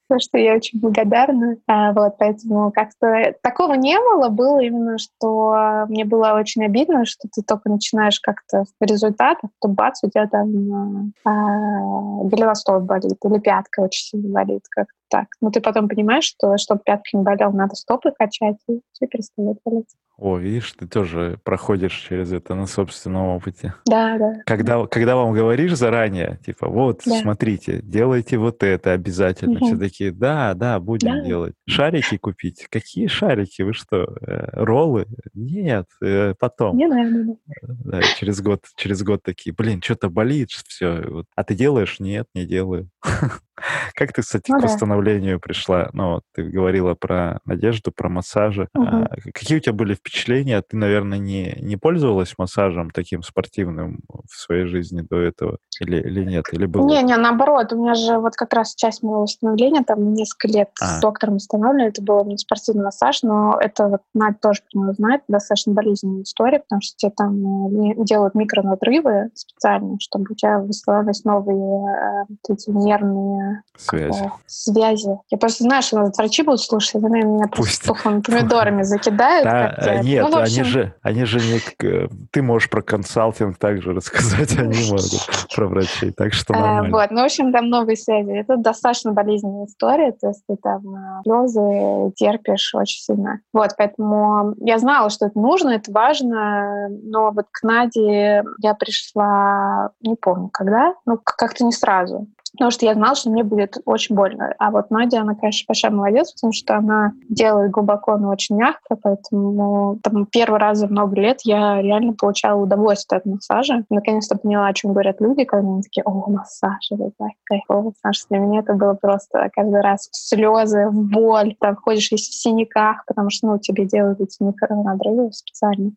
за 0.08 0.18
что 0.18 0.38
я 0.38 0.54
очень 0.54 0.80
благодарна. 0.80 1.56
А, 1.66 1.92
вот, 1.92 2.16
поэтому 2.18 2.70
как-то 2.72 3.34
такого 3.42 3.74
не 3.74 3.98
было. 3.98 4.28
Было 4.28 4.60
именно, 4.60 4.98
что 4.98 5.86
мне 5.88 6.04
было 6.04 6.34
очень 6.38 6.64
обидно, 6.64 7.04
что 7.04 7.28
ты 7.34 7.42
только 7.42 7.68
начинаешь 7.68 8.20
как-то 8.20 8.64
в 8.80 8.84
результатах, 8.84 9.50
то 9.60 9.68
бац, 9.68 10.02
у 10.02 10.10
тебя 10.10 10.26
там 10.28 11.12
а, 11.24 12.24
голеностоп 12.24 12.82
болит 12.82 13.18
или 13.24 13.38
пятка 13.38 13.80
очень 13.80 14.04
сильно 14.04 14.28
болит. 14.28 14.62
Как 14.70 14.86
так. 15.08 15.26
Но 15.40 15.50
ты 15.50 15.60
потом 15.60 15.88
понимаешь, 15.88 16.24
что 16.24 16.56
чтобы 16.58 16.80
пятка 16.84 17.16
не 17.16 17.22
болела, 17.22 17.50
надо 17.50 17.74
стопы 17.74 18.12
качать, 18.16 18.56
и 18.68 18.80
все 18.92 19.06
перестает 19.06 19.58
болеть. 19.64 19.94
О, 20.18 20.38
видишь, 20.38 20.72
ты 20.72 20.86
тоже 20.86 21.38
проходишь 21.44 21.92
через 21.92 22.32
это 22.32 22.54
на 22.54 22.66
собственном 22.66 23.26
опыте. 23.26 23.74
Да, 23.84 24.16
да. 24.16 24.32
Когда, 24.46 24.86
когда 24.86 25.14
вам 25.14 25.32
говоришь 25.32 25.74
заранее, 25.74 26.38
типа, 26.44 26.68
вот, 26.68 27.02
да. 27.04 27.20
смотрите, 27.20 27.80
делайте 27.82 28.38
вот 28.38 28.62
это 28.62 28.92
обязательно. 28.92 29.58
Угу. 29.58 29.66
Все 29.66 29.76
такие, 29.76 30.12
да, 30.12 30.54
да, 30.54 30.80
будем 30.80 31.18
да. 31.18 31.20
делать. 31.20 31.54
Шарики 31.68 32.16
купить? 32.16 32.66
Какие 32.70 33.08
шарики? 33.08 33.60
Вы 33.60 33.74
что, 33.74 34.16
э, 34.22 34.48
роллы? 34.52 35.06
Нет, 35.34 35.86
э, 36.02 36.32
потом. 36.38 36.78
Не 36.78 36.86
надо. 36.86 37.36
Да, 37.62 38.00
через 38.00 38.40
год, 38.40 38.62
через 38.76 39.02
год 39.02 39.22
такие, 39.22 39.54
блин, 39.54 39.82
что-то 39.82 40.08
болит, 40.08 40.48
все. 40.50 41.24
А 41.34 41.44
ты 41.44 41.54
делаешь? 41.54 42.00
Нет, 42.00 42.26
не 42.34 42.46
делаю. 42.46 42.88
Как 43.94 44.12
ты, 44.12 44.20
кстати, 44.20 44.50
ну, 44.50 44.58
к 44.58 44.62
восстановлению 44.62 45.36
да. 45.36 45.40
пришла? 45.40 45.88
Ну, 45.94 46.20
ты 46.34 46.44
говорила 46.44 46.94
про 46.94 47.40
одежду, 47.46 47.90
про 47.90 48.10
массажи. 48.10 48.68
Угу. 48.74 48.86
А, 48.86 49.08
какие 49.32 49.56
у 49.56 49.60
тебя 49.60 49.72
были 49.72 49.94
впечатления? 49.94 50.62
Ты, 50.62 50.76
наверное, 50.76 51.18
не, 51.18 51.56
не 51.60 51.76
пользовалась 51.76 52.34
массажем 52.36 52.90
таким 52.90 53.22
спортивным 53.22 54.00
в 54.30 54.36
своей 54.36 54.66
жизни 54.66 55.00
до 55.00 55.20
этого? 55.20 55.56
Или, 55.80 56.00
или 56.00 56.24
нет? 56.24 56.44
Или 56.52 56.66
было? 56.66 56.86
Не, 56.86 57.02
не, 57.02 57.16
наоборот. 57.16 57.72
У 57.72 57.82
меня 57.82 57.94
же 57.94 58.18
вот 58.18 58.36
как 58.36 58.52
раз 58.52 58.74
часть 58.74 59.02
моего 59.02 59.22
восстановления, 59.22 59.82
там 59.84 60.12
несколько 60.12 60.48
лет 60.48 60.70
а. 60.80 60.86
с 60.86 61.00
доктором 61.00 61.34
восстанавливали, 61.34 61.88
это 61.88 62.02
был 62.02 62.24
не 62.26 62.36
спортивный 62.36 62.84
массаж, 62.84 63.22
но 63.22 63.58
это 63.58 63.88
вот 63.88 64.00
Надя 64.14 64.38
тоже 64.40 64.60
про 64.70 64.80
него 64.80 64.92
знает, 64.92 65.22
достаточно 65.28 65.72
болезненная 65.72 66.22
история, 66.22 66.60
потому 66.60 66.82
что 66.82 66.96
тебе 66.96 67.12
там 67.16 67.90
э, 67.92 68.04
делают 68.04 68.34
микронадрывы 68.34 69.30
специально, 69.34 69.96
чтобы 70.00 70.26
у 70.30 70.34
тебя 70.34 70.58
восстановились 70.58 71.24
новые 71.24 72.26
э, 72.28 72.52
эти 72.52 72.70
нервные 72.96 73.62
связи. 73.76 74.30
связи. 74.46 75.10
Я 75.30 75.38
просто 75.38 75.64
знаю, 75.64 75.82
что 75.82 75.98
нас 75.98 76.16
врачи 76.16 76.42
будут 76.42 76.60
слушать, 76.60 76.96
они 76.96 77.22
меня 77.22 77.46
Пусть. 77.48 77.82
просто 77.82 77.86
тухлыми 77.86 78.20
помидорами 78.20 78.82
закидают. 78.82 79.44
Да, 79.44 80.02
нет, 80.02 80.26
ну, 80.28 80.38
общем... 80.38 80.60
они 80.60 80.64
же, 80.64 80.94
они 81.02 81.24
же 81.24 81.38
не... 81.38 82.08
Ты 82.30 82.42
можешь 82.42 82.70
про 82.70 82.82
консалтинг 82.82 83.58
также 83.58 83.92
рассказать, 83.92 84.52
они 84.58 84.90
могут 84.90 85.28
про 85.54 85.66
врачей, 85.66 86.12
так 86.12 86.32
что 86.32 86.54
э, 86.54 86.58
нормально. 86.58 86.96
Вот, 86.96 87.10
ну, 87.10 87.22
в 87.22 87.24
общем, 87.24 87.52
там 87.52 87.68
новые 87.68 87.96
связи. 87.96 88.30
Это 88.30 88.56
достаточно 88.56 89.12
болезненная 89.12 89.66
история, 89.66 90.12
то 90.12 90.28
есть 90.28 90.42
ты 90.48 90.56
там 90.56 90.82
э, 90.94 91.22
слезы 91.24 92.12
терпишь 92.16 92.74
очень 92.74 93.00
сильно. 93.00 93.40
Вот, 93.52 93.70
поэтому 93.76 94.54
я 94.58 94.78
знала, 94.78 95.10
что 95.10 95.26
это 95.26 95.38
нужно, 95.38 95.70
это 95.70 95.92
важно, 95.92 96.88
но 97.02 97.30
вот 97.30 97.46
к 97.50 97.62
Наде 97.62 98.42
я 98.62 98.74
пришла, 98.74 99.90
не 100.00 100.16
помню 100.16 100.50
когда, 100.52 100.94
ну, 101.04 101.18
как-то 101.22 101.64
не 101.64 101.72
сразу 101.72 102.26
потому 102.56 102.70
что 102.70 102.86
я 102.86 102.94
знала, 102.94 103.14
что 103.14 103.30
мне 103.30 103.44
будет 103.44 103.76
очень 103.84 104.14
больно. 104.14 104.54
А 104.58 104.70
вот 104.70 104.90
Надя, 104.90 105.20
она, 105.20 105.34
конечно, 105.34 105.66
большая 105.68 105.92
молодец, 105.92 106.32
потому 106.32 106.52
что 106.52 106.76
она 106.76 107.12
делает 107.28 107.70
глубоко, 107.70 108.16
но 108.16 108.30
очень 108.30 108.56
мягко, 108.56 108.96
поэтому 108.96 109.98
там 110.02 110.26
первый 110.26 110.58
раз 110.58 110.78
за 110.78 110.88
много 110.88 111.14
лет 111.16 111.40
я 111.44 111.80
реально 111.80 112.14
получала 112.14 112.60
удовольствие 112.60 113.18
от 113.18 113.26
массажа. 113.26 113.84
Наконец-то 113.90 114.36
поняла, 114.36 114.68
о 114.68 114.74
чем 114.74 114.92
говорят 114.92 115.20
люди, 115.20 115.44
когда 115.44 115.68
они 115.68 115.82
такие, 115.82 116.02
о, 116.04 116.30
массаж, 116.30 116.90
это 116.90 117.10
так 117.18 117.32
кайфово. 117.44 117.92
Что 118.10 118.28
для 118.30 118.38
меня 118.38 118.60
это 118.60 118.74
было 118.74 118.94
просто 118.94 119.50
каждый 119.52 119.80
раз 119.80 120.08
слезы, 120.12 120.88
боль, 120.90 121.54
там 121.60 121.76
ходишь 121.76 122.10
весь 122.10 122.28
в 122.28 122.34
синяках, 122.34 123.04
потому 123.06 123.30
что, 123.30 123.48
ну, 123.48 123.58
тебе 123.58 123.84
делают 123.84 124.20
эти 124.20 124.42
микронадрывы 124.42 125.32
специально. 125.32 125.92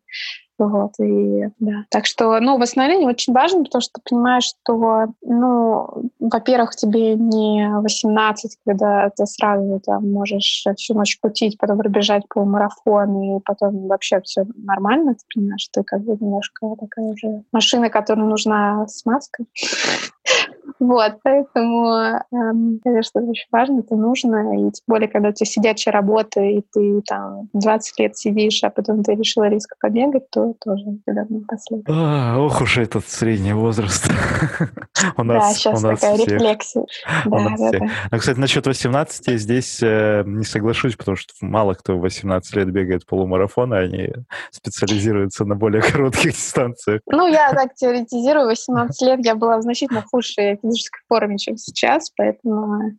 Вот, 0.60 0.92
и 1.00 1.48
да. 1.58 1.86
Так 1.88 2.04
что, 2.04 2.38
ну, 2.38 2.58
восстановление 2.58 3.08
очень 3.08 3.32
важно, 3.32 3.64
потому 3.64 3.80
что 3.80 3.94
ты 3.94 4.10
понимаешь, 4.10 4.44
что, 4.44 5.06
ну, 5.22 6.10
во-первых, 6.18 6.76
тебе 6.76 7.14
не 7.14 7.66
18, 7.80 8.58
когда 8.66 9.08
ты 9.08 9.24
сразу 9.24 9.80
там 9.80 10.12
можешь 10.12 10.66
всю 10.76 10.94
ночь 10.94 11.18
путить, 11.18 11.56
потом 11.56 11.78
пробежать 11.78 12.24
полумарафон, 12.28 13.22
и 13.22 13.40
потом 13.42 13.86
вообще 13.86 14.20
все 14.20 14.44
нормально, 14.54 15.14
ты 15.14 15.20
понимаешь, 15.34 15.62
что 15.62 15.80
ты 15.80 15.84
как 15.84 16.02
бы 16.02 16.18
немножко 16.20 16.76
такая 16.78 17.06
уже 17.06 17.42
машина, 17.52 17.88
которой 17.88 18.26
нужна 18.26 18.86
смазка. 18.86 19.44
Вот, 20.78 21.18
поэтому, 21.22 22.20
эм, 22.32 22.80
конечно, 22.82 23.18
это 23.18 23.28
очень 23.28 23.48
важно, 23.50 23.80
это 23.80 23.96
нужно. 23.96 24.68
И 24.68 24.70
тем 24.70 24.84
более, 24.86 25.08
когда 25.08 25.30
у 25.30 25.32
тебя 25.32 25.46
сидячая 25.46 25.92
работа, 25.92 26.40
и 26.40 26.62
ты 26.72 27.02
там 27.06 27.48
20 27.52 27.98
лет 27.98 28.16
сидишь, 28.16 28.62
а 28.62 28.70
потом 28.70 29.02
ты 29.02 29.14
решила 29.14 29.48
резко 29.48 29.76
побегать, 29.80 30.30
то 30.30 30.54
тоже 30.64 30.84
тебя 31.06 31.26
последует. 31.48 31.86
А, 31.88 32.38
ох 32.38 32.60
уж 32.60 32.78
этот 32.78 33.08
средний 33.08 33.52
возраст. 33.52 34.10
у 35.16 35.22
нас, 35.22 35.48
да, 35.48 35.54
сейчас 35.54 35.82
у 35.82 35.86
нас 35.86 36.00
такая 36.00 36.16
всех. 36.16 36.28
рефлексия. 36.28 36.84
Да, 37.26 37.56
да, 37.56 37.70
да. 37.70 37.90
А, 38.10 38.18
кстати, 38.18 38.38
насчет 38.38 38.66
18 38.66 39.40
здесь 39.40 39.82
э, 39.82 40.22
не 40.26 40.44
соглашусь, 40.44 40.96
потому 40.96 41.16
что 41.16 41.32
мало 41.40 41.74
кто 41.74 41.96
в 41.96 42.00
18 42.00 42.56
лет 42.56 42.70
бегает 42.70 43.06
полумарафоны, 43.06 43.74
они 43.74 44.12
специализируются 44.50 45.44
на 45.44 45.54
более 45.54 45.82
коротких 45.82 46.32
дистанциях. 46.34 47.00
Ну, 47.06 47.26
я 47.26 47.52
так 47.52 47.74
теоретизирую, 47.74 48.46
18 48.46 49.02
лет 49.02 49.20
я 49.24 49.34
была 49.34 49.58
в 49.58 49.62
значительно 49.62 50.02
худшей 50.02 50.59
физической 50.60 51.00
форме, 51.08 51.38
чем 51.38 51.56
сейчас, 51.56 52.10
поэтому 52.16 52.96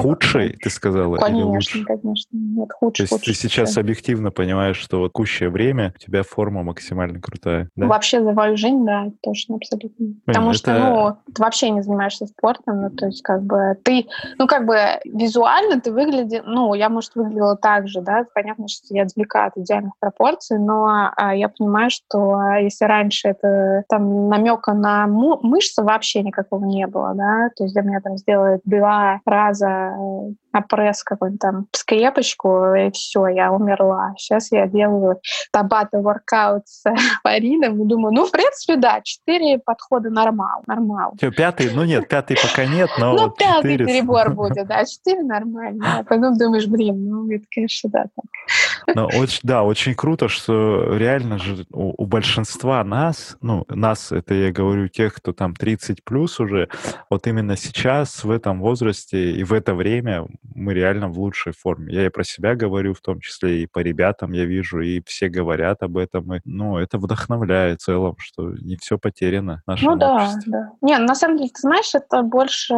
Худший, 0.00 0.58
ты 0.62 0.70
сказала? 0.70 1.16
Конечно, 1.16 1.84
конечно. 1.84 2.30
Нет, 2.32 2.70
худший. 2.72 3.06
То 3.06 3.14
есть 3.14 3.24
ты 3.24 3.34
сейчас 3.34 3.76
объективно 3.76 4.30
понимаешь, 4.30 4.76
что 4.76 5.00
вот 5.00 5.12
кущее 5.12 5.50
время 5.50 5.94
у 5.96 5.98
тебя 5.98 6.22
форма 6.22 6.62
максимально 6.62 7.20
крутая. 7.20 7.68
Вообще 7.76 8.22
за 8.22 8.32
свою 8.32 8.56
жизнь, 8.56 8.84
да, 8.84 9.10
точно, 9.22 9.56
абсолютно. 9.56 10.14
Потому 10.26 10.52
что, 10.52 10.78
ну, 10.78 11.32
ты 11.32 11.42
вообще 11.42 11.70
не 11.70 11.82
занимаешься 11.82 12.26
спортом, 12.26 12.82
ну, 12.82 12.90
то 12.90 13.06
есть 13.06 13.22
как 13.22 13.42
бы 13.42 13.76
ты, 13.82 14.06
ну, 14.38 14.46
как 14.46 14.66
бы 14.66 14.76
визуально 15.04 15.80
ты 15.80 15.92
выглядишь, 15.92 16.42
ну, 16.44 16.74
я, 16.74 16.88
может, 16.88 17.14
выглядела 17.14 17.56
так 17.56 17.88
же, 17.88 18.00
да, 18.00 18.26
понятно, 18.34 18.68
что 18.68 18.94
я 18.94 19.04
далека 19.04 19.46
от 19.46 19.56
идеальных 19.56 19.92
пропорций, 19.98 20.58
но 20.58 21.10
а, 21.16 21.34
я 21.34 21.48
понимаю, 21.48 21.90
что 21.90 22.40
если 22.60 22.84
раньше 22.84 23.28
это 23.28 23.84
там 23.88 24.28
намека 24.28 24.74
на 24.74 25.06
мышцы 25.06 25.82
вообще 25.82 26.22
никакого 26.22 26.64
не 26.64 26.86
было, 26.86 27.14
да, 27.14 27.50
то 27.56 27.64
есть 27.64 27.74
для 27.74 27.82
меня 27.82 28.00
там 28.00 28.16
сделают 28.16 28.62
два 28.64 29.20
раза 29.24 29.53
э, 29.62 29.66
на 29.66 30.34
пресс 30.62 31.02
какой-нибудь 31.02 31.40
там 31.40 31.66
скрепочку, 31.72 32.74
и 32.74 32.90
все, 32.90 33.26
я 33.28 33.52
умерла. 33.52 34.14
Сейчас 34.16 34.52
я 34.52 34.66
делаю 34.66 35.20
табата 35.52 35.98
воркаут 35.98 36.66
с 36.66 36.84
Фаридом 37.22 37.82
и 37.82 37.88
думаю, 37.88 38.14
ну, 38.14 38.26
в 38.26 38.30
принципе, 38.30 38.76
да, 38.76 39.00
четыре 39.02 39.58
подхода 39.58 40.10
нормал, 40.10 40.62
нормал. 40.66 41.14
Что, 41.16 41.30
пятый? 41.30 41.70
Ну 41.72 41.84
нет, 41.84 42.08
пятый 42.08 42.36
пока 42.40 42.66
нет, 42.66 42.90
но 42.98 43.12
Ну, 43.12 43.22
вот 43.24 43.38
пятый 43.38 43.72
4... 43.72 43.86
перебор 43.86 44.30
будет, 44.34 44.66
да, 44.66 44.84
четыре 44.84 45.22
нормально. 45.22 45.98
А 45.98 46.04
потом 46.04 46.36
думаешь, 46.36 46.66
блин, 46.66 47.08
ну, 47.08 47.30
это, 47.30 47.44
конечно, 47.52 47.90
да, 47.90 48.04
так. 48.14 48.94
Но 48.94 49.06
очень, 49.06 49.40
да, 49.42 49.62
очень 49.62 49.94
круто, 49.94 50.28
что 50.28 50.96
реально 50.96 51.38
же 51.38 51.66
у, 51.72 52.02
у 52.02 52.06
большинства 52.06 52.84
нас, 52.84 53.36
ну, 53.40 53.64
нас, 53.68 54.12
это 54.12 54.34
я 54.34 54.52
говорю, 54.52 54.88
тех, 54.88 55.14
кто 55.14 55.32
там 55.32 55.54
30 55.54 56.04
плюс 56.04 56.38
уже, 56.40 56.68
вот 57.10 57.26
именно 57.26 57.56
сейчас, 57.56 58.24
в 58.24 58.30
этом 58.30 58.60
возрасте 58.60 59.32
и 59.32 59.44
в 59.44 59.52
это 59.52 59.74
время 59.74 60.26
мы 60.54 60.74
реально 60.74 61.08
в 61.08 61.18
лучшей 61.18 61.52
форме. 61.52 61.94
Я 61.94 62.06
и 62.06 62.10
про 62.10 62.24
себя 62.24 62.54
говорю, 62.54 62.94
в 62.94 63.00
том 63.00 63.20
числе 63.20 63.62
и 63.62 63.66
по 63.66 63.78
ребятам 63.80 64.32
я 64.32 64.44
вижу, 64.44 64.80
и 64.80 65.02
все 65.06 65.28
говорят 65.28 65.82
об 65.82 65.96
этом. 65.96 66.34
И, 66.34 66.40
ну, 66.44 66.78
это 66.78 66.98
вдохновляет 66.98 67.80
в 67.80 67.84
целом, 67.84 68.16
что 68.18 68.50
не 68.50 68.76
все 68.76 68.98
потеряно 68.98 69.62
в 69.64 69.70
нашем 69.70 69.90
Ну 69.90 69.96
да, 69.96 70.14
обществе. 70.14 70.52
да. 70.52 70.70
Не, 70.80 70.98
на 70.98 71.14
самом 71.14 71.38
деле, 71.38 71.50
ты 71.50 71.60
знаешь, 71.60 71.94
это 71.94 72.22
больше... 72.22 72.74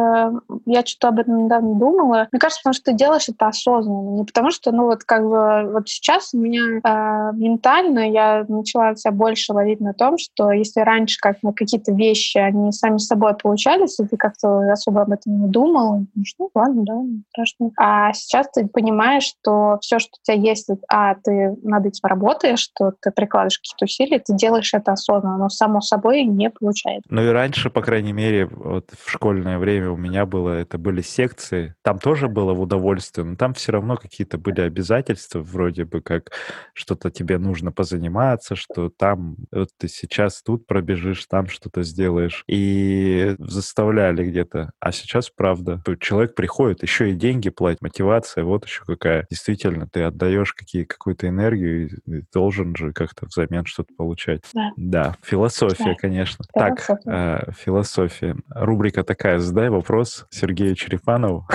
Я 0.65 0.85
что-то 0.85 1.09
об 1.09 1.19
этом 1.19 1.45
недавно 1.45 1.75
думала. 1.75 2.27
Мне 2.31 2.39
кажется, 2.39 2.61
потому 2.63 2.73
что 2.73 2.91
ты 2.91 2.93
делаешь 2.97 3.29
это 3.29 3.47
осознанно. 3.47 4.17
Не 4.17 4.25
потому 4.25 4.51
что, 4.51 4.71
ну 4.71 4.85
вот 4.85 5.03
как 5.03 5.23
бы 5.23 5.71
вот 5.73 5.87
сейчас 5.89 6.33
у 6.33 6.39
меня 6.39 6.79
э, 6.83 7.35
ментально 7.35 8.09
я 8.11 8.45
начала 8.47 8.95
себя 8.95 9.11
больше 9.11 9.53
ловить 9.53 9.79
на 9.81 9.93
том, 9.93 10.17
что 10.17 10.51
если 10.51 10.81
раньше 10.81 11.17
как 11.19 11.41
на 11.43 11.53
какие-то 11.53 11.91
вещи, 11.93 12.37
они 12.37 12.71
сами 12.71 12.97
собой 12.97 13.35
получались, 13.35 13.99
и 13.99 14.05
ты 14.05 14.17
как-то 14.17 14.71
особо 14.71 15.01
об 15.01 15.11
этом 15.11 15.41
не 15.41 15.47
думал, 15.47 16.05
ну 16.13 16.23
что, 16.25 16.49
ладно, 16.53 16.83
да, 16.83 17.01
страшно 17.31 17.56
конечно. 17.57 17.73
А 17.77 18.13
сейчас 18.13 18.47
ты 18.53 18.67
понимаешь, 18.67 19.23
что 19.23 19.77
все, 19.81 19.99
что 19.99 20.11
у 20.11 20.23
тебя 20.23 20.37
есть, 20.37 20.69
а 20.89 21.15
ты 21.15 21.55
над 21.63 21.85
этим 21.85 22.07
работаешь, 22.07 22.59
что 22.59 22.93
ты 23.01 23.11
прикладываешь 23.11 23.59
какие-то 23.59 23.85
усилия, 23.85 24.19
ты 24.19 24.35
делаешь 24.35 24.73
это 24.73 24.93
осознанно, 24.93 25.37
но 25.37 25.49
само 25.49 25.81
собой 25.81 26.23
не 26.23 26.49
получается. 26.49 27.07
Ну 27.09 27.23
и 27.23 27.27
раньше, 27.27 27.69
по 27.69 27.81
крайней 27.81 28.13
мере, 28.13 28.47
вот 28.47 28.91
в 28.97 29.09
школьное 29.09 29.57
время 29.57 29.91
у 29.91 29.97
меня 29.97 30.25
было, 30.25 30.51
это 30.51 30.77
были 30.77 31.01
секции, 31.01 31.75
там 31.83 31.99
тоже 31.99 32.27
было 32.27 32.53
в 32.53 32.61
удовольствие, 32.61 33.25
но 33.25 33.35
там 33.35 33.53
все 33.53 33.71
равно 33.71 33.97
какие-то 33.97 34.37
были 34.37 34.61
обязательства, 34.61 35.39
вроде 35.39 35.85
бы 35.85 36.01
как 36.01 36.31
что-то 36.73 37.11
тебе 37.11 37.37
нужно 37.37 37.71
позаниматься, 37.71 38.55
что 38.55 38.89
там 38.89 39.37
вот 39.51 39.69
ты 39.77 39.87
сейчас 39.87 40.41
тут 40.41 40.67
пробежишь, 40.67 41.25
там 41.25 41.47
что-то 41.47 41.83
сделаешь. 41.83 42.43
И 42.47 43.35
заставляли 43.39 44.25
где-то. 44.25 44.71
А 44.79 44.91
сейчас, 44.91 45.29
правда, 45.29 45.81
человек 45.99 46.35
приходит, 46.35 46.83
еще 46.83 47.11
и 47.11 47.13
деньги 47.13 47.46
деньги 47.47 47.49
платить, 47.49 47.81
мотивация, 47.81 48.43
вот 48.43 48.65
еще 48.65 48.83
какая. 48.85 49.25
Действительно, 49.29 49.87
ты 49.87 50.03
отдаешь 50.03 50.53
какие, 50.53 50.83
какую-то 50.83 51.27
энергию 51.27 51.89
и 52.05 52.23
должен 52.33 52.75
же 52.75 52.93
как-то 52.93 53.25
взамен 53.25 53.65
что-то 53.65 53.93
получать. 53.95 54.41
Да. 54.53 54.71
Да, 54.77 55.15
философия, 55.21 55.93
да. 55.93 55.95
конечно. 55.95 56.45
Философия. 56.53 56.99
Так, 57.03 57.47
э, 57.49 57.51
философия. 57.53 58.35
Рубрика 58.49 59.03
такая, 59.03 59.39
задай 59.39 59.69
вопрос 59.69 60.25
Сергею 60.29 60.75
Черепанову, 60.75 61.45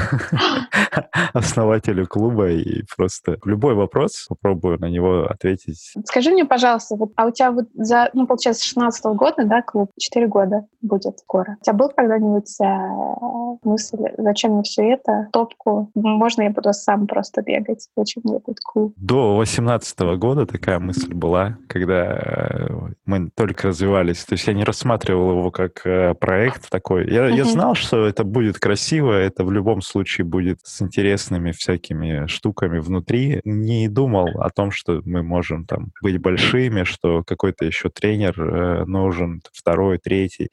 основателю 1.32 2.06
клуба, 2.06 2.50
и 2.50 2.82
просто 2.96 3.38
любой 3.44 3.74
вопрос 3.74 4.26
попробую 4.28 4.78
на 4.78 4.86
него 4.86 5.24
ответить. 5.24 5.94
Скажи 6.04 6.30
мне, 6.30 6.44
пожалуйста, 6.44 6.96
вот, 6.96 7.12
а 7.16 7.26
у 7.26 7.30
тебя 7.30 7.50
вот 7.50 7.66
за, 7.74 8.10
ну, 8.14 8.26
получается, 8.26 8.64
16 8.64 9.04
-го 9.04 9.14
года, 9.14 9.44
да, 9.44 9.62
клуб, 9.62 9.90
4 9.98 10.26
года 10.28 10.66
будет 10.80 11.18
скоро. 11.18 11.56
У 11.60 11.64
тебя 11.64 11.74
был 11.74 11.88
когда-нибудь 11.88 12.60
э, 12.60 13.58
мысль, 13.64 13.98
зачем 14.18 14.52
мне 14.52 14.62
все 14.62 14.92
это, 14.92 15.28
топку 15.32 15.81
можно 15.94 16.42
я 16.42 16.50
буду 16.50 16.72
сам 16.72 17.06
просто 17.06 17.42
бегать, 17.42 17.88
зачем 17.96 18.22
мне 18.24 18.38
этот 18.38 18.58
клуб? 18.60 18.94
До 18.96 19.36
18 19.36 19.98
года 20.18 20.46
такая 20.46 20.78
мысль 20.78 21.12
была, 21.12 21.58
когда 21.68 22.18
э, 22.18 22.68
мы 23.04 23.30
только 23.34 23.68
развивались. 23.68 24.24
То 24.24 24.34
есть 24.34 24.46
я 24.46 24.54
не 24.54 24.64
рассматривал 24.64 25.30
его 25.30 25.50
как 25.50 25.86
э, 25.86 26.14
проект 26.14 26.68
такой. 26.70 27.10
Я, 27.10 27.28
я 27.28 27.44
знал, 27.44 27.74
что 27.74 28.06
это 28.06 28.24
будет 28.24 28.58
красиво, 28.58 29.12
это 29.12 29.44
в 29.44 29.52
любом 29.52 29.82
случае 29.82 30.24
будет 30.24 30.58
с 30.62 30.82
интересными 30.82 31.52
всякими 31.52 32.26
штуками 32.26 32.78
внутри. 32.78 33.40
Не 33.44 33.88
думал 33.88 34.40
о 34.40 34.50
том, 34.50 34.70
что 34.70 35.02
мы 35.04 35.22
можем 35.22 35.66
там 35.66 35.92
быть 36.02 36.20
большими, 36.20 36.84
что 36.84 37.22
какой-то 37.24 37.64
еще 37.64 37.88
тренер 37.88 38.40
э, 38.40 38.84
нужен, 38.84 39.42
второй, 39.52 39.98
третий. 39.98 40.50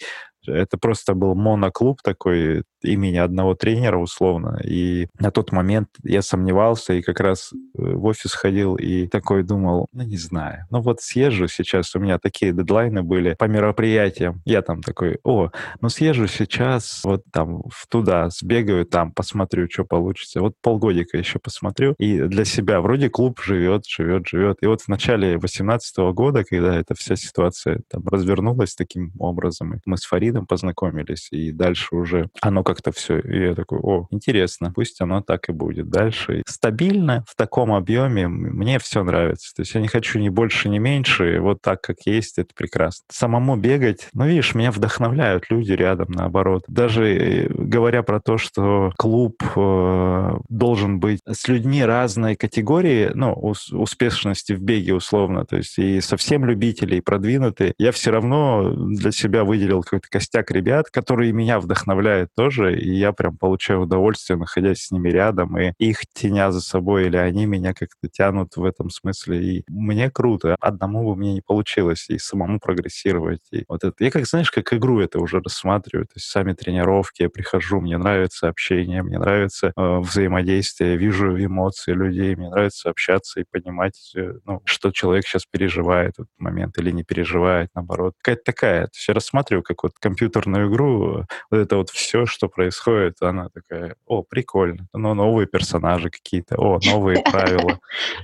Это 0.47 0.77
просто 0.77 1.13
был 1.13 1.35
моноклуб 1.35 2.01
такой 2.01 2.63
имени 2.83 3.17
одного 3.17 3.55
тренера 3.55 3.97
условно. 3.97 4.59
И 4.63 5.07
на 5.19 5.31
тот 5.31 5.51
момент 5.51 5.89
я 6.03 6.21
сомневался 6.21 6.93
и 6.93 7.01
как 7.01 7.19
раз 7.19 7.51
э, 7.53 7.57
в 7.75 8.05
офис 8.05 8.33
ходил 8.33 8.75
и 8.75 9.07
такой 9.07 9.43
думал, 9.43 9.87
ну 9.93 10.03
не 10.03 10.17
знаю, 10.17 10.65
ну 10.69 10.81
вот 10.81 11.01
съезжу 11.01 11.47
сейчас, 11.47 11.95
у 11.95 11.99
меня 11.99 12.19
такие 12.19 12.53
дедлайны 12.53 13.03
были 13.03 13.35
по 13.37 13.45
мероприятиям. 13.45 14.41
Я 14.45 14.61
там 14.61 14.81
такой, 14.81 15.19
о, 15.23 15.49
ну 15.81 15.89
съезжу 15.89 16.27
сейчас 16.27 17.01
вот 17.03 17.23
там 17.31 17.63
туда, 17.89 18.29
сбегаю 18.29 18.85
там, 18.85 19.11
посмотрю, 19.11 19.67
что 19.69 19.85
получится. 19.85 20.41
Вот 20.41 20.53
полгодика 20.61 21.17
еще 21.17 21.39
посмотрю. 21.39 21.95
И 21.97 22.21
для 22.21 22.45
себя 22.45 22.81
вроде 22.81 23.09
клуб 23.09 23.39
живет, 23.41 23.85
живет, 23.85 24.27
живет. 24.27 24.57
И 24.61 24.67
вот 24.67 24.81
в 24.81 24.87
начале 24.87 25.37
18 25.37 25.97
года, 26.13 26.43
когда 26.43 26.75
эта 26.75 26.93
вся 26.95 27.15
ситуация 27.15 27.81
там 27.89 28.07
развернулась 28.07 28.75
таким 28.75 29.11
образом, 29.19 29.79
мы 29.85 29.97
с 29.97 30.05
Фаридом 30.05 30.45
познакомились, 30.45 31.27
и 31.31 31.51
дальше 31.51 31.95
уже 31.95 32.29
оно 32.41 32.63
как-то 32.69 32.91
все. 32.91 33.19
И 33.19 33.47
я 33.47 33.55
такой, 33.55 33.79
о, 33.79 34.07
интересно, 34.11 34.71
пусть 34.73 35.01
оно 35.01 35.21
так 35.21 35.49
и 35.49 35.51
будет 35.51 35.89
дальше. 35.89 36.39
И 36.39 36.43
стабильно 36.45 37.23
в 37.27 37.35
таком 37.35 37.73
объеме 37.73 38.27
мне 38.27 38.77
все 38.79 39.03
нравится. 39.03 39.53
То 39.55 39.61
есть 39.61 39.73
я 39.73 39.81
не 39.81 39.87
хочу 39.87 40.19
ни 40.19 40.29
больше, 40.29 40.69
ни 40.69 40.77
меньше. 40.77 41.39
Вот 41.39 41.61
так, 41.61 41.81
как 41.81 41.97
есть, 42.05 42.37
это 42.37 42.53
прекрасно. 42.55 43.05
Самому 43.09 43.55
бегать, 43.55 44.07
ну, 44.13 44.27
видишь, 44.27 44.53
меня 44.53 44.71
вдохновляют 44.71 45.45
люди 45.49 45.71
рядом, 45.71 46.11
наоборот. 46.11 46.63
Даже 46.67 47.07
э, 47.07 47.47
говоря 47.49 48.03
про 48.03 48.19
то, 48.19 48.37
что 48.37 48.91
клуб 48.97 49.41
э, 49.55 50.31
должен 50.49 50.99
быть 50.99 51.19
с 51.27 51.47
людьми 51.47 51.83
разной 51.83 52.35
категории, 52.35 53.11
ну, 53.13 53.33
ус- 53.33 53.71
успешности 53.71 54.53
в 54.53 54.61
беге 54.61 54.93
условно, 54.93 55.45
то 55.45 55.57
есть 55.57 55.77
и 55.79 56.01
совсем 56.01 56.45
любители, 56.45 56.97
и 56.97 57.01
продвинутые, 57.01 57.73
я 57.77 57.91
все 57.91 58.11
равно 58.11 58.73
для 58.75 59.11
себя 59.11 59.43
выделил 59.43 59.81
какой-то 59.81 60.07
костяк 60.09 60.51
ребят, 60.51 60.89
которые 60.91 61.31
меня 61.31 61.59
вдохновляют 61.59 62.29
тоже, 62.35 62.58
тоже, 62.59 62.79
и 62.79 62.93
я 62.95 63.11
прям 63.11 63.37
получаю 63.37 63.81
удовольствие, 63.81 64.37
находясь 64.37 64.83
с 64.83 64.91
ними 64.91 65.09
рядом, 65.09 65.57
и 65.57 65.73
их 65.77 66.01
теня 66.13 66.51
за 66.51 66.61
собой, 66.61 67.07
или 67.07 67.17
они 67.17 67.45
меня 67.45 67.73
как-то 67.73 68.07
тянут 68.09 68.55
в 68.55 68.63
этом 68.63 68.89
смысле. 68.89 69.43
И 69.43 69.63
мне 69.67 70.09
круто. 70.09 70.55
Одному 70.59 71.03
бы 71.03 71.15
мне 71.15 71.33
не 71.33 71.41
получилось 71.41 72.09
и 72.09 72.17
самому 72.17 72.59
прогрессировать. 72.59 73.41
И 73.51 73.63
вот 73.67 73.83
это. 73.83 73.95
Я 74.03 74.11
как, 74.11 74.25
знаешь, 74.25 74.51
как 74.51 74.73
игру 74.73 74.99
это 74.99 75.19
уже 75.19 75.39
рассматриваю. 75.39 76.05
То 76.05 76.13
есть 76.15 76.27
сами 76.27 76.53
тренировки, 76.53 77.23
я 77.23 77.29
прихожу, 77.29 77.81
мне 77.81 77.97
нравится 77.97 78.49
общение, 78.49 79.03
мне 79.03 79.19
нравится 79.19 79.71
э, 79.75 79.99
взаимодействие, 79.99 80.97
вижу 80.97 81.37
эмоции 81.43 81.93
людей, 81.93 82.35
мне 82.35 82.49
нравится 82.49 82.89
общаться 82.89 83.39
и 83.39 83.45
понимать, 83.49 84.13
э, 84.15 84.33
ну, 84.45 84.61
что 84.65 84.91
человек 84.91 85.25
сейчас 85.25 85.45
переживает 85.45 86.17
в 86.17 86.21
этот 86.21 86.31
момент 86.39 86.77
или 86.77 86.91
не 86.91 87.03
переживает, 87.03 87.69
наоборот. 87.75 88.15
Какая-то 88.21 88.43
такая. 88.43 88.83
То 88.85 88.91
есть 88.95 89.07
я 89.07 89.13
рассматриваю 89.13 89.63
как 89.63 89.83
вот 89.83 89.93
компьютерную 89.99 90.69
игру, 90.69 91.25
вот 91.51 91.59
это 91.59 91.77
вот 91.77 91.89
все, 91.89 92.25
что 92.25 92.48
происходит, 92.49 93.21
она 93.21 93.49
такая, 93.49 93.95
о, 94.05 94.23
прикольно, 94.23 94.87
но 94.93 95.13
новые 95.13 95.47
персонажи 95.47 96.09
какие-то, 96.09 96.55
о, 96.57 96.79
новые 96.85 97.23
правила. 97.23 97.79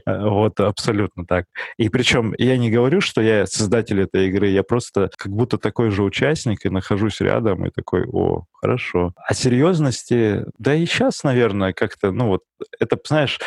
Э, 0.05 0.27
вот 0.27 0.59
абсолютно 0.59 1.25
так. 1.25 1.45
И 1.77 1.89
причем 1.89 2.33
я 2.37 2.57
не 2.57 2.69
говорю, 2.69 3.01
что 3.01 3.21
я 3.21 3.45
создатель 3.45 4.01
этой 4.01 4.27
игры, 4.27 4.47
я 4.49 4.63
просто 4.63 5.09
как 5.17 5.31
будто 5.31 5.57
такой 5.57 5.91
же 5.91 6.03
участник 6.03 6.65
и 6.65 6.69
нахожусь 6.69 7.21
рядом 7.21 7.65
и 7.65 7.71
такой, 7.71 8.05
о, 8.05 8.45
хорошо. 8.53 9.13
А 9.15 9.33
серьезности, 9.33 10.45
да 10.57 10.75
и 10.75 10.85
сейчас, 10.85 11.23
наверное, 11.23 11.73
как-то, 11.73 12.11
ну 12.11 12.27
вот, 12.27 12.41
это, 12.79 12.97
знаешь, 13.05 13.39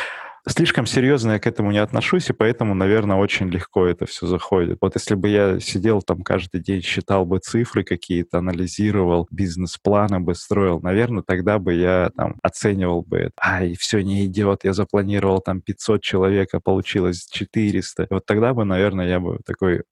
слишком 0.47 0.85
серьезно 0.85 1.33
я 1.33 1.39
к 1.39 1.47
этому 1.47 1.71
не 1.71 1.79
отношусь, 1.79 2.29
и 2.29 2.33
поэтому, 2.33 2.73
наверное, 2.73 3.17
очень 3.17 3.49
легко 3.49 3.85
это 3.85 4.05
все 4.05 4.27
заходит. 4.27 4.77
Вот 4.81 4.95
если 4.95 5.15
бы 5.15 5.29
я 5.29 5.59
сидел 5.59 6.01
там 6.01 6.21
каждый 6.21 6.61
день, 6.61 6.81
считал 6.81 7.25
бы 7.25 7.39
цифры 7.39 7.83
какие-то, 7.83 8.39
анализировал, 8.39 9.27
бизнес-планы 9.31 10.19
бы 10.19 10.35
строил, 10.35 10.79
наверное, 10.81 11.23
тогда 11.23 11.59
бы 11.59 11.73
я 11.73 12.11
там 12.15 12.35
оценивал 12.41 13.03
бы 13.03 13.17
это. 13.17 13.33
Ай, 13.41 13.75
все 13.77 14.01
не 14.01 14.25
идет, 14.25 14.63
я 14.63 14.73
запланировал 14.73 15.41
там 15.41 15.61
500 15.61 16.01
человек, 16.01 16.49
а 16.53 16.59
получилось 16.59 17.27
400. 17.31 18.03
И 18.03 18.07
вот 18.09 18.25
тогда 18.25 18.53
бы, 18.53 18.65
наверное, 18.65 19.07
я 19.07 19.19
бы 19.19 19.39
такой, 19.45 19.83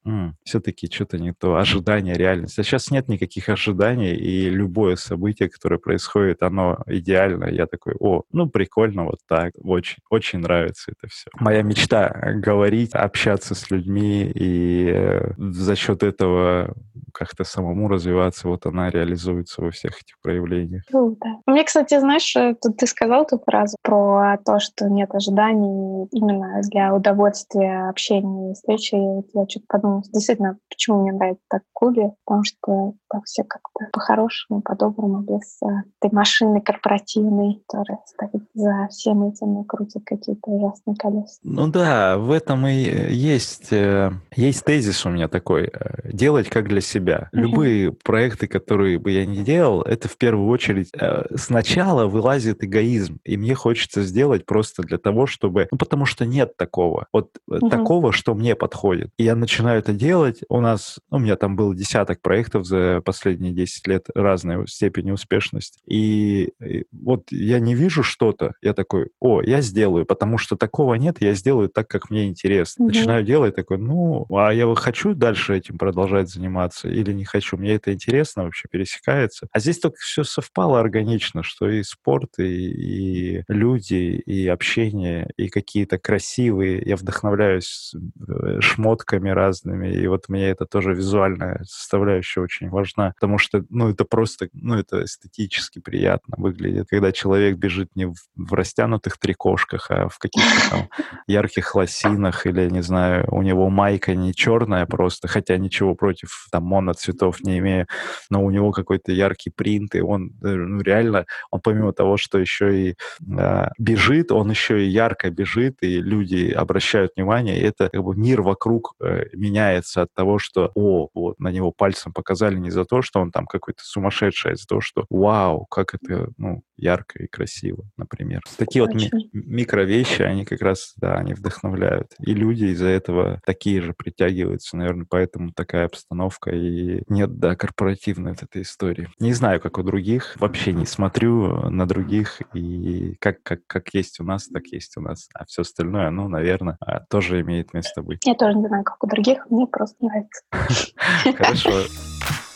все-таки 0.43 0.89
что-то 0.91 1.17
не 1.17 1.33
то, 1.33 1.57
ожидание, 1.57 2.15
реальность. 2.15 2.57
А 2.59 2.63
сейчас 2.63 2.91
нет 2.91 3.07
никаких 3.07 3.49
ожиданий, 3.49 4.15
и 4.15 4.49
любое 4.49 4.95
событие, 4.95 5.49
которое 5.49 5.77
происходит, 5.77 6.43
оно 6.43 6.79
идеально. 6.87 7.45
Я 7.45 7.65
такой, 7.67 7.95
о, 7.99 8.23
ну 8.31 8.49
прикольно 8.49 9.05
вот 9.05 9.19
так, 9.27 9.53
очень, 9.61 9.97
очень 10.09 10.36
нравится 10.37 10.91
это 10.91 11.11
все. 11.11 11.29
Моя 11.35 11.61
мечта— 11.61 12.09
говорить, 12.35 12.93
общаться 12.93 13.55
с 13.55 13.69
людьми, 13.71 14.31
и 14.33 14.91
э, 14.93 15.33
за 15.37 15.75
счет 15.75 16.03
этого 16.03 16.73
как-то 17.13 17.43
самому 17.43 17.87
развиваться, 17.87 18.47
вот 18.47 18.65
она 18.65 18.89
реализуется 18.89 19.61
во 19.61 19.71
всех 19.71 19.93
этих 20.01 20.19
проявлениях. 20.21 20.83
Круто. 20.87 21.27
Мне, 21.47 21.63
кстати, 21.63 21.99
знаешь, 21.99 22.35
э, 22.35 22.55
тут 22.61 22.77
ты 22.77 22.85
сказал 22.87 23.23
эту 23.23 23.39
фразу 23.39 23.75
про 23.81 24.37
то, 24.45 24.59
что 24.59 24.87
нет 24.87 25.13
ожиданий 25.13 26.07
именно 26.11 26.61
для 26.69 26.93
удовольствия 26.93 27.89
общения 27.89 28.51
и 28.51 28.53
встречи. 28.53 28.95
Я 28.95 29.47
что-то 29.47 29.65
подумала, 29.67 30.03
действительно, 30.13 30.57
почему 30.69 31.01
мне 31.01 31.11
нравится 31.11 31.43
так 31.49 31.63
в 31.63 31.73
клубе, 31.73 32.11
потому 32.25 32.43
что 32.43 32.93
так 33.09 33.23
все 33.25 33.43
как-то 33.43 33.87
по-хорошему, 33.91 34.61
по-доброму, 34.61 35.21
без 35.21 35.57
а, 35.63 35.83
этой 35.99 36.13
машины 36.13 36.61
корпоративной, 36.61 37.63
которая 37.67 37.99
стоит 38.05 38.43
за 38.53 38.87
всем 38.89 39.23
этим 39.23 39.61
и 39.61 39.65
крутит 39.65 40.03
какие-то 40.27 40.49
ужасные 40.49 40.95
колеса. 40.95 41.39
Ну 41.43 41.67
да, 41.67 42.17
в 42.17 42.31
этом 42.31 42.67
и 42.67 42.73
есть, 43.13 43.71
э, 43.71 44.11
есть 44.35 44.65
тезис 44.65 45.05
у 45.05 45.09
меня 45.09 45.27
такой. 45.27 45.71
Делать 46.03 46.49
как 46.49 46.67
для 46.67 46.81
себя. 46.81 47.29
Любые 47.31 47.91
проекты, 47.91 48.47
которые 48.47 48.99
бы 48.99 49.11
я 49.11 49.25
не 49.25 49.43
делал, 49.43 49.81
это 49.81 50.07
в 50.07 50.17
первую 50.17 50.49
очередь 50.49 50.89
э, 50.93 51.25
сначала 51.35 52.05
вылазит 52.07 52.63
эгоизм, 52.63 53.19
и 53.23 53.37
мне 53.37 53.55
хочется 53.55 54.03
сделать 54.03 54.45
просто 54.45 54.83
для 54.83 54.97
того, 54.97 55.25
чтобы... 55.27 55.67
Ну, 55.71 55.77
потому 55.77 56.05
что 56.05 56.25
нет 56.25 56.57
такого. 56.57 57.07
Вот 57.13 57.31
uh-huh. 57.49 57.69
такого, 57.69 58.11
что 58.11 58.33
мне 58.35 58.55
подходит. 58.55 59.11
И 59.17 59.23
я 59.23 59.35
начинаю 59.35 59.79
это 59.79 59.93
делать. 59.93 60.41
У 60.49 60.61
нас... 60.61 60.99
Ну, 61.11 61.17
у 61.17 61.19
меня 61.19 61.35
там 61.35 61.55
было 61.55 61.75
десяток 61.75 62.21
проектов 62.21 62.65
за 62.65 63.01
последние 63.03 63.53
10 63.53 63.87
лет 63.87 64.05
разной 64.13 64.67
степени 64.67 65.11
успешности. 65.11 65.79
И, 65.87 66.51
и 66.63 66.85
вот 66.91 67.31
я 67.31 67.59
не 67.59 67.75
вижу 67.75 68.03
что-то, 68.03 68.53
я 68.61 68.73
такой, 68.73 69.09
о, 69.19 69.41
я 69.41 69.61
сделаю, 69.61 70.05
потому 70.17 70.39
что 70.39 70.55
такого 70.55 70.95
нет, 70.95 71.21
я 71.21 71.33
сделаю 71.35 71.69
так, 71.69 71.87
как 71.87 72.09
мне 72.09 72.27
интересно. 72.27 72.83
Uh-huh. 72.83 72.87
Начинаю 72.87 73.23
делать 73.23 73.55
такой, 73.55 73.77
ну, 73.77 74.25
а 74.35 74.51
я 74.51 74.73
хочу 74.73 75.13
дальше 75.13 75.55
этим 75.55 75.77
продолжать 75.77 76.27
заниматься 76.27 76.89
или 76.89 77.13
не 77.13 77.23
хочу. 77.23 77.55
Мне 77.55 77.75
это 77.75 77.93
интересно, 77.93 78.45
вообще 78.45 78.67
пересекается. 78.67 79.47
А 79.51 79.59
здесь 79.59 79.77
только 79.77 79.97
все 79.99 80.23
совпало 80.23 80.79
органично, 80.79 81.43
что 81.43 81.69
и 81.69 81.83
спорт, 81.83 82.39
и, 82.39 83.37
и 83.37 83.43
люди, 83.47 84.23
и 84.25 84.47
общение, 84.47 85.29
и 85.37 85.49
какие-то 85.49 85.99
красивые. 85.99 86.81
Я 86.83 86.95
вдохновляюсь 86.95 87.93
э, 88.27 88.59
шмотками 88.59 89.29
разными, 89.29 89.93
и 89.93 90.07
вот 90.07 90.29
мне 90.29 90.49
это 90.49 90.65
тоже 90.65 90.95
визуальная 90.95 91.63
составляющая 91.63 92.41
очень 92.41 92.69
важна, 92.69 93.13
потому 93.19 93.37
что, 93.37 93.63
ну, 93.69 93.89
это 93.89 94.03
просто, 94.03 94.49
ну, 94.53 94.73
это 94.75 95.03
эстетически 95.03 95.77
приятно 95.77 96.35
выглядит, 96.39 96.87
когда 96.89 97.11
человек 97.11 97.57
бежит 97.57 97.95
не 97.95 98.05
в, 98.05 98.15
в 98.35 98.53
растянутых 98.53 99.19
трикошках, 99.19 99.91
а 99.91 100.06
в 100.09 100.17
каких-то 100.19 100.69
там 100.69 100.89
ярких 101.27 101.75
лосинах, 101.75 102.45
или, 102.45 102.69
не 102.69 102.81
знаю, 102.81 103.25
у 103.31 103.41
него 103.41 103.69
майка 103.69 104.15
не 104.15 104.33
черная 104.33 104.85
просто, 104.85 105.27
хотя 105.27 105.57
ничего 105.57 105.95
против 105.95 106.47
там 106.51 106.63
мон 106.63 106.93
цветов 106.95 107.41
не 107.41 107.59
имею, 107.59 107.87
но 108.29 108.43
у 108.43 108.51
него 108.51 108.71
какой-то 108.71 109.11
яркий 109.11 109.49
принт, 109.49 109.95
и 109.95 110.01
он 110.01 110.31
э, 110.43 110.47
ну, 110.47 110.81
реально, 110.81 111.25
он 111.51 111.61
помимо 111.61 111.93
того, 111.93 112.17
что 112.17 112.37
еще 112.37 112.89
и 112.89 112.95
э, 113.37 113.67
бежит, 113.77 114.31
он 114.31 114.49
еще 114.49 114.85
и 114.85 114.87
ярко 114.87 115.29
бежит, 115.29 115.77
и 115.81 115.99
люди 115.99 116.51
обращают 116.51 117.13
внимание, 117.15 117.59
и 117.59 117.63
это 117.63 117.89
как 117.89 118.03
бы 118.03 118.15
мир 118.15 118.41
вокруг 118.41 118.93
э, 119.01 119.25
меняется 119.33 120.03
от 120.03 120.13
того, 120.13 120.39
что, 120.39 120.71
о, 120.75 121.09
вот 121.13 121.39
на 121.39 121.49
него 121.49 121.71
пальцем 121.71 122.13
показали 122.13 122.55
не 122.55 122.69
за 122.69 122.85
то, 122.85 123.01
что 123.01 123.19
он 123.19 123.31
там 123.31 123.45
какой-то 123.45 123.83
сумасшедший, 123.83 124.53
а 124.53 124.55
за 124.55 124.65
то, 124.65 124.81
что, 124.81 125.05
вау, 125.09 125.65
как 125.65 125.95
это, 125.95 126.29
ну, 126.37 126.63
ярко 126.77 127.23
и 127.23 127.27
красиво, 127.27 127.85
например. 127.97 128.41
Такие 128.57 128.83
Очень. 128.83 129.09
вот 129.11 129.13
ми- 129.13 129.29
микровещи, 129.33 130.21
они 130.21 130.45
как 130.45 130.61
раз, 130.61 130.93
да, 130.97 131.15
они 131.15 131.33
вдохновляют. 131.33 132.13
И 132.19 132.33
люди 132.33 132.65
из-за 132.65 132.87
этого 132.87 133.41
такие 133.45 133.81
же 133.81 133.93
притягиваются, 133.93 134.77
наверное, 134.77 135.05
поэтому 135.09 135.51
такая 135.51 135.85
обстановка 135.85 136.51
и 136.51 137.03
нет, 137.07 137.37
да, 137.39 137.55
корпоративной 137.55 138.31
вот 138.31 138.43
этой 138.43 138.61
истории. 138.61 139.09
Не 139.19 139.33
знаю, 139.33 139.59
как 139.59 139.77
у 139.77 139.83
других, 139.83 140.35
вообще 140.39 140.73
не 140.73 140.85
смотрю 140.85 141.69
на 141.69 141.87
других, 141.87 142.41
и 142.53 143.15
как, 143.19 143.41
как, 143.43 143.61
как 143.67 143.93
есть 143.93 144.19
у 144.19 144.23
нас, 144.23 144.47
так 144.47 144.67
есть 144.67 144.97
у 144.97 145.01
нас. 145.01 145.29
А 145.33 145.45
все 145.45 145.63
остальное, 145.63 146.09
ну, 146.11 146.27
наверное, 146.27 146.77
а, 146.79 146.99
тоже 147.01 147.41
имеет 147.41 147.73
место 147.73 148.01
быть. 148.01 148.25
Я 148.25 148.35
тоже 148.35 148.57
не 148.57 148.67
знаю, 148.67 148.83
как 148.83 149.03
у 149.03 149.07
других, 149.07 149.45
мне 149.49 149.67
просто 149.67 149.97
нравится. 150.03 150.41
Хорошо. 151.37 151.71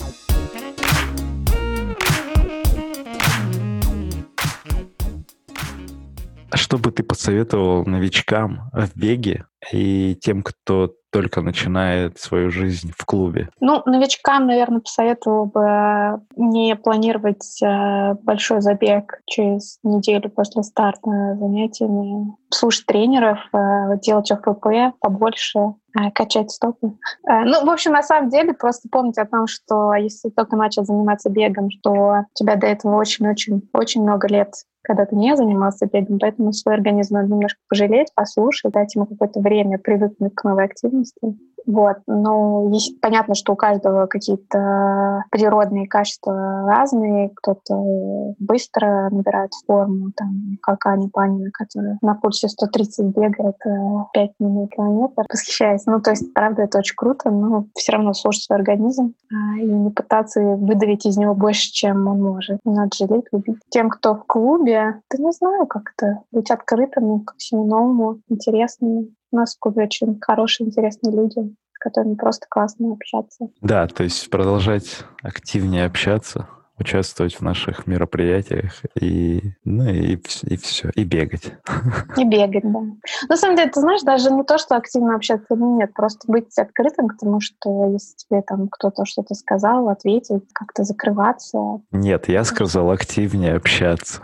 Что 6.53 6.77
бы 6.77 6.91
ты 6.91 7.03
посоветовал 7.03 7.85
новичкам 7.85 8.69
в 8.73 8.97
беге 8.97 9.45
и 9.71 10.15
тем, 10.15 10.43
кто 10.43 10.93
только 11.11 11.41
начинает 11.41 12.19
свою 12.19 12.49
жизнь 12.49 12.91
в 12.97 13.05
клубе? 13.05 13.49
Ну, 13.59 13.81
новичкам, 13.85 14.47
наверное, 14.47 14.79
посоветовал 14.79 15.45
бы 15.45 16.21
не 16.35 16.75
планировать 16.75 17.61
э, 17.61 18.13
большой 18.23 18.61
забег 18.61 19.19
через 19.25 19.77
неделю 19.83 20.29
после 20.29 20.63
старта 20.63 21.35
занятиями, 21.37 22.33
слушать 22.49 22.85
тренеров, 22.85 23.39
э, 23.53 23.99
делать 24.01 24.31
ОФП 24.31 24.97
побольше, 24.99 25.59
э, 25.99 26.11
качать 26.13 26.51
стопы. 26.51 26.93
Ну, 27.25 27.65
в 27.65 27.69
общем, 27.69 27.91
на 27.91 28.03
самом 28.03 28.29
деле, 28.29 28.53
просто 28.53 28.87
помнить 28.89 29.17
о 29.17 29.25
том, 29.25 29.47
что 29.47 29.93
если 29.93 30.29
только 30.29 30.55
начал 30.55 30.85
заниматься 30.85 31.29
бегом, 31.29 31.69
что 31.69 31.91
у 31.91 32.25
тебя 32.33 32.55
до 32.55 32.67
этого 32.67 32.95
очень-очень-очень 32.95 34.01
много 34.01 34.27
лет 34.27 34.53
когда 34.81 35.05
ты 35.05 35.15
не 35.15 35.35
занимался 35.35 35.87
бегом, 35.87 36.19
поэтому 36.19 36.53
свой 36.53 36.75
организм 36.75 37.15
надо 37.15 37.29
немножко 37.29 37.59
пожалеть, 37.69 38.13
послушать, 38.15 38.71
дать 38.73 38.95
ему 38.95 39.05
какое-то 39.05 39.39
время 39.39 39.77
привыкнуть 39.77 40.33
к 40.35 40.43
новой 40.43 40.65
активности. 40.65 41.19
Вот. 41.65 41.97
Но 42.07 42.69
есть, 42.71 42.99
понятно, 43.01 43.35
что 43.35 43.53
у 43.53 43.55
каждого 43.55 44.07
какие-то 44.07 45.23
природные 45.31 45.87
качества 45.87 46.65
разные. 46.67 47.31
Кто-то 47.35 48.35
быстро 48.39 49.09
набирает 49.11 49.51
форму, 49.65 50.11
там, 50.15 50.57
как 50.61 50.85
Аня 50.85 51.09
Панина, 51.11 51.49
которая 51.51 51.97
на 52.01 52.15
пульсе 52.15 52.47
130 52.47 53.15
бегает 53.15 53.57
5 54.13 54.31
минут 54.39 54.71
километр. 54.71 55.25
Восхищаюсь. 55.29 55.85
Ну, 55.85 56.01
то 56.01 56.11
есть, 56.11 56.33
правда, 56.33 56.63
это 56.63 56.79
очень 56.79 56.95
круто, 56.95 57.29
но 57.29 57.65
все 57.75 57.93
равно 57.93 58.13
слушать 58.13 58.43
свой 58.43 58.59
организм 58.59 59.13
а, 59.31 59.57
и 59.57 59.65
не 59.65 59.89
пытаться 59.89 60.41
выдавить 60.41 61.05
из 61.05 61.17
него 61.17 61.35
больше, 61.35 61.71
чем 61.71 62.07
он 62.07 62.21
может. 62.21 62.59
Надо 62.63 62.89
жалеть, 62.95 63.25
любить. 63.31 63.57
Тем, 63.69 63.89
кто 63.89 64.15
в 64.15 64.25
клубе, 64.25 65.01
да 65.09 65.23
не 65.23 65.31
знаю, 65.31 65.67
как 65.67 65.93
это, 65.95 66.21
быть 66.31 66.51
открытым 66.51 67.21
ко 67.21 67.33
всему 67.37 67.65
новому, 67.65 68.19
интересному. 68.29 69.07
У 69.31 69.37
нас 69.37 69.55
в 69.55 69.59
клубе 69.59 69.83
очень 69.83 70.19
хорошие, 70.19 70.67
интересные 70.67 71.15
люди, 71.15 71.55
с 71.73 71.79
которыми 71.79 72.15
просто 72.15 72.47
классно 72.49 72.93
общаться. 72.93 73.49
Да, 73.61 73.87
то 73.87 74.03
есть 74.03 74.29
продолжать 74.29 75.05
активнее 75.23 75.85
общаться, 75.85 76.47
участвовать 76.81 77.35
в 77.35 77.41
наших 77.41 77.87
мероприятиях 77.87 78.73
и, 78.99 79.53
ну, 79.63 79.89
и, 79.89 80.17
и 80.43 80.57
все, 80.57 80.89
и 80.95 81.03
бегать. 81.03 81.53
И 82.17 82.25
бегать, 82.25 82.63
да. 82.63 82.79
На 83.29 83.37
самом 83.37 83.55
деле, 83.55 83.69
ты 83.69 83.79
знаешь, 83.79 84.01
даже 84.01 84.31
не 84.31 84.43
то, 84.43 84.57
что 84.57 84.75
активно 84.75 85.15
общаться 85.15 85.53
или 85.53 85.61
нет, 85.61 85.93
просто 85.93 86.29
быть 86.31 86.57
открытым 86.57 87.07
к 87.07 87.17
тому, 87.17 87.39
что 87.39 87.91
если 87.91 88.15
тебе 88.17 88.41
там 88.41 88.67
кто-то 88.69 89.05
что-то 89.05 89.33
сказал, 89.35 89.89
ответить, 89.89 90.43
как-то 90.53 90.83
закрываться. 90.83 91.81
Нет, 91.91 92.27
я 92.27 92.43
сказал 92.43 92.91
активнее 92.91 93.55
общаться. 93.55 94.21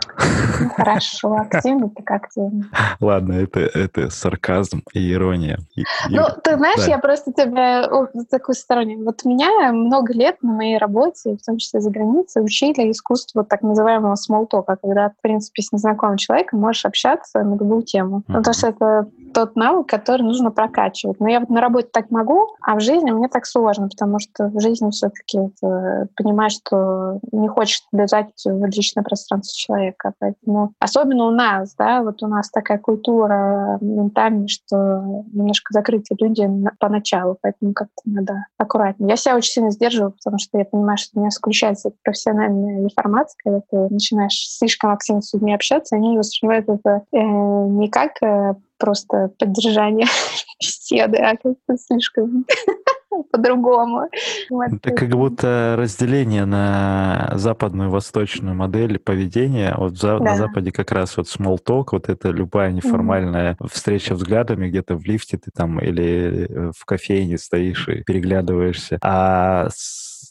Ну, 0.60 0.68
хорошо, 0.70 1.36
активно 1.50 1.90
так 1.90 2.10
активно. 2.10 2.70
Ладно, 3.00 3.34
это, 3.34 3.60
это 3.60 4.10
сарказм 4.10 4.82
и 4.92 5.12
ирония. 5.12 5.58
И, 5.74 5.84
ну, 6.10 6.26
и... 6.26 6.40
ты 6.42 6.56
знаешь, 6.56 6.84
да. 6.84 6.92
я 6.92 6.98
просто 6.98 7.32
тебе 7.32 7.88
с 8.14 8.26
такой 8.26 8.54
стороны. 8.54 8.96
Вот 9.04 9.24
меня 9.24 9.72
много 9.72 10.12
лет 10.12 10.42
на 10.42 10.52
моей 10.52 10.78
работе, 10.78 11.36
в 11.36 11.44
том 11.44 11.58
числе 11.58 11.80
за 11.80 11.90
границей, 11.90 12.42
учили 12.48 12.90
искусство 12.90 13.44
так 13.44 13.62
называемого 13.62 14.14
смолтока, 14.16 14.76
когда, 14.76 15.10
в 15.10 15.20
принципе, 15.20 15.62
с 15.62 15.72
незнакомым 15.72 16.16
человеком 16.16 16.60
можешь 16.60 16.84
общаться 16.84 17.42
на 17.42 17.54
любую 17.54 17.82
тему. 17.82 18.18
Mm-hmm. 18.18 18.32
Ну, 18.32 18.42
то 18.42 18.50
есть 18.50 18.64
это 18.64 19.08
тот 19.32 19.56
навык, 19.56 19.86
который 19.86 20.22
нужно 20.22 20.50
прокачивать. 20.50 21.20
Но 21.20 21.28
я 21.28 21.40
вот 21.40 21.48
на 21.48 21.60
работе 21.60 21.88
так 21.92 22.10
могу, 22.10 22.48
а 22.60 22.76
в 22.76 22.80
жизни 22.80 23.10
мне 23.10 23.28
так 23.28 23.46
сложно, 23.46 23.88
потому 23.88 24.18
что 24.18 24.46
в 24.48 24.60
жизни 24.60 24.90
все-таки 24.90 25.38
понимаешь, 26.16 26.52
что 26.52 27.20
не 27.32 27.48
хочешь 27.48 27.82
влезать 27.92 28.32
в 28.44 28.64
личное 28.66 29.02
пространство 29.02 29.56
человека. 29.56 30.12
Поэтому 30.18 30.72
особенно 30.78 31.26
у 31.26 31.30
нас, 31.30 31.74
да, 31.76 32.02
вот 32.02 32.22
у 32.22 32.26
нас 32.26 32.50
такая 32.50 32.78
культура 32.78 33.78
ментальная, 33.80 34.48
что 34.48 35.24
немножко 35.32 35.72
закрытые 35.72 36.16
люди 36.20 36.48
поначалу, 36.78 37.36
поэтому 37.40 37.72
как-то 37.72 38.02
надо 38.04 38.46
аккуратнее. 38.56 39.10
Я 39.10 39.16
себя 39.16 39.36
очень 39.36 39.52
сильно 39.52 39.70
сдерживаю, 39.70 40.12
потому 40.12 40.38
что 40.38 40.58
я 40.58 40.64
понимаю, 40.64 40.98
что 40.98 41.18
у 41.18 41.20
меня 41.20 41.30
включается 41.30 41.92
профессиональная 42.02 42.84
информация, 42.84 43.36
когда 43.42 43.60
ты 43.70 43.76
начинаешь 43.92 44.48
слишком 44.50 44.90
активно 44.90 45.22
с 45.22 45.32
людьми 45.32 45.54
общаться, 45.54 45.96
они 45.96 46.18
воспринимают 46.18 46.68
это 46.68 47.02
э, 47.12 47.18
не 47.18 47.88
как 47.88 48.22
э, 48.22 48.54
просто 48.78 49.30
поддержание 49.38 50.06
беседы, 50.60 51.18
а 51.18 51.36
как-то 51.36 51.76
слишком 51.76 52.46
по-другому. 53.30 54.08
Это 54.50 54.90
как 54.92 55.08
будто 55.10 55.74
разделение 55.78 56.44
на 56.44 57.32
западную 57.34 57.88
и 57.88 57.92
восточную 57.92 58.54
модель 58.54 58.98
поведения. 58.98 59.74
Вот 59.76 59.98
за, 59.98 60.18
да. 60.18 60.24
на 60.24 60.36
Западе 60.36 60.72
как 60.72 60.92
раз 60.92 61.16
вот 61.16 61.26
small 61.26 61.58
talk, 61.62 61.88
вот 61.92 62.08
это 62.08 62.30
любая 62.30 62.72
неформальная 62.72 63.52
mm-hmm. 63.54 63.68
встреча 63.72 64.14
взглядами 64.14 64.68
где-то 64.68 64.96
в 64.96 65.04
лифте 65.04 65.38
ты 65.38 65.50
там 65.54 65.78
или 65.80 66.46
э, 66.48 66.72
в 66.76 66.84
кофейне 66.84 67.38
стоишь 67.38 67.88
и 67.88 68.02
переглядываешься. 68.02 68.98
А 69.02 69.68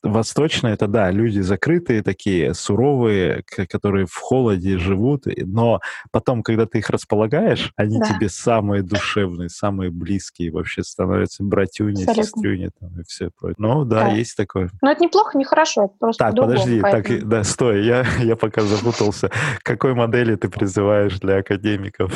восточные 0.08 0.74
это 0.74 0.88
да, 0.88 1.12
люди 1.12 1.40
закрытые 1.40 2.04
такие, 2.04 2.54
суровые, 2.54 3.44
которые 3.70 4.06
в 4.06 4.16
холоде 4.16 4.78
живут, 4.78 5.26
но 5.26 5.80
потом, 6.12 6.44
когда 6.44 6.66
ты 6.66 6.80
их 6.80 6.90
располагаешь, 6.90 7.72
они 7.76 8.00
да. 8.00 8.06
тебе 8.06 8.30
самые 8.30 8.84
душевные, 8.84 9.50
самые 9.50 9.92
близкие, 9.92 10.52
вообще 10.52 10.84
становятся 10.84 11.44
братюни, 11.44 12.04
сестрюни 12.04 12.70
там, 12.80 13.00
и 13.00 13.04
все 13.04 13.30
прочее. 13.30 13.56
Ну 13.58 13.86
да, 13.86 14.06
да, 14.06 14.08
есть 14.10 14.36
такое. 14.36 14.70
Но 14.82 14.92
это 14.92 15.04
неплохо, 15.04 15.38
не 15.38 15.46
хорошо, 15.46 15.86
это 15.86 15.94
просто 16.00 16.26
Так, 16.26 16.36
подожди, 16.36 16.82
поэтому... 16.82 17.20
так, 17.20 17.28
да, 17.28 17.44
стой, 17.44 17.86
я, 17.86 18.06
я 18.20 18.36
пока 18.36 18.62
запутался. 18.62 19.32
Какой 19.64 19.94
модели 19.94 20.36
ты 20.36 20.50
призываешь 20.50 21.20
для 21.20 21.38
академиков? 21.38 22.12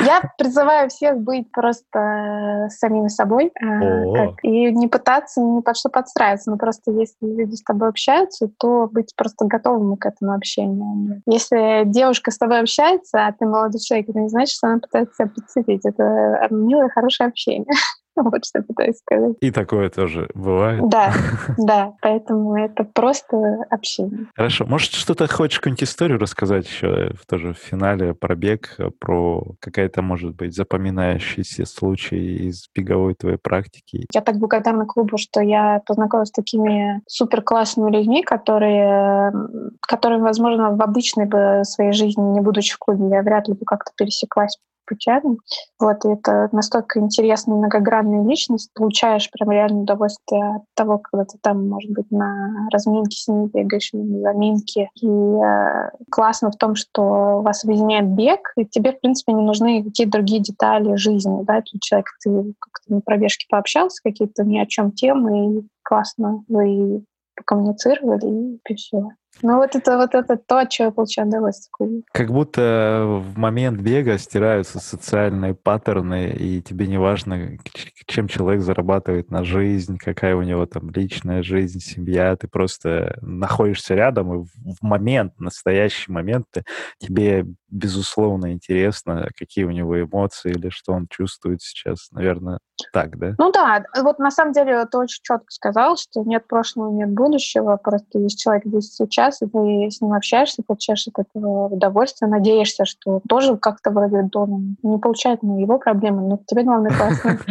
Я 0.00 0.20
призываю 0.36 0.90
всех 0.90 1.18
быть 1.18 1.50
просто 1.52 2.68
самими 2.70 3.08
собой 3.08 3.46
э, 3.46 4.12
как, 4.14 4.42
и 4.42 4.72
не 4.72 4.88
пытаться 4.88 5.40
ни 5.40 5.60
под 5.60 5.76
что 5.76 5.88
подстраиваться, 5.88 6.50
но 6.50 6.56
просто 6.56 6.90
если 6.98 7.26
люди 7.26 7.54
с 7.54 7.62
тобой 7.62 7.88
общаются, 7.88 8.48
то 8.58 8.88
быть 8.90 9.14
просто 9.16 9.46
готовым 9.46 9.96
к 9.96 10.06
этому 10.06 10.32
общению. 10.32 11.22
Если 11.26 11.84
девушка 11.86 12.30
с 12.30 12.38
тобой 12.38 12.60
общается, 12.60 13.26
а 13.26 13.32
ты 13.32 13.46
молодой 13.46 13.80
человек, 13.80 14.08
это 14.08 14.20
не 14.20 14.28
значит, 14.28 14.54
что 14.54 14.68
она 14.68 14.78
пытается 14.78 15.14
тебя 15.16 15.32
подцепить. 15.34 15.84
Это 15.84 16.48
милое, 16.50 16.88
хорошее 16.88 17.28
общение. 17.28 17.66
Вот 18.34 18.44
что 18.44 18.62
пытаюсь 18.62 18.98
сказать. 18.98 19.36
И 19.40 19.50
такое 19.50 19.90
тоже 19.90 20.28
бывает. 20.34 20.88
Да, 20.88 21.12
да. 21.58 21.92
Поэтому 22.00 22.56
это 22.56 22.84
просто 22.84 23.36
общение. 23.70 24.26
Хорошо. 24.34 24.66
Может, 24.66 24.92
что-то 24.92 25.26
хочешь 25.26 25.58
какую-нибудь 25.58 25.84
историю 25.84 26.18
рассказать 26.18 26.66
еще 26.66 27.12
тоже 27.28 27.52
в 27.52 27.58
финале 27.58 28.14
про 28.14 28.34
бег, 28.34 28.76
про 28.98 29.54
какая-то, 29.60 30.02
может 30.02 30.34
быть, 30.34 30.54
запоминающийся 30.54 31.64
случай 31.66 32.48
из 32.48 32.68
беговой 32.74 33.14
твоей 33.14 33.38
практики? 33.38 34.06
Я 34.12 34.20
так 34.20 34.36
благодарна 34.38 34.86
клубу, 34.86 35.18
что 35.18 35.40
я 35.40 35.82
познакомилась 35.86 36.28
с 36.28 36.32
такими 36.32 37.02
супер 37.06 37.42
классными 37.42 37.90
людьми, 37.90 38.22
которые, 38.22 39.32
которые, 39.80 40.20
возможно, 40.20 40.74
в 40.74 40.82
обычной 40.82 41.26
бы 41.26 41.62
своей 41.64 41.92
жизни, 41.92 42.22
не 42.22 42.40
будучи 42.40 42.74
в 42.74 42.78
клубе, 42.78 43.08
я 43.08 43.22
вряд 43.22 43.48
ли 43.48 43.54
бы 43.54 43.64
как-то 43.64 43.92
пересеклась 43.96 44.58
путями. 44.86 45.38
Вот, 45.78 46.04
и 46.04 46.08
это 46.08 46.48
настолько 46.52 47.00
интересная 47.00 47.56
многогранная 47.56 48.24
личность, 48.24 48.70
получаешь 48.74 49.30
прям 49.30 49.50
реально 49.50 49.82
удовольствие 49.82 50.56
от 50.56 50.62
того, 50.74 50.98
когда 50.98 51.24
ты 51.24 51.38
там, 51.40 51.68
может 51.68 51.90
быть, 51.90 52.10
на 52.10 52.68
разминке 52.72 53.16
с 53.16 53.28
ними 53.28 53.50
бегаешь, 53.52 53.90
на 53.92 54.20
заминке. 54.20 54.88
И 55.00 55.06
э, 55.06 55.90
классно 56.10 56.50
в 56.50 56.56
том, 56.56 56.74
что 56.74 57.40
вас 57.42 57.64
объединяет 57.64 58.08
бег, 58.08 58.52
и 58.56 58.64
тебе, 58.64 58.92
в 58.92 59.00
принципе, 59.00 59.32
не 59.32 59.42
нужны 59.42 59.82
какие-то 59.82 60.12
другие 60.12 60.40
детали 60.40 60.96
жизни. 60.96 61.42
Да? 61.44 61.62
Тут 61.62 61.80
человек, 61.82 62.06
ты 62.22 62.54
как-то 62.58 62.94
на 62.94 63.00
пробежке 63.00 63.46
пообщался, 63.48 64.00
какие-то 64.02 64.44
ни 64.44 64.58
о 64.58 64.66
чем 64.66 64.92
темы, 64.92 65.58
и 65.58 65.68
классно 65.82 66.44
вы 66.48 67.04
покоммуницировали, 67.36 68.58
и 68.68 68.74
все. 68.74 69.08
Ну 69.42 69.56
вот 69.56 69.74
это 69.74 69.96
вот 69.96 70.14
это 70.14 70.36
то, 70.36 70.58
от 70.58 70.70
чего 70.70 70.86
я 70.86 70.92
получаю 70.92 71.28
удовольствие. 71.28 72.02
Как 72.12 72.30
будто 72.30 73.04
в 73.06 73.38
момент 73.38 73.80
бега 73.80 74.18
стираются 74.18 74.78
социальные 74.78 75.54
паттерны, 75.54 76.30
и 76.30 76.62
тебе 76.62 76.86
не 76.86 76.98
важно, 76.98 77.58
чем 78.06 78.28
человек 78.28 78.62
зарабатывает 78.62 79.30
на 79.30 79.44
жизнь, 79.44 79.98
какая 79.98 80.36
у 80.36 80.42
него 80.42 80.66
там 80.66 80.90
личная 80.90 81.42
жизнь, 81.42 81.80
семья. 81.80 82.36
Ты 82.36 82.48
просто 82.48 83.18
находишься 83.20 83.94
рядом, 83.94 84.42
и 84.42 84.44
в 84.44 84.82
момент, 84.82 85.38
настоящий 85.38 86.12
момент, 86.12 86.46
ты, 86.50 86.64
тебе 86.98 87.46
безусловно 87.68 88.52
интересно, 88.52 89.28
какие 89.36 89.64
у 89.64 89.70
него 89.70 90.00
эмоции 90.00 90.50
или 90.50 90.68
что 90.68 90.92
он 90.92 91.08
чувствует 91.08 91.60
сейчас. 91.60 92.08
Наверное, 92.12 92.60
так, 92.92 93.18
да? 93.18 93.34
Ну 93.38 93.52
да, 93.52 93.84
вот 94.02 94.18
на 94.18 94.30
самом 94.30 94.52
деле 94.52 94.84
ты 94.86 94.98
очень 94.98 95.22
четко 95.22 95.46
сказал, 95.48 95.96
что 95.96 96.22
нет 96.22 96.46
прошлого, 96.46 96.92
нет 96.92 97.10
будущего, 97.10 97.76
просто 97.76 98.18
есть 98.18 98.40
человек 98.40 98.64
здесь 98.66 98.94
сейчас, 98.94 99.23
и 99.42 99.46
ты 99.46 99.90
с 99.90 100.00
ним 100.00 100.12
общаешься, 100.12 100.62
получаешь 100.66 101.06
от 101.06 101.26
этого 101.26 101.68
удовольствие, 101.68 102.30
надеешься, 102.30 102.84
что 102.84 103.20
тоже 103.28 103.56
как-то 103.56 103.90
вроде 103.90 104.22
дома 104.22 104.60
не 104.82 104.98
получает 104.98 105.42
на 105.42 105.58
его 105.60 105.78
проблемы, 105.78 106.22
но 106.28 106.38
тебе 106.46 106.62
главное 106.62 106.90
классно. 106.90 107.38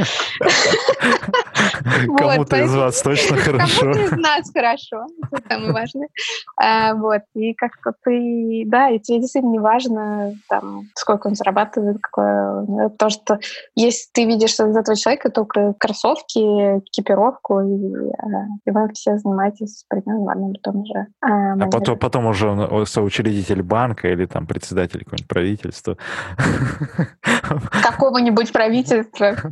Кому-то 2.17 2.57
из 2.57 2.75
вас 2.75 3.01
точно 3.01 3.37
хорошо. 3.37 3.81
Кому-то 3.81 3.99
из 3.99 4.11
нас 4.11 4.51
хорошо, 4.51 5.05
это 5.31 5.43
самое 5.49 5.73
важное. 5.73 6.07
А, 6.57 6.95
вот, 6.95 7.21
и 7.35 7.53
как-то 7.53 7.93
ты, 8.03 8.63
да, 8.67 8.89
и 8.89 8.99
тебе 8.99 9.19
действительно 9.19 9.51
не 9.51 9.59
важно, 9.59 10.33
там, 10.49 10.83
сколько 10.95 11.27
он 11.27 11.35
зарабатывает, 11.35 11.97
какое... 12.01 12.89
То, 12.97 13.09
что 13.09 13.39
если 13.75 14.09
ты 14.13 14.25
видишь 14.25 14.53
из 14.53 14.75
этого 14.75 14.95
человека 14.95 15.29
только 15.29 15.73
кроссовки, 15.77 16.39
экипировку, 16.79 17.59
и, 17.61 18.11
а, 18.17 18.45
и 18.65 18.71
вы 18.71 18.89
все 18.93 19.17
занимаетесь 19.17 19.85
примерно 19.87 20.25
в 20.25 20.29
одном 20.29 20.51
и 20.53 20.59
том 20.59 20.85
же. 20.85 21.07
А, 21.21 21.55
а 21.63 21.69
потом, 21.69 21.97
потом 21.97 22.25
уже 22.25 22.47
он 22.47 22.85
соучредитель 22.85 23.61
банка 23.61 24.09
или 24.09 24.25
там 24.25 24.47
председатель 24.47 24.99
какого-нибудь 24.99 25.27
правительства. 25.27 25.97
Какого-нибудь 27.83 28.51
правительства. 28.51 29.35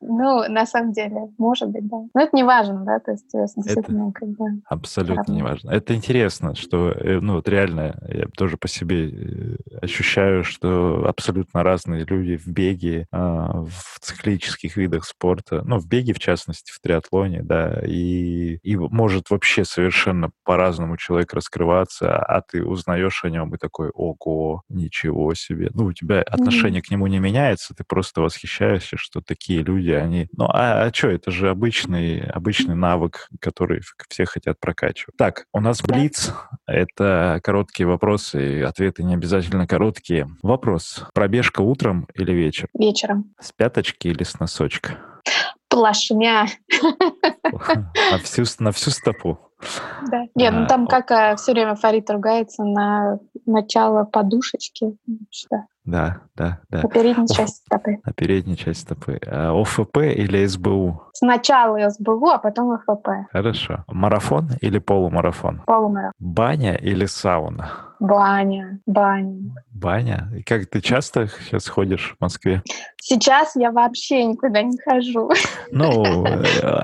Ну, 0.00 0.48
на 0.48 0.66
самом 0.66 0.92
деле, 0.92 1.28
может 1.38 1.68
быть, 1.68 1.86
да. 1.88 1.98
Но 2.14 2.22
это 2.22 2.34
не 2.34 2.42
важно, 2.42 2.84
да, 2.84 2.98
то 2.98 3.12
есть 3.12 3.30
действительно 3.32 4.12
как 4.12 4.28
бы... 4.30 4.44
Абсолютно 4.68 5.32
не 5.32 5.42
важно. 5.42 5.70
Это 5.70 5.94
интересно, 5.94 6.54
что, 6.54 6.90
э, 6.90 7.20
ну, 7.20 7.34
вот 7.34 7.48
реально, 7.48 7.98
я 8.08 8.26
тоже 8.36 8.56
по 8.56 8.68
себе 8.68 9.08
э, 9.08 9.56
ощущаю, 9.82 10.44
что 10.44 11.04
абсолютно 11.06 11.62
разные 11.62 12.04
люди 12.04 12.36
в 12.36 12.46
беге, 12.46 13.06
а, 13.12 13.64
в 13.64 14.00
циклических 14.00 14.76
видах 14.76 15.04
спорта, 15.04 15.62
ну, 15.64 15.78
в 15.78 15.86
беге, 15.86 16.12
в 16.12 16.18
частности, 16.18 16.72
в 16.72 16.80
триатлоне, 16.80 17.42
да, 17.42 17.80
и, 17.86 18.58
и 18.62 18.76
может 18.76 19.30
вообще 19.30 19.64
совершенно 19.64 20.30
по-разному 20.44 20.96
человек 20.96 21.34
раскрываться, 21.34 22.16
а 22.16 22.40
ты 22.40 22.64
узнаешь 22.64 23.24
о 23.24 23.30
нем 23.30 23.54
и 23.54 23.58
такой, 23.58 23.90
ого, 23.90 24.62
ничего 24.68 25.34
себе. 25.34 25.70
Ну, 25.74 25.86
у 25.86 25.92
тебя 25.92 26.22
отношение 26.22 26.80
mm-hmm. 26.80 26.86
к 26.86 26.90
нему 26.90 27.06
не 27.06 27.18
меняется, 27.18 27.74
ты 27.74 27.84
просто 27.84 28.22
восхищаешься, 28.22 28.96
что 28.96 29.20
такие 29.20 29.62
люди, 29.62 29.90
они... 29.90 30.28
Ну, 30.36 30.46
а, 30.46 30.84
а 30.84 30.94
что, 30.94 31.08
это 31.08 31.30
же 31.30 31.50
обычный, 31.50 32.20
обычный 32.20 32.74
навык, 32.74 33.28
который 33.40 33.82
все 34.08 34.24
хотят 34.24 34.58
прокачивать. 34.58 35.16
Так, 35.16 35.46
у 35.52 35.60
нас 35.60 35.80
Блиц. 35.82 36.32
Это 36.66 37.40
короткие 37.42 37.86
вопросы, 37.86 38.62
ответы 38.62 39.02
не 39.02 39.14
обязательно 39.14 39.66
короткие. 39.66 40.28
Вопрос. 40.42 41.04
Пробежка 41.14 41.60
утром 41.60 42.06
или 42.14 42.32
вечером? 42.32 42.70
Вечером. 42.74 43.34
С 43.40 43.52
пяточки 43.52 44.08
или 44.08 44.22
с 44.22 44.38
носочка? 44.38 44.98
Плашмя. 45.68 46.46
На 48.10 48.18
всю, 48.18 48.44
на 48.58 48.72
всю 48.72 48.90
стопу. 48.90 49.49
Да. 50.10 50.24
Нет, 50.34 50.54
ну 50.54 50.66
там 50.66 50.86
как 50.86 51.10
э, 51.10 51.36
все 51.36 51.52
время 51.52 51.74
Фарид 51.74 52.08
ругается 52.10 52.64
на 52.64 53.18
начало 53.46 54.04
подушечки. 54.04 54.96
Да. 55.50 55.66
Да, 55.84 56.20
да, 56.36 56.60
да. 56.68 56.82
На 56.82 56.88
передней 56.88 57.26
части 57.26 57.64
стопы. 57.66 57.98
На 58.04 58.12
передней 58.12 58.56
части 58.56 58.82
стопы. 58.82 59.18
А 59.26 59.52
ОФП 59.52 59.98
или 59.98 60.46
СБУ? 60.46 61.02
Сначала 61.14 61.88
СБУ, 61.90 62.28
а 62.28 62.38
потом 62.38 62.72
ОФП. 62.72 63.08
Хорошо. 63.32 63.84
Марафон 63.88 64.50
или 64.60 64.78
полумарафон? 64.78 65.62
Полумарафон. 65.66 66.12
Баня 66.18 66.74
или 66.74 67.06
сауна? 67.06 67.89
Баня, 68.00 68.80
баня. 68.86 69.52
Баня? 69.74 70.28
И 70.36 70.42
как 70.42 70.66
ты 70.66 70.80
часто 70.80 71.28
сейчас 71.28 71.68
ходишь 71.68 72.16
в 72.18 72.22
Москве? 72.22 72.62
Сейчас 72.96 73.56
я 73.56 73.70
вообще 73.70 74.24
никуда 74.24 74.62
не 74.62 74.78
хожу. 74.78 75.30
Ну, 75.70 76.24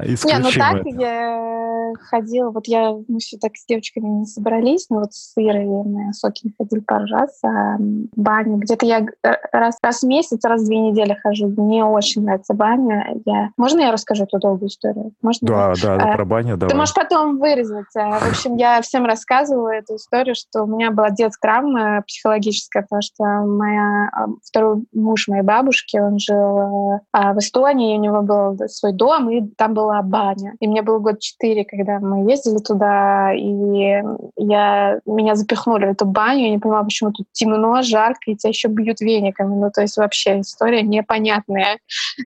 исключимо. 0.05 0.27
Э, 0.27 0.27
не, 0.27 0.39
ну 0.39 0.51
так 0.51 0.87
я 0.87 1.93
ходила, 2.11 2.51
вот 2.51 2.67
я, 2.67 2.93
мы 3.09 3.19
все 3.19 3.37
так 3.39 3.57
с 3.57 3.67
девочками 3.67 4.07
не 4.07 4.27
собрались, 4.27 4.87
но 4.91 5.01
вот 5.01 5.15
с 5.15 5.33
Ирой 5.37 5.65
мы 5.65 6.13
с 6.13 6.23
Окин 6.25 6.53
ходили 6.59 6.81
пару 6.81 7.07
раз 7.07 7.39
а, 7.45 7.77
в 7.79 8.09
баню. 8.17 8.57
Где-то 8.57 8.87
я 8.87 9.07
раз, 9.53 9.79
раз 9.83 10.03
в 10.03 10.07
месяц, 10.07 10.45
раз 10.45 10.63
в 10.63 10.67
две 10.67 10.79
недели 10.79 11.19
хожу. 11.23 11.49
Мне 11.49 11.85
очень 11.85 12.25
нравится 12.25 12.55
баня. 12.55 13.15
Я... 13.25 13.51
Можно 13.57 13.81
я 13.81 13.93
расскажу 13.93 14.25
эту 14.25 14.39
долгую 14.39 14.69
историю? 14.69 15.13
Можно? 15.23 15.49
Да, 15.49 15.73
да, 15.83 15.97
да 15.97 16.13
а, 16.13 16.17
про 16.17 16.25
баню 16.25 16.57
давай. 16.57 16.71
Ты 16.71 16.77
можешь 16.77 16.95
потом 16.95 17.39
вырезать. 17.39 17.95
А, 17.97 18.19
в 18.19 18.29
общем, 18.29 18.57
я 18.57 18.81
всем 18.83 19.05
рассказывала 19.05 19.71
эту 19.71 19.97
историю, 19.97 20.35
что 20.35 20.65
у 20.65 20.67
меня 20.67 20.91
была 20.91 21.06
детская 21.11 21.47
травма 21.47 22.03
психологическая, 22.07 22.83
потому 22.83 23.03
что 23.03 23.25
моя, 23.25 24.09
а, 24.13 24.27
второй 24.43 24.85
муж 24.93 25.29
моей 25.29 25.43
бабушки, 25.43 25.97
он 25.97 26.19
жил 26.19 27.01
а, 27.13 27.33
в 27.35 27.39
Эстонии, 27.39 27.97
у 27.97 28.01
него 28.01 28.23
был 28.23 28.59
свой 28.67 28.93
дом, 28.93 29.31
и 29.31 29.43
там 29.57 29.75
была 29.75 30.03
баня. 30.03 30.55
И 30.59 30.67
мне 30.67 30.83
было 30.83 30.99
год 30.99 31.21
четыре, 31.21 31.65
когда 31.65 32.01
мы 32.01 32.29
ездили 32.29 32.59
туда, 32.59 33.33
и 33.33 34.03
я, 34.37 35.01
меня 35.07 35.37
запихнули 35.37 35.87
в 35.87 35.91
эту 35.91 36.05
баню, 36.05 36.47
я 36.47 36.51
не 36.51 36.59
понимала, 36.59 36.85
почему 36.85 37.13
тут 37.13 37.27
темно, 37.31 37.81
жарко, 37.83 38.31
и 38.31 38.37
тебя 38.37 38.51
еще 38.51 38.69
бьют 38.69 39.01
вениками. 39.01 39.55
Ну, 39.55 39.71
то 39.73 39.83
есть 39.83 39.97
вообще 39.97 40.41
история 40.41 40.83
непонятная. 40.83 41.79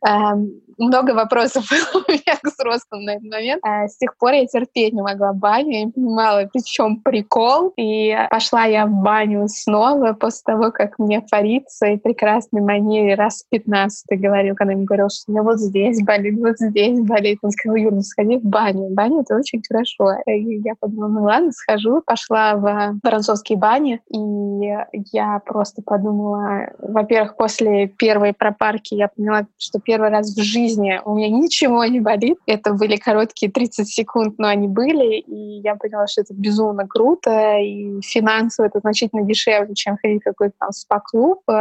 Эм, 0.07 0.51
много 0.79 1.11
вопросов 1.11 1.67
было 1.69 2.03
у 2.09 2.11
меня 2.11 2.37
к 2.37 2.47
взрослым 2.47 3.05
на 3.05 3.11
этот 3.17 3.31
момент. 3.31 3.63
С 3.65 3.99
тех 3.99 4.17
пор 4.17 4.33
я 4.33 4.47
терпеть 4.47 4.95
не 4.95 5.03
могла 5.03 5.33
баню, 5.33 5.73
я 5.73 5.85
не 5.85 5.93
понимала, 5.93 6.49
при 6.51 6.65
чем 6.65 7.01
прикол. 7.03 7.73
И 7.77 8.17
пошла 8.31 8.65
я 8.71 8.87
в 8.87 8.91
баню 8.91 9.47
снова 9.49 10.13
после 10.13 10.43
того, 10.47 10.71
как 10.71 10.99
мне 10.99 11.25
фарица 11.29 11.87
и 11.87 11.97
прекрасной 11.97 12.61
манере 12.61 13.15
раз 13.15 13.45
15 13.51 14.21
говорил, 14.21 14.55
когда 14.55 14.73
ему 14.73 14.85
говорил, 14.85 15.09
что 15.11 15.25
у 15.29 15.33
меня 15.33 15.43
вот 15.43 15.59
здесь 15.59 16.03
болит, 16.03 16.39
вот 16.39 16.57
здесь 16.59 17.01
болит. 17.01 17.39
Он 17.43 17.51
сказал, 17.51 17.77
Юр, 17.77 17.93
ну 17.93 18.03
сходи 18.03 18.39
в 18.39 18.45
баню. 18.45 18.89
Баня— 18.91 19.21
это 19.23 19.37
очень 19.37 19.63
хорошо. 19.67 20.21
И 20.27 20.61
я 20.61 20.75
подумала, 20.79 21.09
ну 21.09 21.23
ладно, 21.25 21.53
схожу. 21.53 22.03
Пошла 22.05 22.57
в 22.57 23.01
французские 23.03 23.59
бани, 23.59 24.01
и 24.09 24.69
я 25.13 25.41
просто 25.45 25.83
подумала, 25.83 26.71
во-первых, 26.79 27.37
после 27.37 27.89
первой 27.89 28.33
пропарки 28.33 28.95
я 28.95 29.09
поняла, 29.09 29.47
что 29.59 29.81
первый 29.81 30.11
раз 30.11 30.35
в 30.35 30.43
жизни 30.43 31.01
у 31.05 31.15
меня 31.15 31.29
ничего 31.29 31.85
не 31.85 32.01
болит. 32.01 32.39
Это 32.47 32.75
были 32.75 32.97
короткие 32.97 33.51
30 33.51 33.89
секунд, 33.89 34.35
но 34.39 34.49
они 34.49 34.69
были, 34.69 35.19
и 35.19 35.61
я 35.61 35.75
поняла, 35.77 36.07
что 36.07 36.23
это 36.23 36.35
безумно 36.35 36.87
круто, 36.87 37.59
и 37.59 38.01
финансово 38.03 38.60
это 38.65 38.81
значительно 38.81 39.23
дешевле, 39.23 39.75
чем 39.75 39.97
ходить 40.01 40.23
в 40.23 40.25
какой-то 40.25 40.55
там 40.59 40.73
спа-клуб. 40.73 41.43
Э, 41.49 41.53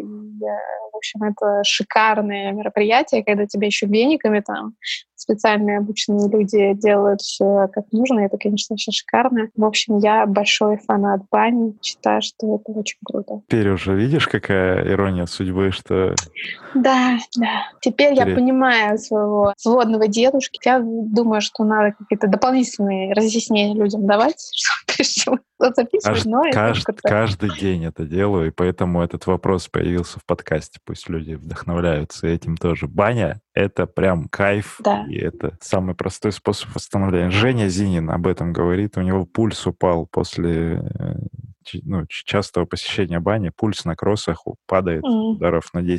и, 0.00 0.40
в 0.92 0.96
общем, 0.96 1.22
это 1.22 1.62
шикарное 1.64 2.52
мероприятие, 2.52 3.24
когда 3.24 3.46
тебя 3.46 3.66
еще 3.66 3.86
вениками 3.86 4.40
там 4.40 4.74
специальные 5.18 5.78
обученные 5.78 6.28
люди 6.30 6.74
делают 6.74 7.20
все 7.20 7.68
как 7.72 7.84
нужно. 7.92 8.20
Это, 8.20 8.38
конечно, 8.38 8.76
все 8.76 8.92
шикарно. 8.92 9.48
В 9.56 9.64
общем, 9.64 9.98
я 9.98 10.26
большой 10.26 10.78
фанат 10.78 11.22
бани. 11.30 11.74
Считаю, 11.82 12.22
что 12.22 12.56
это 12.56 12.78
очень 12.78 12.98
круто. 13.04 13.42
Теперь 13.48 13.68
уже 13.70 13.94
видишь, 13.94 14.28
какая 14.28 14.86
ирония 14.88 15.26
судьбы, 15.26 15.70
что... 15.72 16.14
Да, 16.74 17.18
да. 17.36 17.64
Теперь 17.80 18.14
Теперь... 18.14 18.28
я 18.28 18.34
понимаю 18.34 18.98
своего 18.98 19.52
сводного 19.56 20.08
дедушки. 20.08 20.60
Я 20.64 20.80
думаю, 20.80 21.40
что 21.40 21.64
надо 21.64 21.94
какие-то 21.98 22.28
дополнительные 22.28 23.12
разъяснения 23.12 23.74
людям 23.74 24.06
давать, 24.06 24.50
чтобы 25.02 25.40
записывать, 25.58 26.24
но 26.24 26.42
каждый, 26.52 26.94
каждый 27.02 27.58
день 27.58 27.84
это 27.84 28.04
делаю, 28.04 28.48
и 28.48 28.50
поэтому 28.50 29.02
этот 29.02 29.26
вопрос 29.26 29.68
появился 29.68 30.20
в 30.20 30.24
подкасте. 30.24 30.78
Пусть 30.84 31.08
люди 31.08 31.34
вдохновляются 31.34 32.26
этим 32.26 32.56
тоже. 32.56 32.86
Баня— 32.86 33.40
это 33.58 33.86
прям 33.86 34.28
кайф, 34.28 34.76
да. 34.78 35.04
и 35.08 35.16
это 35.16 35.56
самый 35.60 35.94
простой 35.94 36.30
способ 36.30 36.74
восстановления. 36.74 37.30
Женя 37.30 37.68
Зинин 37.68 38.08
об 38.10 38.26
этом 38.28 38.52
говорит, 38.52 38.96
у 38.96 39.02
него 39.02 39.26
пульс 39.26 39.66
упал 39.66 40.06
после 40.06 40.80
э, 40.98 41.16
ну, 41.82 42.04
частого 42.08 42.64
посещения 42.64 43.20
бани, 43.20 43.50
пульс 43.54 43.84
на 43.84 43.96
кроссах 43.96 44.44
падает 44.66 45.04
mm. 45.04 45.36
ударов 45.36 45.72
на 45.72 45.80
10-15, 45.80 45.98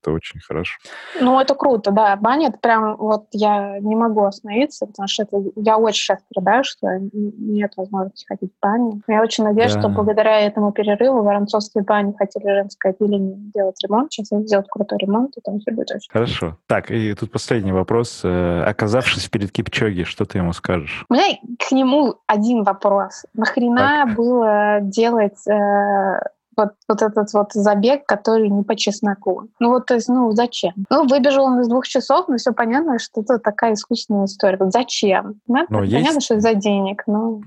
это 0.00 0.12
очень 0.12 0.40
хорошо. 0.40 0.78
Ну, 1.20 1.40
это 1.40 1.54
круто, 1.54 1.90
да. 1.90 2.16
Баня, 2.16 2.48
это 2.48 2.58
прям, 2.58 2.96
вот 2.96 3.26
я 3.32 3.78
не 3.80 3.96
могу 3.96 4.24
остановиться, 4.24 4.86
потому 4.86 5.08
что 5.08 5.24
это, 5.24 5.42
я 5.56 5.78
очень 5.78 6.02
сейчас 6.02 6.20
страдаю, 6.30 6.64
что 6.64 6.86
нет 7.12 7.72
возможности 7.76 8.26
ходить 8.26 8.50
в 8.52 8.62
баню. 8.62 9.02
Я 9.08 9.22
очень 9.22 9.44
надеюсь, 9.44 9.74
да. 9.74 9.80
что 9.80 9.88
благодаря 9.88 10.40
этому 10.40 10.72
перерыву 10.72 11.22
воронцовские 11.22 11.84
бани 11.84 12.14
хотели 12.16 12.44
женское 12.44 12.92
отделение 12.92 13.36
делать 13.54 13.76
ремонт. 13.82 14.12
Сейчас 14.12 14.32
они 14.32 14.46
сделают 14.46 14.68
крутой 14.68 14.98
ремонт, 14.98 15.36
и 15.36 15.40
там 15.40 15.60
все 15.60 15.72
будет 15.72 15.90
очень 15.90 16.10
Хорошо. 16.10 16.56
Так, 16.66 16.90
и 16.90 17.14
тут 17.14 17.32
последний 17.32 17.72
вопрос. 17.72 18.20
Э, 18.24 18.64
оказавшись 18.64 19.28
перед 19.28 19.52
Кипчоги, 19.52 20.04
что 20.04 20.24
ты 20.24 20.38
ему 20.38 20.52
скажешь? 20.52 21.04
У 21.08 21.14
меня 21.14 21.38
к 21.58 21.72
нему 21.72 22.14
один 22.26 22.64
вопрос. 22.64 23.24
Нахрена 23.34 24.04
так. 24.06 24.16
было 24.16 24.80
делать 24.88 25.46
э, 25.46 26.20
вот, 26.58 26.72
вот 26.88 27.02
этот 27.02 27.32
вот 27.32 27.52
забег, 27.52 28.04
который 28.06 28.50
не 28.50 28.62
по 28.62 28.76
чесноку. 28.76 29.48
Ну 29.60 29.70
вот, 29.70 29.86
то 29.86 29.94
есть, 29.94 30.08
ну 30.08 30.32
зачем? 30.32 30.72
Ну, 30.90 31.06
выбежал 31.06 31.44
он 31.44 31.60
из 31.60 31.68
двух 31.68 31.86
часов, 31.86 32.28
но 32.28 32.36
все 32.36 32.52
понятно, 32.52 32.98
что 32.98 33.22
это 33.22 33.38
такая 33.38 33.74
искусственная 33.74 34.26
история. 34.26 34.58
Вот 34.58 34.72
зачем? 34.72 35.36
Да? 35.46 35.64
Но 35.70 35.80
понятно, 35.80 36.14
есть, 36.14 36.22
что 36.24 36.34
из-за 36.34 36.54
денег, 36.54 37.04
но... 37.06 37.40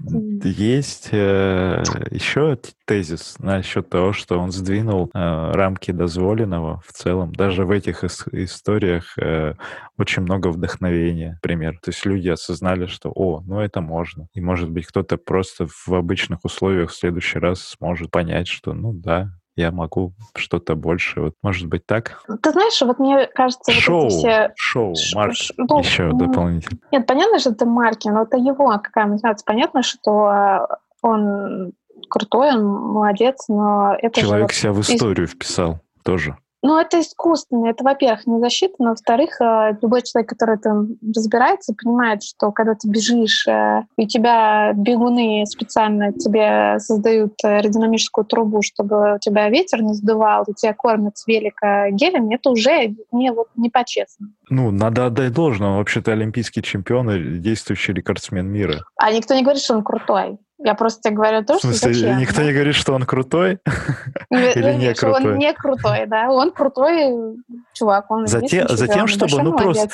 Есть 0.43 1.09
э, 1.11 1.83
еще 2.09 2.57
тезис 2.85 3.35
насчет 3.39 3.89
того, 3.89 4.13
что 4.13 4.39
он 4.39 4.51
сдвинул 4.51 5.09
э, 5.13 5.51
рамки 5.51 5.91
дозволенного 5.91 6.81
в 6.85 6.91
целом. 6.93 7.33
Даже 7.33 7.65
в 7.65 7.71
этих 7.71 8.03
ис- 8.03 8.27
историях 8.31 9.17
э, 9.17 9.53
очень 9.97 10.23
много 10.23 10.47
вдохновения, 10.47 11.33
например. 11.41 11.79
То 11.81 11.91
есть 11.91 12.05
люди 12.05 12.29
осознали, 12.29 12.87
что, 12.87 13.11
о, 13.13 13.41
ну 13.45 13.59
это 13.59 13.81
можно. 13.81 14.27
И, 14.33 14.41
может 14.41 14.69
быть, 14.69 14.87
кто-то 14.87 15.17
просто 15.17 15.67
в 15.67 15.93
обычных 15.93 16.39
условиях 16.43 16.89
в 16.89 16.95
следующий 16.95 17.39
раз 17.39 17.61
сможет 17.61 18.11
понять, 18.11 18.47
что, 18.47 18.73
ну 18.73 18.91
да, 19.01 19.29
я 19.55 19.71
могу 19.71 20.13
что-то 20.35 20.75
больше. 20.75 21.21
Вот, 21.21 21.33
может 21.43 21.67
быть, 21.67 21.85
так? 21.85 22.23
Ты 22.41 22.51
знаешь, 22.51 22.81
вот 22.81 22.99
мне 22.99 23.27
кажется, 23.27 23.71
шоу, 23.71 24.03
вот 24.03 24.07
эти 24.07 24.17
все... 24.17 24.51
Шоу, 24.55 24.93
марки 25.15 25.53
ну, 25.57 25.79
еще 25.79 26.11
дополнительно. 26.13 26.79
Нет, 26.91 27.05
понятно, 27.05 27.39
что 27.39 27.51
это 27.51 27.65
марки, 27.65 28.07
но 28.07 28.23
это 28.23 28.37
его 28.37 28.67
какая 28.81 29.07
мотивация. 29.07 29.45
Понятно, 29.45 29.83
что 29.83 30.67
он 31.01 31.73
крутой, 32.09 32.55
он 32.55 32.65
молодец, 32.65 33.45
но 33.47 33.95
это 33.99 34.21
Человек 34.21 34.51
же... 34.51 34.59
себя 34.59 34.73
в 34.73 34.81
историю 34.81 35.27
вписал 35.27 35.79
тоже. 36.03 36.37
Ну, 36.63 36.77
это 36.77 36.99
искусственно. 36.99 37.67
Это, 37.67 37.83
во-первых, 37.83 38.27
не 38.27 38.39
защита, 38.39 38.75
но, 38.79 38.89
во-вторых, 38.89 39.41
э, 39.41 39.77
любой 39.81 40.03
человек, 40.03 40.29
который 40.29 40.57
там 40.57 40.89
разбирается, 41.15 41.73
понимает, 41.73 42.23
что 42.23 42.51
когда 42.51 42.75
ты 42.75 42.87
бежишь, 42.87 43.47
э, 43.47 43.83
и 43.97 44.03
у 44.03 44.07
тебя 44.07 44.73
бегуны 44.73 45.43
специально 45.47 46.13
тебе 46.13 46.79
создают 46.79 47.33
аэродинамическую 47.43 48.25
трубу, 48.25 48.61
чтобы 48.61 49.15
у 49.15 49.19
тебя 49.19 49.49
ветер 49.49 49.81
не 49.81 49.93
сдувал, 49.93 50.43
и 50.47 50.53
тебя 50.53 50.73
кормят 50.73 51.17
с 51.17 51.25
велика 51.25 51.89
гелями, 51.89 52.35
это 52.35 52.51
уже 52.51 52.95
не, 53.11 53.31
вот, 53.31 53.47
не 53.55 53.69
по-честному. 53.69 54.33
Ну, 54.49 54.69
надо 54.69 55.07
отдать 55.07 55.33
должное. 55.33 55.69
Он 55.69 55.77
вообще-то 55.77 56.11
олимпийский 56.11 56.61
чемпион 56.61 57.09
и 57.09 57.39
действующий 57.39 57.93
рекордсмен 57.93 58.47
мира. 58.47 58.83
А 58.97 59.11
никто 59.11 59.33
не 59.33 59.41
говорит, 59.41 59.63
что 59.63 59.75
он 59.75 59.83
крутой. 59.83 60.37
Я 60.63 60.75
просто 60.75 61.01
тебе 61.01 61.15
говорю 61.15 61.43
то, 61.43 61.57
что 61.57 61.69
В 61.69 61.75
смысле, 61.75 61.93
зачем, 61.93 62.17
никто 62.19 62.37
да? 62.37 62.43
не 62.43 62.53
говорит, 62.53 62.75
что 62.75 62.93
он 62.93 63.03
крутой? 63.05 63.59
Или 64.29 64.73
не 64.75 64.93
крутой? 64.93 65.33
Он 65.33 65.37
не 65.37 65.53
крутой, 65.53 66.05
да. 66.05 66.29
Он 66.29 66.51
крутой 66.51 67.37
чувак. 67.73 68.11
Он 68.11 68.27
затем, 68.27 68.67
затем 68.69 69.07
чтобы, 69.07 69.41
ну, 69.41 69.57
просто, 69.57 69.89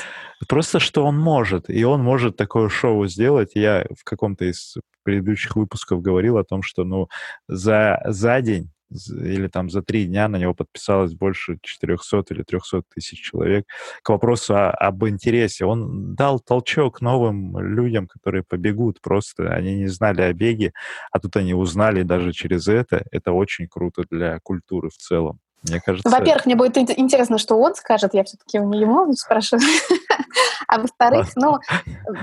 просто, 0.47 0.80
что 0.80 1.05
он 1.05 1.18
может. 1.18 1.70
И 1.70 1.84
он 1.86 2.03
может 2.03 2.36
такое 2.36 2.70
шоу 2.70 3.05
сделать. 3.07 3.51
Я 3.55 3.86
в 3.97 4.03
каком-то 4.03 4.45
из 4.45 4.76
предыдущих 5.03 5.55
выпусков 5.55 6.01
говорил 6.01 6.38
о 6.38 6.43
том, 6.43 6.61
что, 6.63 6.84
ну, 6.84 7.07
за, 7.47 8.01
за 8.05 8.41
день 8.41 8.70
или 8.89 9.47
там 9.47 9.69
за 9.69 9.81
три 9.81 10.05
дня 10.05 10.27
на 10.27 10.38
него 10.38 10.53
подписалось 10.53 11.13
больше 11.13 11.57
400 11.61 12.23
или 12.29 12.43
300 12.43 12.83
тысяч 12.93 13.21
человек. 13.21 13.65
К 14.03 14.09
вопросу 14.09 14.55
о, 14.55 14.71
об 14.71 15.05
интересе. 15.05 15.65
Он 15.65 16.15
дал 16.15 16.39
толчок 16.39 17.01
новым 17.01 17.57
людям, 17.59 18.07
которые 18.07 18.43
побегут 18.43 19.01
просто. 19.01 19.53
Они 19.53 19.75
не 19.75 19.88
знали 19.88 20.21
о 20.21 20.33
беге, 20.33 20.73
а 21.11 21.19
тут 21.19 21.35
они 21.35 21.53
узнали 21.53 22.03
даже 22.03 22.31
через 22.33 22.67
это. 22.67 23.03
Это 23.11 23.31
очень 23.31 23.67
круто 23.67 24.03
для 24.09 24.39
культуры 24.39 24.89
в 24.89 24.97
целом. 24.97 25.39
Мне 25.63 25.81
кажется... 25.81 26.09
Во-первых, 26.09 26.45
мне 26.45 26.55
будет 26.55 26.77
интересно, 26.77 27.38
что 27.38 27.59
он 27.59 27.75
скажет. 27.75 28.13
Я 28.13 28.23
все-таки 28.23 28.59
у 28.59 28.69
него 28.69 29.11
спрашиваю. 29.13 29.63
А 30.69 30.79
во-вторых, 30.79 31.29
ну, 31.38 31.59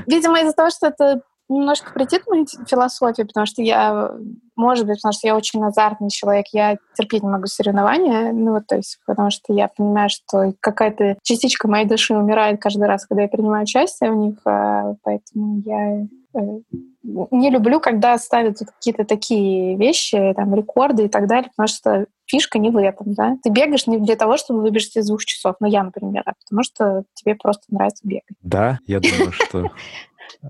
видимо, 0.07 0.39
из-за 0.41 0.53
того, 0.53 0.69
что 0.69 0.89
это 0.89 1.23
немножко 1.49 1.93
претит 1.93 2.27
мою 2.27 2.47
философию, 2.67 3.27
потому 3.27 3.47
что 3.47 3.63
я, 3.63 4.13
может 4.57 4.87
быть, 4.87 4.99
потому 4.99 5.13
что 5.13 5.27
я 5.27 5.37
очень 5.37 5.63
азартный 5.65 6.11
человек, 6.11 6.47
я 6.53 6.77
терпеть 6.97 7.23
не 7.23 7.29
могу 7.29 7.47
соревнования, 7.47 8.33
ну 8.33 8.53
вот, 8.53 8.67
то 8.67 8.77
есть, 8.77 8.99
потому 9.07 9.31
что 9.31 9.53
я 9.53 9.69
понимаю, 9.69 10.09
что 10.11 10.55
какая-то 10.61 11.17
частичка 11.23 11.69
моей 11.69 11.87
души 11.87 12.15
умирает 12.15 12.61
каждый 12.61 12.87
раз, 12.87 13.07
когда 13.07 13.23
я 13.23 13.29
принимаю 13.29 13.65
участие 13.65 14.11
в 14.11 14.17
них, 14.17 14.39
а, 14.45 14.95
поэтому 15.03 15.63
я 15.65 16.07
э, 16.35 16.61
не 17.03 17.51
люблю, 17.51 17.81
когда 17.81 18.17
ставят 18.19 18.59
какие-то 18.59 19.05
такие 19.05 19.77
вещи, 19.77 20.33
там, 20.35 20.55
рекорды 20.55 21.05
и 21.05 21.09
так 21.09 21.27
далее, 21.27 21.51
потому 21.55 21.69
что 21.69 22.07
фишка 22.27 22.59
не 22.59 22.71
в 22.71 22.77
этом, 22.77 23.13
да. 23.15 23.37
Ты 23.43 23.51
бегаешь 23.51 23.87
не 23.87 23.99
для 23.99 24.17
того, 24.17 24.37
чтобы 24.37 24.63
выбежать 24.63 24.97
из 24.97 25.07
двух 25.07 25.25
часов, 25.25 25.57
ну, 25.61 25.67
я, 25.67 25.83
например, 25.83 26.23
а 26.25 26.33
потому 26.43 26.63
что 26.63 27.05
тебе 27.15 27.35
просто 27.35 27.65
нравится 27.69 28.07
бегать. 28.07 28.37
Да, 28.43 28.79
я 28.87 29.01
думаю, 29.01 29.33
что 29.33 29.71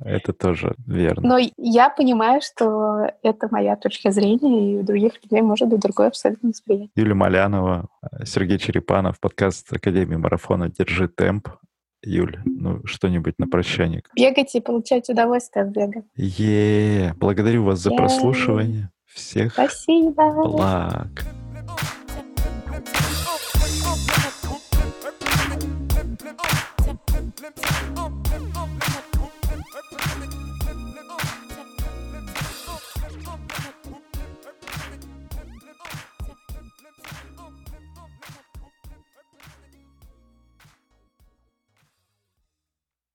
Это 0.00 0.32
тоже 0.32 0.74
верно. 0.86 1.28
Но 1.28 1.50
я 1.56 1.90
понимаю, 1.90 2.40
что 2.42 3.10
это 3.22 3.48
моя 3.50 3.76
точка 3.76 4.10
зрения, 4.10 4.72
и 4.72 4.76
у 4.78 4.82
других 4.82 5.14
людей 5.22 5.42
может 5.42 5.68
быть 5.68 5.80
другое 5.80 6.08
абсолютно 6.08 6.50
восприятие. 6.50 6.90
Юлия 6.96 7.14
Малянова, 7.14 7.88
Сергей 8.24 8.58
Черепанов, 8.58 9.20
подкаст 9.20 9.72
Академии 9.72 10.16
Марафона 10.16 10.68
«Держи 10.68 11.08
темп». 11.08 11.48
Юль, 12.06 12.38
ну 12.44 12.84
что-нибудь 12.84 13.38
на 13.38 13.46
прощание. 13.46 14.02
Бегайте 14.14 14.58
и 14.58 14.60
получайте 14.60 15.12
удовольствие 15.12 15.64
от 15.64 15.70
бега. 15.70 16.02
е 16.16 17.14
Благодарю 17.16 17.64
вас 17.64 17.78
за 17.78 17.90
прослушивание. 17.92 18.90
Всех 19.06 19.52
Спасибо. 19.52 20.42
благ. 20.44 21.24